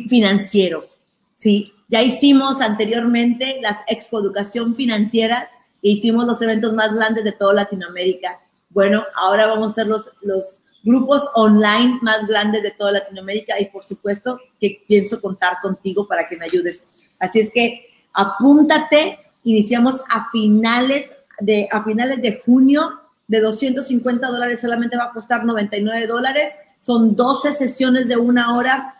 financiero. 0.07 0.95
¿Sí? 1.37 1.72
Ya 1.89 2.03
hicimos 2.03 2.61
anteriormente 2.61 3.59
las 3.62 3.84
Expo 3.87 4.18
Educación 4.18 4.74
Financieras 4.74 5.49
e 5.82 5.91
hicimos 5.91 6.26
los 6.26 6.43
eventos 6.43 6.72
más 6.72 6.93
grandes 6.93 7.22
de 7.22 7.32
toda 7.32 7.55
Latinoamérica. 7.55 8.41
Bueno, 8.70 9.05
ahora 9.14 9.47
vamos 9.47 9.68
a 9.68 9.70
hacer 9.70 9.87
los, 9.87 10.11
los 10.22 10.62
grupos 10.82 11.30
online 11.34 11.99
más 12.03 12.26
grandes 12.26 12.62
de 12.62 12.72
toda 12.72 12.93
Latinoamérica 12.93 13.61
y 13.61 13.66
por 13.66 13.84
supuesto 13.84 14.41
que 14.61 14.82
pienso 14.89 15.20
contar 15.20 15.59
contigo 15.62 16.09
para 16.09 16.28
que 16.28 16.37
me 16.37 16.47
ayudes. 16.47 16.82
Así 17.20 17.41
es 17.41 17.53
que 17.53 17.87
apúntate, 18.12 19.18
iniciamos 19.45 20.03
a 20.11 20.28
finales 20.30 21.16
de, 21.41 21.68
a 21.70 21.84
finales 21.84 22.20
de 22.20 22.43
junio, 22.45 22.89
de 23.28 23.41
250 23.41 24.26
dólares 24.28 24.61
solamente 24.61 24.97
va 24.97 25.05
a 25.05 25.12
costar 25.12 25.45
99 25.45 26.07
dólares, 26.07 26.53
son 26.80 27.16
12 27.16 27.53
sesiones 27.53 28.09
de 28.09 28.16
una 28.16 28.57
hora, 28.57 28.95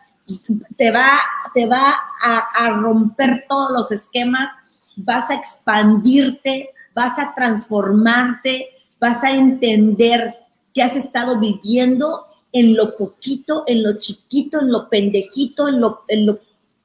te 0.77 0.91
va, 0.91 1.21
te 1.55 1.67
va 1.67 1.95
a, 2.23 2.71
romper 2.71 3.45
todos 3.49 3.71
los 3.71 3.93
esquemas, 3.93 4.51
vas 4.97 5.31
a 5.31 5.35
expandirte, 5.35 6.71
vas 6.95 7.19
a 7.19 7.35
transformarte, 7.35 8.69
vas 9.01 9.23
a 9.23 9.31
entender 9.31 10.35
que 10.75 10.83
has 10.83 10.97
estado 10.97 11.39
viviendo 11.39 12.27
en 12.53 12.75
lo 12.75 12.97
poquito, 12.97 13.65
en 13.67 13.83
lo 13.83 13.99
chiquito, 13.99 14.61
en 14.61 14.73
lo 14.73 14.89
pendejito, 14.89 15.69
en 15.69 15.81
lo, 15.81 16.05
en 16.09 16.27
lo 16.27 16.41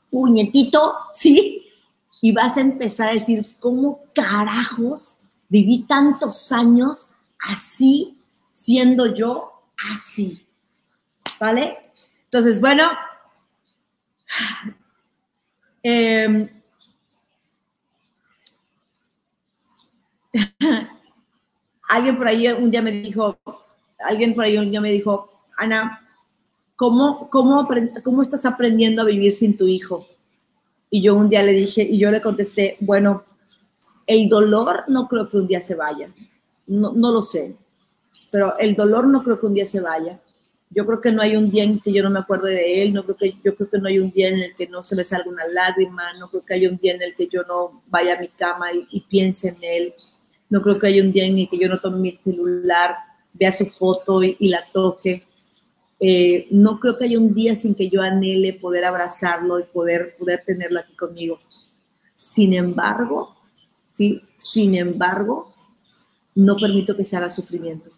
puñetito, 0.10 0.96
¿sí? 1.14 1.66
Y 2.22 2.34
vas 2.34 2.58
a 2.58 2.62
empezar 2.62 3.10
a 3.10 3.14
decir, 3.14 3.56
¿cómo 3.60 4.02
carajos 4.14 5.18
viví 5.50 5.86
tantos 5.88 6.52
años 6.52 7.08
así, 7.40 8.18
siendo 8.52 9.16
yo 9.16 9.52
así? 9.92 10.46
¿Vale? 11.40 11.78
Entonces, 12.26 12.62
bueno, 12.62 12.92
eh, 15.84 16.50
alguien 21.90 22.18
por 22.18 22.28
ahí 22.28 22.48
un 22.48 22.72
día 22.72 22.82
me 22.82 22.92
dijo, 22.92 23.38
alguien 24.00 24.34
por 24.34 24.46
ahí 24.46 24.58
un 24.58 24.72
día 24.72 24.82
me 24.82 24.92
dijo, 24.92 25.44
Ana, 25.58 26.08
¿cómo, 26.76 27.30
cómo, 27.30 27.68
¿cómo 28.04 28.22
estás 28.22 28.46
aprendiendo 28.46 29.02
a 29.02 29.06
vivir 29.06 29.34
sin 29.34 29.58
tu 29.58 29.68
hijo? 29.68 30.08
Y 30.90 31.02
yo 31.02 31.16
un 31.16 31.30
día 31.30 31.44
le 31.44 31.54
dije, 31.54 31.84
y 31.84 31.98
yo 31.98 32.12
le 32.12 32.22
contesté, 32.22 32.76
bueno, 32.82 33.24
el 34.08 34.30
dolor 34.30 34.86
no 34.88 35.08
creo 35.08 35.30
que 35.30 35.38
un 35.38 35.48
día 35.48 35.62
se 35.62 35.76
vaya, 35.76 36.10
no, 36.68 36.92
no 36.94 37.12
lo 37.12 37.22
sé, 37.22 37.56
pero 38.32 38.58
el 38.58 38.76
dolor 38.76 39.08
no 39.08 39.24
creo 39.24 39.40
que 39.40 39.46
un 39.46 39.54
día 39.54 39.66
se 39.66 39.82
vaya. 39.82 40.20
Yo 40.74 40.86
creo 40.86 41.02
que 41.02 41.12
no 41.12 41.22
hay 41.22 41.36
un 41.36 41.52
día 41.52 41.64
en 41.64 41.80
que 41.80 41.92
yo 41.92 42.02
no 42.02 42.10
me 42.10 42.20
acuerde 42.20 42.52
de 42.52 42.82
él, 42.82 42.94
no 42.94 43.04
creo 43.04 43.18
que, 43.18 43.34
yo 43.44 43.56
creo 43.56 43.70
que 43.70 43.78
no 43.78 43.88
hay 43.88 44.00
un 44.00 44.12
día 44.12 44.30
en 44.30 44.40
el 44.40 44.56
que 44.56 44.68
no 44.68 44.84
se 44.84 44.96
me 44.96 45.04
salga 45.04 45.30
una 45.30 45.46
lágrima, 45.46 46.14
no 46.18 46.30
creo 46.30 46.46
que 46.46 46.54
haya 46.54 46.70
un 46.70 46.78
día 46.78 46.94
en 46.94 47.02
el 47.02 47.16
que 47.16 47.28
yo 47.28 47.44
no 47.44 47.84
vaya 47.88 48.16
a 48.16 48.20
mi 48.20 48.30
cama 48.30 48.72
y, 48.74 48.88
y 48.90 49.02
piense 49.02 49.50
en 49.50 49.58
él. 49.62 49.94
No 50.50 50.62
creo 50.62 50.80
que 50.80 50.88
haya 50.88 51.04
un 51.04 51.12
día 51.12 51.26
en 51.26 51.38
el 51.38 51.50
que 51.50 51.58
yo 51.58 51.68
no 51.68 51.80
tome 51.80 51.98
mi 51.98 52.20
celular, 52.24 52.96
vea 53.34 53.52
su 53.52 53.66
foto 53.66 54.24
y, 54.24 54.36
la 54.50 54.64
toque. 54.72 55.22
Eh, 56.00 56.48
no 56.52 56.80
creo 56.80 56.98
que 56.98 57.06
haya 57.06 57.20
un 57.20 57.34
día 57.34 57.56
sin 57.56 57.76
que 57.76 57.90
yo 57.90 58.02
anhele 58.02 58.54
poder 58.54 58.86
abrazarlo 58.86 59.60
y 59.60 59.64
poder, 59.64 60.16
poder 60.18 60.44
tenerlo 60.46 60.80
aquí 60.80 60.96
conmigo. 60.96 61.40
Sin 62.16 62.54
embargo, 62.54 63.36
¿sí? 63.92 64.22
sin 64.36 64.76
embargo, 64.76 65.54
no 66.36 66.56
permito 66.56 66.96
que 66.96 67.06
se 67.06 67.18
haga 67.18 67.30
sufrimiento. 67.30 67.90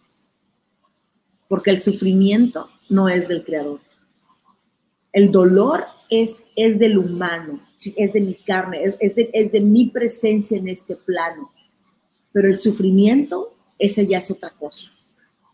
Porque 1.48 1.72
el 1.72 1.82
sufrimiento 1.82 2.70
no 2.90 3.10
es 3.10 3.28
del 3.28 3.44
creador. 3.44 3.80
El 5.12 5.32
dolor 5.32 5.86
es, 6.10 6.46
es 6.56 6.80
del 6.80 6.98
humano, 6.98 7.62
es 7.96 8.14
de 8.14 8.22
mi 8.22 8.34
carne, 8.36 8.80
es, 9.00 9.16
de, 9.16 9.30
es 9.34 9.52
de 9.52 9.60
mi 9.60 9.88
presencia 9.88 10.58
en 10.58 10.68
este 10.68 10.96
plano 10.96 11.52
pero 12.34 12.50
el 12.50 12.58
sufrimiento, 12.58 13.54
ese 13.80 14.06
ya 14.06 14.18
es 14.18 14.30
otra 14.30 14.50
cosa. 14.50 14.88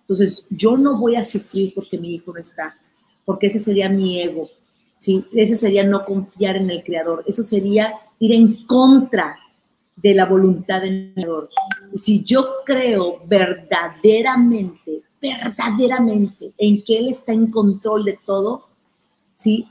Entonces, 0.01 0.45
yo 0.49 0.75
no 0.77 0.97
voy 0.97 1.15
a 1.17 1.25
sufrir 1.25 1.73
porque 1.75 1.99
mi 1.99 2.15
hijo 2.15 2.33
no 2.33 2.39
está, 2.39 2.75
porque 3.25 3.47
ese 3.47 3.59
sería 3.59 3.89
mi 3.89 4.19
ego, 4.19 4.49
¿sí? 4.97 5.23
Ese 5.33 5.55
sería 5.55 5.83
no 5.83 6.03
confiar 6.05 6.55
en 6.55 6.71
el 6.71 6.83
Creador, 6.83 7.23
eso 7.27 7.43
sería 7.43 7.93
ir 8.17 8.31
en 8.31 8.65
contra 8.65 9.37
de 9.97 10.15
la 10.15 10.25
voluntad 10.25 10.81
del 10.81 11.11
Creador. 11.13 11.49
Y 11.93 11.99
si 11.99 12.23
yo 12.23 12.63
creo 12.65 13.21
verdaderamente, 13.27 15.03
verdaderamente 15.21 16.53
en 16.57 16.83
que 16.83 16.97
Él 16.97 17.09
está 17.09 17.33
en 17.33 17.49
control 17.51 18.05
de 18.05 18.19
todo, 18.25 18.67
¿sí? 19.33 19.67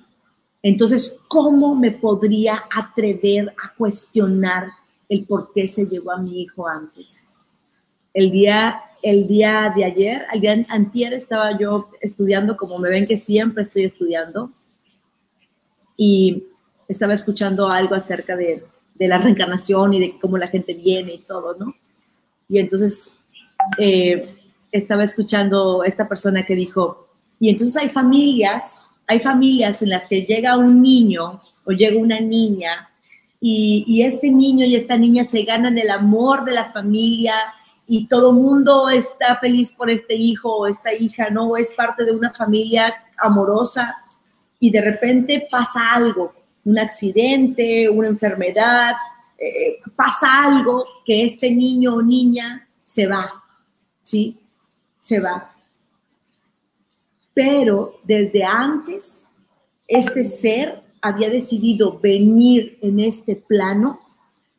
Entonces, 0.62 1.20
¿cómo 1.28 1.74
me 1.74 1.92
podría 1.92 2.64
atrever 2.70 3.49
a 3.62 3.74
cuestionar 3.74 4.68
el 5.09 5.24
por 5.24 5.53
qué 5.53 5.66
se 5.66 5.86
llevó 5.86 6.12
a 6.12 6.18
mi 6.18 6.42
hijo 6.42 6.68
antes. 6.68 7.24
El 8.12 8.30
día, 8.30 8.80
el 9.03 9.26
día 9.26 9.72
de 9.74 9.84
ayer, 9.84 10.26
al 10.30 10.40
día 10.40 10.62
antier 10.68 11.12
estaba 11.14 11.59
yo 11.59 11.90
estudiando, 12.01 12.57
como 12.57 12.78
me 12.78 12.90
ven 12.90 13.07
que 13.07 13.16
siempre 13.16 13.62
estoy 13.62 13.84
estudiando, 13.84 14.51
y 15.96 16.44
estaba 16.86 17.14
escuchando 17.14 17.68
algo 17.68 17.94
acerca 17.94 18.36
de, 18.36 18.64
de 18.94 19.09
la 19.09 19.18
reencarnación 19.18 19.94
y 19.94 20.01
de 20.01 20.18
cómo 20.18 20.38
la 20.38 20.46
gente 20.46 20.74
viene 20.74 21.14
y 21.14 21.18
todo, 21.18 21.57
¿no? 21.57 21.74
Y 22.49 22.59
entonces 22.59 23.11
eh, 23.78 24.34
estaba 24.73 25.05
escuchando 25.05 25.85
esta 25.85 26.09
persona 26.09 26.45
que 26.45 26.55
dijo, 26.55 27.09
y 27.41 27.49
entonces 27.51 27.77
hay 27.77 27.89
familias, 27.89 28.87
hay 29.07 29.21
familias 29.21 29.83
en 29.83 29.91
las 29.91 30.05
que 30.07 30.23
llega 30.23 30.57
un 30.57 30.83
niño 30.83 31.41
o 31.64 31.73
llega 31.73 32.01
una 32.01 32.21
niña 32.21 32.89
y, 33.41 34.03
este 34.03 34.31
niño 34.31 34.66
y 34.66 34.75
esta 34.75 34.97
niña 34.97 35.23
se 35.25 35.43
ganan 35.43 35.79
el 35.79 35.91
amor 35.91 36.45
de 36.45 36.53
la 36.53 36.73
familia 36.73 37.35
y 37.87 38.07
todo 38.07 38.33
mundo 38.33 38.89
está 38.89 39.37
feliz 39.37 39.73
por 39.73 39.91
este 39.91 40.14
hijo 40.14 40.57
o 40.57 40.66
esta 40.66 40.93
hija, 40.93 41.31
¿no? 41.31 41.57
Es 41.57 41.71
parte 41.73 42.05
de 42.05 42.12
una 42.12 42.31
familia 42.31 42.93
amorosa 43.16 43.95
y 44.61 44.71
de 44.71 44.81
repente 44.81 45.47
pasa 45.51 45.93
algo, 45.93 46.35
un 46.64 46.79
accidente, 46.79 47.89
una 47.89 48.09
enfermedad, 48.09 48.95
eh, 49.39 49.79
pasa 49.95 50.45
algo 50.45 50.85
que 51.05 51.25
este 51.25 51.51
niño 51.51 51.95
o 51.95 52.03
niña 52.03 52.66
se 52.83 53.07
va, 53.07 53.43
¿sí? 54.03 54.37
Se 55.09 55.20
va. 55.20 55.50
Pero 57.32 57.94
desde 58.04 58.44
antes, 58.44 59.24
este 59.86 60.22
ser 60.22 60.82
había 61.00 61.30
decidido 61.30 61.98
venir 61.98 62.78
en 62.82 63.00
este 63.00 63.34
plano 63.34 64.00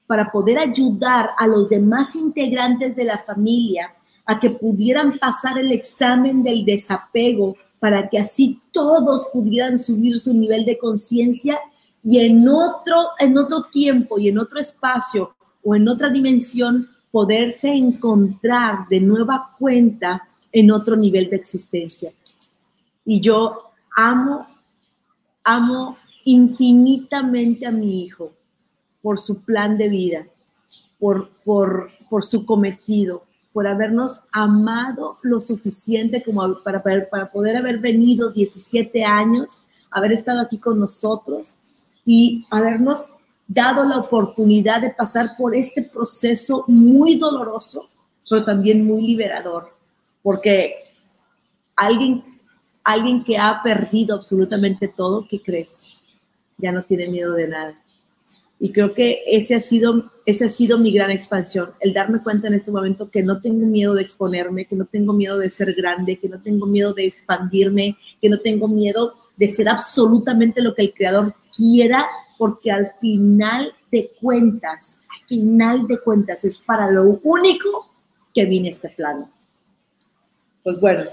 para 0.07 0.31
poder 0.31 0.57
ayudar 0.57 1.29
a 1.37 1.45
los 1.45 1.69
demás 1.69 2.15
integrantes 2.15 2.95
de 2.95 3.03
la 3.03 3.19
familia 3.19 3.93
a 4.25 4.39
que 4.39 4.49
pudieran 4.49 5.19
pasar 5.19 5.59
el 5.59 5.71
examen 5.71 6.41
del 6.41 6.65
desapego 6.65 7.55
para 7.79 8.09
que 8.09 8.17
así 8.17 8.59
todos 8.71 9.27
pudieran 9.31 9.77
subir 9.77 10.17
su 10.17 10.33
nivel 10.33 10.65
de 10.65 10.79
conciencia 10.79 11.59
y 12.03 12.25
en 12.25 12.49
otro, 12.49 13.09
en 13.19 13.37
otro 13.37 13.65
tiempo 13.65 14.17
y 14.17 14.29
en 14.29 14.39
otro 14.39 14.59
espacio 14.59 15.35
o 15.63 15.75
en 15.75 15.87
otra 15.87 16.09
dimensión 16.09 16.89
poderse 17.11 17.71
encontrar 17.71 18.87
de 18.89 18.99
nueva 18.99 19.55
cuenta 19.59 20.25
en 20.51 20.71
otro 20.71 20.95
nivel 20.95 21.29
de 21.29 21.35
existencia. 21.35 22.11
Y 23.05 23.19
yo 23.21 23.71
amo, 23.95 24.45
amo 25.43 25.97
infinitamente 26.25 27.65
a 27.65 27.71
mi 27.71 28.03
hijo 28.03 28.31
por 29.01 29.19
su 29.19 29.41
plan 29.41 29.75
de 29.75 29.89
vida, 29.89 30.25
por, 30.99 31.29
por, 31.43 31.91
su 32.21 32.45
cometido, 32.45 33.23
por 33.53 33.67
habernos 33.67 34.21
amado 34.31 35.17
lo 35.23 35.39
suficiente 35.39 36.21
como 36.23 36.61
para, 36.63 36.83
para, 36.83 37.31
poder 37.31 37.57
haber 37.57 37.79
venido 37.79 38.31
17 38.31 39.03
años 39.03 39.63
haber 39.91 40.13
estado 40.13 40.41
aquí 40.41 40.57
con 40.57 40.79
nosotros 40.79 41.55
y 42.05 42.45
habernos 42.51 43.09
dado 43.47 43.85
la 43.85 43.97
oportunidad 43.97 44.81
de 44.81 44.91
pasar 44.91 45.31
por 45.37 45.55
este 45.55 45.81
proceso 45.81 46.63
muy 46.67 47.15
doloroso, 47.15 47.89
pero 48.29 48.43
también 48.45 48.85
muy 48.85 49.01
liberador, 49.01 49.69
porque 50.21 50.75
alguien, 51.75 52.23
alguien 52.83 53.23
que 53.23 53.37
ha 53.37 53.61
perdido 53.63 54.15
absolutamente 54.15 54.87
todo, 54.87 55.27
¿qué 55.29 55.41
crees? 55.41 55.97
Ya 56.57 56.71
no 56.71 56.83
tiene 56.83 57.07
miedo 57.07 57.33
de 57.33 57.47
nada. 57.47 57.79
Y 58.61 58.73
creo 58.73 58.93
que 58.93 59.21
ese 59.25 59.55
ha 59.55 59.61
sido, 59.61 60.03
ese 60.25 60.45
ha 60.45 60.49
sido 60.49 60.77
mi 60.77 60.91
gran 60.91 61.11
expansión, 61.11 61.71
el 61.79 61.93
darme 61.93 62.21
cuenta 62.21 62.49
en 62.49 62.55
este 62.55 62.71
momento 62.71 63.09
que 63.09 63.23
no 63.23 63.39
tengo 63.39 63.65
miedo 63.65 63.93
de 63.93 64.01
exponerme, 64.01 64.65
que 64.65 64.75
no 64.75 64.85
tengo 64.85 65.13
miedo 65.13 65.37
de 65.37 65.49
ser 65.49 65.73
grande, 65.73 66.19
que 66.19 66.27
no 66.27 66.41
tengo 66.41 66.65
miedo 66.65 66.93
de 66.93 67.03
expandirme, 67.03 67.97
que 68.21 68.27
no 68.27 68.41
tengo 68.41 68.67
miedo 68.67 69.13
de 69.37 69.47
ser 69.47 69.69
absolutamente 69.69 70.61
lo 70.61 70.75
que 70.75 70.81
el 70.81 70.93
creador 70.93 71.33
quiera, 71.55 72.05
porque 72.37 72.69
al 72.69 72.91
final 72.99 73.73
de 73.89 74.11
cuentas, 74.19 75.01
al 75.09 75.25
final 75.25 75.87
de 75.87 76.01
cuentas 76.01 76.43
es 76.43 76.57
para 76.57 76.91
lo 76.91 77.17
único 77.23 77.89
que 78.33 78.43
vine 78.43 78.67
a 78.67 78.71
este 78.71 78.89
plano. 78.89 79.31
Pues 80.69 80.81
bueno, 80.81 81.05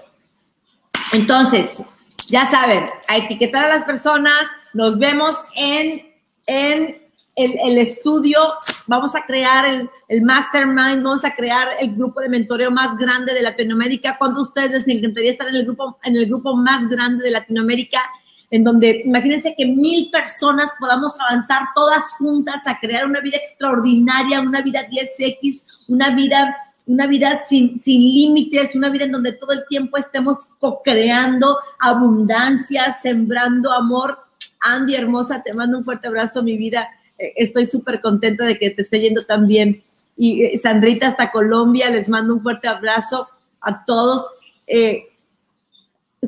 entonces, 1.14 1.82
ya 2.28 2.44
saben, 2.44 2.84
a 3.08 3.16
etiquetar 3.16 3.64
a 3.64 3.68
las 3.68 3.84
personas, 3.84 4.50
nos 4.74 4.98
vemos 4.98 5.46
en, 5.54 6.12
en 6.46 6.98
el, 7.36 7.78
estudio, 7.78 8.38
vamos 8.86 9.16
a 9.16 9.24
crear 9.24 9.64
el, 9.64 9.88
el, 10.08 10.20
mastermind, 10.20 11.02
vamos 11.02 11.24
a 11.24 11.34
crear 11.34 11.68
el 11.80 11.96
grupo 11.96 12.20
de 12.20 12.28
mentoreo 12.28 12.70
más 12.70 12.98
grande 12.98 13.32
de 13.32 13.40
Latinoamérica. 13.40 14.18
¿Cuántos 14.18 14.52
de 14.52 14.60
ustedes 14.60 14.86
les 14.86 14.98
encantaría 14.98 15.30
estar 15.30 15.48
en 15.48 15.56
el 15.56 15.64
grupo, 15.64 15.98
en 16.02 16.16
el 16.16 16.26
grupo 16.26 16.54
más 16.54 16.86
grande 16.88 17.24
de 17.24 17.30
Latinoamérica? 17.30 18.02
En 18.50 18.62
donde 18.62 19.04
imagínense 19.06 19.54
que 19.56 19.64
mil 19.64 20.10
personas 20.10 20.70
podamos 20.78 21.18
avanzar 21.18 21.62
todas 21.74 22.12
juntas 22.18 22.66
a 22.66 22.78
crear 22.78 23.06
una 23.06 23.20
vida 23.20 23.38
extraordinaria, 23.38 24.42
una 24.42 24.60
vida 24.60 24.86
10X, 24.86 25.64
una 25.88 26.10
vida 26.10 26.54
una 26.86 27.08
vida 27.08 27.36
sin, 27.36 27.80
sin 27.80 28.00
límites, 28.00 28.74
una 28.74 28.88
vida 28.88 29.04
en 29.04 29.12
donde 29.12 29.32
todo 29.32 29.52
el 29.52 29.66
tiempo 29.68 29.96
estemos 29.96 30.48
co-creando 30.60 31.58
abundancia, 31.80 32.92
sembrando 32.92 33.72
amor. 33.72 34.18
Andy, 34.60 34.94
hermosa, 34.94 35.42
te 35.42 35.52
mando 35.52 35.78
un 35.78 35.84
fuerte 35.84 36.06
abrazo, 36.06 36.42
mi 36.42 36.56
vida. 36.56 36.88
Eh, 37.18 37.32
estoy 37.36 37.66
súper 37.66 38.00
contenta 38.00 38.44
de 38.44 38.56
que 38.56 38.70
te 38.70 38.82
esté 38.82 39.00
yendo 39.00 39.24
tan 39.24 39.48
bien. 39.48 39.82
Y 40.16 40.44
eh, 40.44 40.58
Sandrita 40.58 41.08
hasta 41.08 41.32
Colombia, 41.32 41.90
les 41.90 42.08
mando 42.08 42.34
un 42.34 42.42
fuerte 42.42 42.68
abrazo 42.68 43.28
a 43.60 43.84
todos. 43.84 44.30
Eh, 44.68 45.08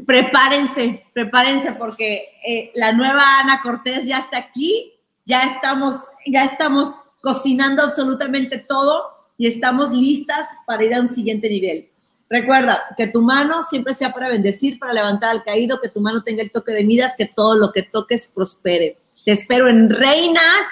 prepárense, 0.06 1.04
prepárense 1.12 1.72
porque 1.72 2.70
la 2.74 2.92
nueva 2.92 3.40
Ana 3.40 3.60
Cortés 3.62 4.06
ya 4.06 4.18
está 4.18 4.38
aquí, 4.38 4.92
ya 5.24 5.42
estamos, 5.42 5.96
ya 6.26 6.44
estamos 6.44 6.94
cocinando 7.20 7.82
absolutamente 7.82 8.58
todo 8.58 9.17
y 9.38 9.46
estamos 9.46 9.90
listas 9.90 10.46
para 10.66 10.84
ir 10.84 10.94
a 10.94 11.00
un 11.00 11.08
siguiente 11.08 11.48
nivel. 11.48 11.88
Recuerda 12.28 12.82
que 12.96 13.06
tu 13.06 13.22
mano 13.22 13.62
siempre 13.62 13.94
sea 13.94 14.12
para 14.12 14.28
bendecir, 14.28 14.78
para 14.78 14.92
levantar 14.92 15.30
al 15.30 15.44
caído, 15.44 15.80
que 15.80 15.88
tu 15.88 16.00
mano 16.00 16.22
tenga 16.22 16.42
el 16.42 16.50
toque 16.50 16.72
de 16.72 16.84
midas, 16.84 17.14
que 17.16 17.26
todo 17.26 17.54
lo 17.54 17.72
que 17.72 17.84
toques 17.84 18.28
prospere. 18.28 18.98
Te 19.24 19.32
espero 19.32 19.68
en 19.68 19.88
Reinas. 19.88 20.66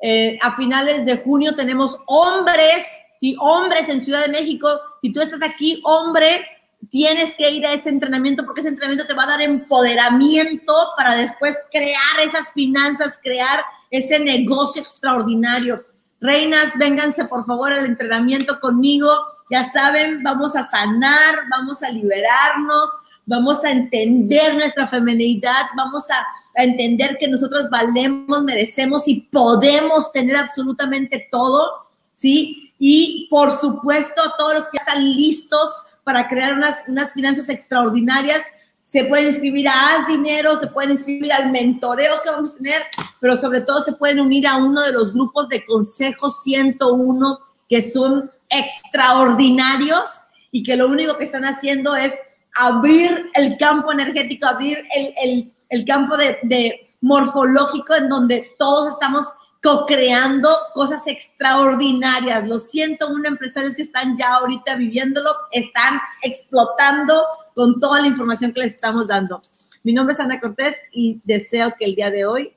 Eh, 0.00 0.36
a 0.42 0.56
finales 0.56 1.06
de 1.06 1.18
junio 1.18 1.54
tenemos 1.54 1.96
hombres, 2.06 2.86
¿sí? 3.20 3.36
hombres 3.38 3.88
en 3.88 4.02
Ciudad 4.02 4.26
de 4.26 4.32
México. 4.32 4.68
Si 5.00 5.12
tú 5.12 5.20
estás 5.20 5.40
aquí, 5.42 5.80
hombre, 5.84 6.44
tienes 6.90 7.34
que 7.36 7.50
ir 7.50 7.64
a 7.64 7.72
ese 7.72 7.88
entrenamiento 7.88 8.44
porque 8.44 8.60
ese 8.60 8.70
entrenamiento 8.70 9.06
te 9.06 9.14
va 9.14 9.24
a 9.24 9.28
dar 9.28 9.40
empoderamiento 9.40 10.74
para 10.96 11.14
después 11.14 11.56
crear 11.70 12.20
esas 12.22 12.52
finanzas, 12.52 13.18
crear 13.22 13.64
ese 13.90 14.18
negocio 14.18 14.82
extraordinario. 14.82 15.86
Reinas, 16.22 16.78
vénganse 16.78 17.24
por 17.24 17.44
favor 17.44 17.72
al 17.72 17.84
entrenamiento 17.84 18.60
conmigo. 18.60 19.10
Ya 19.50 19.64
saben, 19.64 20.22
vamos 20.22 20.54
a 20.54 20.62
sanar, 20.62 21.34
vamos 21.50 21.82
a 21.82 21.90
liberarnos, 21.90 22.88
vamos 23.26 23.64
a 23.64 23.72
entender 23.72 24.54
nuestra 24.54 24.86
feminidad, 24.86 25.66
vamos 25.76 26.08
a, 26.10 26.24
entender 26.54 27.16
que 27.18 27.28
nosotros 27.28 27.68
valemos, 27.70 28.42
merecemos 28.42 29.08
y 29.08 29.22
podemos 29.32 30.12
tener 30.12 30.36
absolutamente 30.36 31.28
todo, 31.30 31.88
¿sí? 32.14 32.72
Y 32.78 33.26
por 33.28 33.52
supuesto, 33.52 34.22
todos 34.38 34.54
los 34.54 34.68
que 34.68 34.76
están 34.76 35.02
listos 35.02 35.74
para 36.04 36.28
crear 36.28 36.54
unas, 36.54 36.84
unas 36.88 37.14
finanzas 37.14 37.48
extraordinarias, 37.48 38.42
se 38.82 39.04
pueden 39.04 39.28
inscribir 39.28 39.68
a 39.68 39.94
Haz 39.94 40.08
Dinero, 40.08 40.58
se 40.58 40.66
pueden 40.66 40.90
inscribir 40.90 41.32
al 41.32 41.52
mentoreo 41.52 42.20
que 42.22 42.30
vamos 42.30 42.50
a 42.50 42.54
tener, 42.54 42.82
pero 43.20 43.36
sobre 43.36 43.60
todo 43.60 43.80
se 43.80 43.92
pueden 43.92 44.20
unir 44.20 44.44
a 44.44 44.56
uno 44.56 44.82
de 44.82 44.92
los 44.92 45.14
grupos 45.14 45.48
de 45.48 45.64
Consejo 45.64 46.28
101 46.28 47.38
que 47.68 47.80
son 47.80 48.28
extraordinarios 48.50 50.20
y 50.50 50.64
que 50.64 50.76
lo 50.76 50.88
único 50.88 51.16
que 51.16 51.24
están 51.24 51.44
haciendo 51.44 51.94
es 51.94 52.18
abrir 52.56 53.30
el 53.34 53.56
campo 53.56 53.92
energético, 53.92 54.48
abrir 54.48 54.78
el, 54.90 55.86
campo 55.86 56.16
de, 56.16 56.90
morfológico 57.00 57.94
en 57.94 58.08
donde 58.08 58.52
todos 58.58 58.88
estamos 58.88 59.26
co-creando 59.62 60.50
cosas 60.74 61.06
extraordinarias. 61.06 62.46
Los 62.46 62.68
siento, 62.70 63.08
un 63.08 63.24
empresarios 63.26 63.74
que 63.74 63.82
están 63.82 64.16
ya 64.16 64.34
ahorita 64.34 64.74
viviéndolo, 64.74 65.30
están 65.52 66.00
explotando 66.22 67.24
con 67.54 67.78
toda 67.80 68.00
la 68.00 68.08
información 68.08 68.52
que 68.52 68.60
les 68.60 68.74
estamos 68.74 69.08
dando. 69.08 69.40
Mi 69.84 69.92
nombre 69.92 70.14
es 70.14 70.20
Ana 70.20 70.40
Cortés 70.40 70.76
y 70.92 71.20
deseo 71.24 71.74
que 71.78 71.84
el 71.84 71.94
día 71.94 72.10
de 72.10 72.26
hoy 72.26 72.52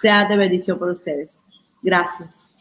sea 0.00 0.26
de 0.26 0.36
bendición 0.36 0.78
por 0.78 0.88
ustedes. 0.88 1.36
Gracias. 1.82 2.53